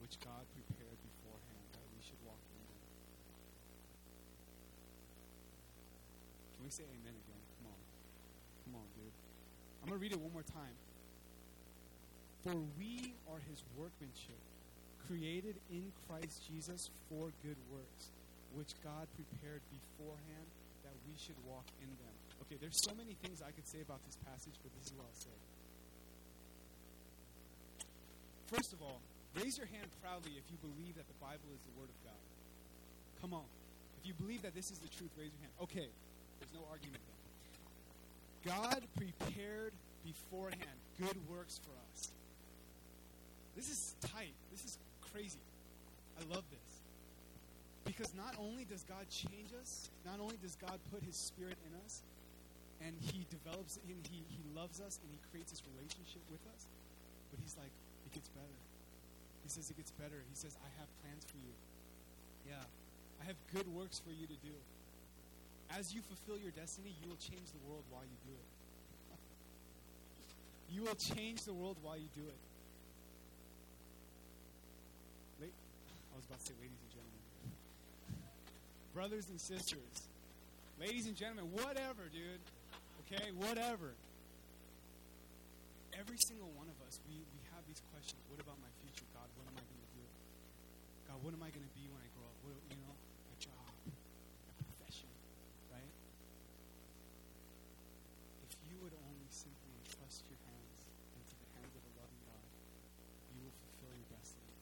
which 0.03 0.19
God 0.19 0.43
prepared 0.51 0.99
beforehand 0.99 1.65
that 1.75 1.87
we 1.95 1.99
should 2.03 2.19
walk 2.27 2.39
in 2.51 2.59
them. 2.59 2.83
Can 6.55 6.61
we 6.67 6.71
say 6.71 6.83
amen 6.87 7.15
again? 7.15 7.43
Come 7.55 7.71
on. 7.71 7.81
Come 8.67 8.75
on, 8.83 8.87
dude. 8.99 9.15
I'm 9.79 9.87
going 9.91 9.99
to 9.99 10.03
read 10.03 10.11
it 10.11 10.19
one 10.19 10.31
more 10.35 10.43
time. 10.43 10.75
For 12.43 12.55
we 12.75 13.15
are 13.31 13.39
his 13.47 13.63
workmanship, 13.79 14.39
created 15.07 15.55
in 15.71 15.91
Christ 16.07 16.43
Jesus 16.47 16.91
for 17.07 17.31
good 17.43 17.59
works, 17.71 18.11
which 18.53 18.73
God 18.85 19.09
prepared 19.17 19.61
beforehand 19.73 20.47
that 20.85 20.93
we 21.09 21.13
should 21.17 21.37
walk 21.45 21.65
in 21.81 21.89
them. 21.89 22.15
Okay, 22.45 22.57
there's 22.61 22.79
so 22.85 22.93
many 22.93 23.17
things 23.25 23.41
I 23.41 23.51
could 23.51 23.67
say 23.67 23.81
about 23.81 23.99
this 24.05 24.17
passage, 24.23 24.53
but 24.61 24.69
this 24.77 24.91
is 24.91 24.93
what 24.93 25.09
I'll 25.09 25.21
say. 25.21 25.37
First 28.53 28.73
of 28.73 28.81
all, 28.85 29.01
raise 29.33 29.57
your 29.57 29.65
hand 29.67 29.89
proudly 30.01 30.37
if 30.37 30.45
you 30.53 30.57
believe 30.61 30.93
that 31.01 31.07
the 31.09 31.17
Bible 31.17 31.49
is 31.55 31.61
the 31.65 31.73
Word 31.79 31.89
of 31.89 31.97
God. 32.05 32.21
Come 33.21 33.33
on. 33.33 33.47
If 34.01 34.05
you 34.05 34.13
believe 34.13 34.43
that 34.43 34.53
this 34.53 34.69
is 34.69 34.77
the 34.77 34.91
truth, 34.91 35.09
raise 35.17 35.31
your 35.33 35.41
hand. 35.41 35.55
Okay, 35.65 35.89
there's 36.37 36.53
no 36.53 36.61
argument 36.69 37.01
there. 37.01 38.53
God 38.53 38.83
prepared 38.99 39.73
beforehand 40.03 40.77
good 40.99 41.17
works 41.31 41.59
for 41.63 41.71
us. 41.89 42.11
This 43.55 43.69
is 43.69 43.95
tight. 44.01 44.33
This 44.51 44.65
is 44.65 44.77
crazy. 45.13 45.39
I 46.19 46.33
love 46.33 46.43
this. 46.51 46.72
Because 47.83 48.15
not 48.15 48.35
only 48.39 48.63
does 48.63 48.83
God 48.87 49.09
change 49.11 49.51
us, 49.59 49.91
not 50.05 50.19
only 50.19 50.39
does 50.39 50.55
God 50.55 50.79
put 50.91 51.03
His 51.03 51.15
Spirit 51.15 51.57
in 51.67 51.73
us, 51.83 52.01
and 52.79 52.95
He 52.99 53.27
develops, 53.29 53.77
and 53.83 53.99
He, 54.07 54.23
he 54.27 54.41
loves 54.55 54.79
us, 54.79 54.99
and 55.03 55.11
He 55.11 55.19
creates 55.31 55.51
this 55.51 55.63
relationship 55.75 56.23
with 56.31 56.39
us, 56.55 56.67
but 57.31 57.39
He's 57.43 57.55
like, 57.59 57.71
it 58.07 58.11
gets 58.15 58.29
better. 58.31 58.59
He 59.43 59.49
says 59.51 59.69
it 59.69 59.75
gets 59.75 59.91
better. 59.91 60.23
He 60.31 60.35
says, 60.35 60.55
I 60.63 60.69
have 60.79 60.87
plans 61.03 61.27
for 61.27 61.35
you. 61.43 61.53
Yeah. 62.47 62.63
I 63.19 63.27
have 63.27 63.35
good 63.51 63.67
works 63.67 63.99
for 63.99 64.11
you 64.15 64.27
to 64.27 64.37
do. 64.39 64.55
As 65.75 65.91
you 65.91 65.99
fulfill 66.01 66.39
your 66.39 66.51
destiny, 66.55 66.95
you 67.03 67.09
will 67.09 67.19
change 67.19 67.51
the 67.51 67.59
world 67.67 67.83
while 67.91 68.07
you 68.07 68.17
do 68.23 68.31
it. 68.31 68.49
you 70.75 70.81
will 70.87 70.95
change 70.95 71.43
the 71.43 71.53
world 71.53 71.75
while 71.83 71.97
you 71.97 72.07
do 72.15 72.23
it. 72.23 72.39
I 76.13 76.15
was 76.15 76.25
about 76.29 76.39
to 76.45 76.45
say, 76.45 76.53
ladies 76.61 76.77
and 76.77 76.91
gentlemen, 76.93 77.12
brothers 78.93 79.25
and 79.29 79.41
sisters, 79.41 80.05
ladies 80.79 81.09
and 81.09 81.17
gentlemen, 81.17 81.49
whatever, 81.51 82.05
dude. 82.13 82.39
Okay, 83.03 83.33
whatever. 83.35 83.97
Every 85.97 86.17
single 86.29 86.49
one 86.53 86.69
of 86.69 86.77
us, 86.87 87.01
we, 87.09 87.17
we 87.17 87.41
have 87.53 87.61
these 87.67 87.81
questions. 87.93 88.21
What 88.29 88.41
about 88.41 88.57
my 88.61 88.69
future, 88.85 89.05
God? 89.13 89.25
What 89.37 89.49
am 89.49 89.57
I 89.57 89.65
going 89.65 89.81
to 89.81 89.91
do? 89.97 90.05
God, 91.09 91.17
what 91.25 91.33
am 91.33 91.41
I 91.41 91.49
going 91.53 91.65
to 91.65 91.73
be 91.77 91.85
when 91.89 92.01
I 92.01 92.09
grow 92.17 92.25
up? 92.25 92.37
What, 92.45 92.57
you 92.69 92.77
know, 92.81 92.93
a 92.93 93.37
job, 93.41 93.69
a 93.89 94.53
profession, 94.61 95.09
right? 95.69 95.93
If 98.45 98.53
you 98.69 98.77
would 98.81 98.93
only 98.93 99.29
simply 99.29 99.73
entrust 99.85 100.25
your 100.29 100.37
hands 100.49 100.79
into 101.17 101.33
the 101.37 101.49
hands 101.57 101.73
of 101.77 101.81
a 101.85 101.91
loving 101.97 102.21
God, 102.29 102.45
you 103.37 103.41
will 103.45 103.57
fulfill 103.57 103.93
your 103.93 104.09
destiny. 104.09 104.53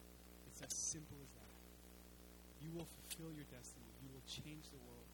It's 0.52 0.64
as 0.64 0.76
simple 0.76 1.20
as 1.20 1.32
that. 1.40 1.51
You 2.62 2.70
will 2.78 2.86
fulfill 2.86 3.34
your 3.34 3.46
destiny. 3.50 3.90
You 4.06 4.10
will 4.14 4.26
change 4.30 4.70
the 4.70 4.80
world. 4.86 5.10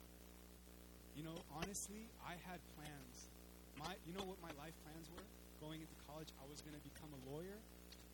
You 1.18 1.26
know, 1.26 1.38
honestly, 1.58 2.06
I 2.22 2.38
had 2.46 2.62
plans. 2.78 3.16
My, 3.82 3.98
you 4.06 4.14
know 4.14 4.28
what 4.28 4.38
my 4.44 4.54
life 4.62 4.76
plans 4.86 5.10
were? 5.16 5.26
Going 5.58 5.82
into 5.82 5.98
college, 6.06 6.30
I 6.38 6.46
was 6.46 6.62
going 6.62 6.78
to 6.78 6.84
become 6.86 7.10
a 7.10 7.22
lawyer, 7.34 7.58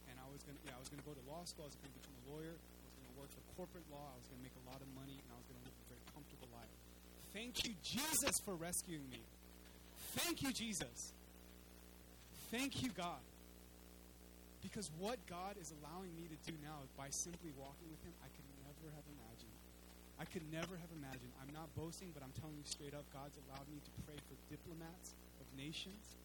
and 0.08 0.16
I 0.16 0.28
was 0.32 0.40
going 0.48 0.56
to, 0.56 0.64
yeah, 0.64 0.78
I 0.78 0.80
was 0.80 0.88
going 0.88 1.04
to 1.04 1.08
go 1.08 1.12
to 1.12 1.24
law 1.28 1.44
school. 1.44 1.68
I 1.68 1.70
was 1.74 1.76
going 1.76 1.92
to 1.92 1.98
become 2.00 2.16
a 2.16 2.26
lawyer. 2.32 2.56
I 2.56 2.84
was 2.88 2.96
going 2.96 3.10
to 3.12 3.18
work 3.20 3.32
for 3.36 3.44
corporate 3.60 3.88
law. 3.92 4.08
I 4.08 4.16
was 4.16 4.28
going 4.32 4.40
to 4.40 4.46
make 4.48 4.56
a 4.56 4.66
lot 4.72 4.80
of 4.80 4.88
money, 4.96 5.20
and 5.20 5.28
I 5.28 5.36
was 5.36 5.44
going 5.52 5.60
to 5.60 5.66
live 5.68 5.76
a 5.76 5.88
very 5.92 6.06
comfortable 6.16 6.50
life. 6.56 6.72
Thank 7.36 7.68
you, 7.68 7.76
Jesus, 7.84 8.36
for 8.48 8.56
rescuing 8.56 9.04
me. 9.12 9.20
Thank 10.16 10.40
you, 10.40 10.56
Jesus. 10.56 11.12
Thank 12.54 12.80
you, 12.80 12.94
God. 12.96 13.20
Because 14.64 14.88
what 14.96 15.20
God 15.28 15.60
is 15.60 15.76
allowing 15.82 16.16
me 16.16 16.32
to 16.32 16.38
do 16.48 16.56
now 16.64 16.88
by 16.96 17.12
simply 17.12 17.52
walking 17.60 17.92
with 17.92 18.00
Him, 18.08 18.16
I 18.24 18.32
could 18.32 18.48
never 18.84 19.00
have 19.00 19.08
imagined. 19.16 19.56
I 20.20 20.28
could 20.28 20.44
never 20.52 20.76
have 20.76 20.92
imagined. 20.92 21.32
I'm 21.40 21.56
not 21.56 21.72
boasting, 21.72 22.12
but 22.12 22.20
I'm 22.20 22.36
telling 22.36 22.60
you 22.60 22.68
straight 22.68 22.92
up, 22.92 23.08
God's 23.16 23.40
allowed 23.48 23.64
me 23.72 23.80
to 23.80 23.92
pray 24.04 24.20
for 24.28 24.36
diplomats 24.52 25.16
of 25.40 25.48
nations. 25.56 26.20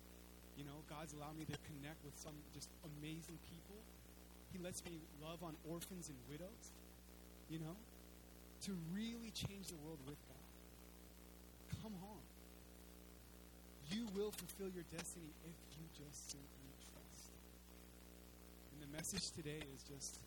You 0.58 0.66
know, 0.66 0.82
God's 0.90 1.14
allowed 1.14 1.38
me 1.38 1.46
to 1.46 1.54
connect 1.70 2.02
with 2.02 2.18
some 2.18 2.34
just 2.50 2.66
amazing 2.82 3.38
people. 3.46 3.78
He 4.50 4.58
lets 4.58 4.82
me 4.82 4.98
love 5.22 5.38
on 5.46 5.54
orphans 5.70 6.10
and 6.10 6.18
widows, 6.26 6.74
you 7.46 7.62
know, 7.62 7.78
to 8.66 8.74
really 8.90 9.30
change 9.30 9.70
the 9.70 9.78
world 9.86 10.02
with 10.02 10.18
God. 10.26 10.46
Come 11.78 11.94
on. 12.02 12.22
You 13.86 14.10
will 14.18 14.34
fulfill 14.34 14.74
your 14.74 14.84
destiny 14.90 15.30
if 15.46 15.54
you 15.78 15.86
just 15.94 16.34
simply 16.34 16.74
trust. 16.90 17.30
And 18.74 18.82
the 18.82 18.90
message 18.90 19.30
today 19.30 19.62
is 19.62 19.86
just 19.86 20.18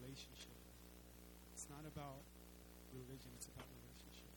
relationship. 0.00 0.56
It's 1.52 1.68
not 1.68 1.84
about 1.84 2.24
religion, 2.96 3.30
it's 3.36 3.46
about 3.52 3.68
relationship. 3.68 4.32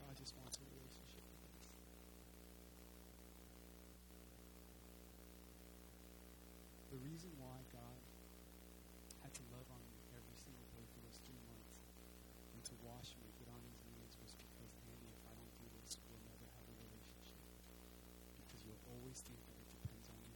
God 0.00 0.16
just 0.16 0.32
wants 0.40 0.56
a 0.58 0.64
relationship 0.64 1.22
with 1.28 1.44
us. 1.44 1.60
The 6.90 6.98
reason 7.04 7.30
why 7.38 7.60
God 7.70 8.00
had 9.22 9.32
to 9.36 9.44
love 9.54 9.68
on 9.70 9.82
me 9.92 10.00
every 10.16 10.36
single 10.40 10.66
day 10.74 10.82
for 10.96 11.04
those 11.04 11.20
three 11.22 11.38
months 11.52 11.78
and 12.56 12.64
to 12.64 12.74
wash 12.82 13.12
me, 13.20 13.28
get 13.38 13.46
on 13.52 13.60
his 13.62 13.78
knees, 13.86 14.16
was 14.24 14.32
because, 14.34 14.72
Andy, 14.88 15.12
if 15.14 15.22
I 15.28 15.32
don't 15.36 15.54
do 15.60 15.68
this, 15.78 16.00
we'll 16.08 16.24
never 16.26 16.48
have 16.58 16.64
a 16.66 16.74
relationship. 16.80 17.44
Because 18.42 18.64
you'll 18.66 18.82
always 18.90 19.20
think 19.22 19.38
that 19.46 19.54
it 19.60 19.68
depends 19.70 20.10
on 20.10 20.18
you. 20.26 20.34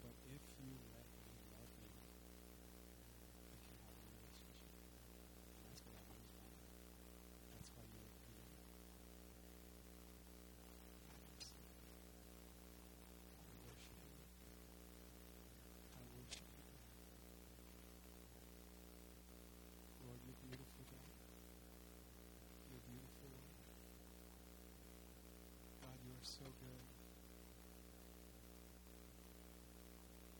But 0.00 0.16
if 0.32 0.42
you 0.64 0.72
let 0.96 1.06
me 1.28 1.36
love 1.52 1.70
you, 1.76 1.92
we 1.92 3.58
can 3.60 3.76
have 3.84 3.92
a 3.92 4.04
relationship. 4.16 4.72
And 4.72 5.60
that's 5.68 5.82
what 5.84 5.94
I 6.00 6.04
was 6.08 6.24
about. 6.32 6.56
That's 7.52 7.70
why 7.76 7.84
you 7.84 8.00
were 8.00 8.16
here. 8.32 8.48
I 11.06 11.14
worship 11.28 11.62
you. 11.62 11.84
I 13.38 13.46
worship 13.62 13.98
you. 14.02 14.18
I 15.92 16.02
worship 16.18 16.48
you. 16.50 16.76
Lord, 20.02 20.20
you're 20.26 20.40
beautiful, 20.42 20.82
God. 20.90 21.14
You're 22.70 22.84
beautiful, 22.90 23.26
Lord. 23.32 23.54
God, 25.82 25.96
you 26.04 26.12
are 26.12 26.26
so 26.26 26.44
good. 26.60 26.84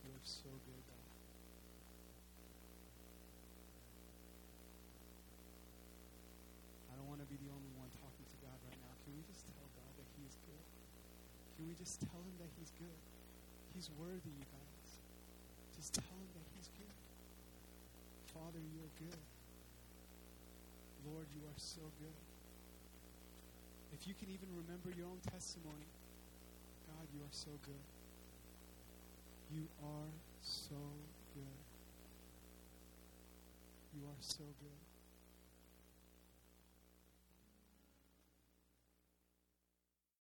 You 0.02 0.10
are 0.12 0.26
so 0.26 0.50
good, 0.66 0.82
God. 0.90 1.08
I 6.90 6.96
don't 6.98 7.08
want 7.08 7.20
to 7.22 7.28
be 7.30 7.38
the 7.40 7.50
only 7.54 7.72
one 7.78 7.88
talking 8.02 8.26
to 8.26 8.36
God 8.42 8.56
right 8.66 8.78
now. 8.82 8.94
Can 9.06 9.14
we 9.16 9.22
just 9.26 9.46
tell 9.48 9.66
God 9.78 9.92
that 9.96 10.08
He 10.18 10.26
is 10.26 10.36
good? 10.46 10.64
Can 11.56 11.61
we 11.72 11.80
just 11.80 12.04
tell 12.04 12.20
Him 12.20 12.36
that 12.36 12.52
He's 12.60 12.68
good? 12.76 13.00
He's 13.72 13.88
worthy, 13.96 14.28
you 14.28 14.44
guys. 14.44 14.88
Just 15.72 15.96
tell 15.96 16.12
Him 16.20 16.28
that 16.36 16.44
He's 16.52 16.68
good. 16.76 16.96
Father, 18.36 18.60
you 18.60 18.76
are 18.84 18.94
good. 19.00 19.24
Lord, 21.08 21.24
you 21.32 21.40
are 21.48 21.56
so 21.56 21.80
good. 21.96 22.20
If 23.96 24.04
you 24.04 24.12
can 24.12 24.28
even 24.28 24.52
remember 24.52 24.92
your 24.92 25.08
own 25.08 25.20
testimony, 25.24 25.88
God, 26.92 27.08
you 27.16 27.24
are 27.24 27.32
so 27.32 27.56
good. 27.64 27.86
You 29.48 29.64
are 29.80 30.12
so 30.44 30.76
good. 31.32 31.60
You 33.96 34.04
are 34.12 34.20
so 34.20 34.44
good. 34.60 34.91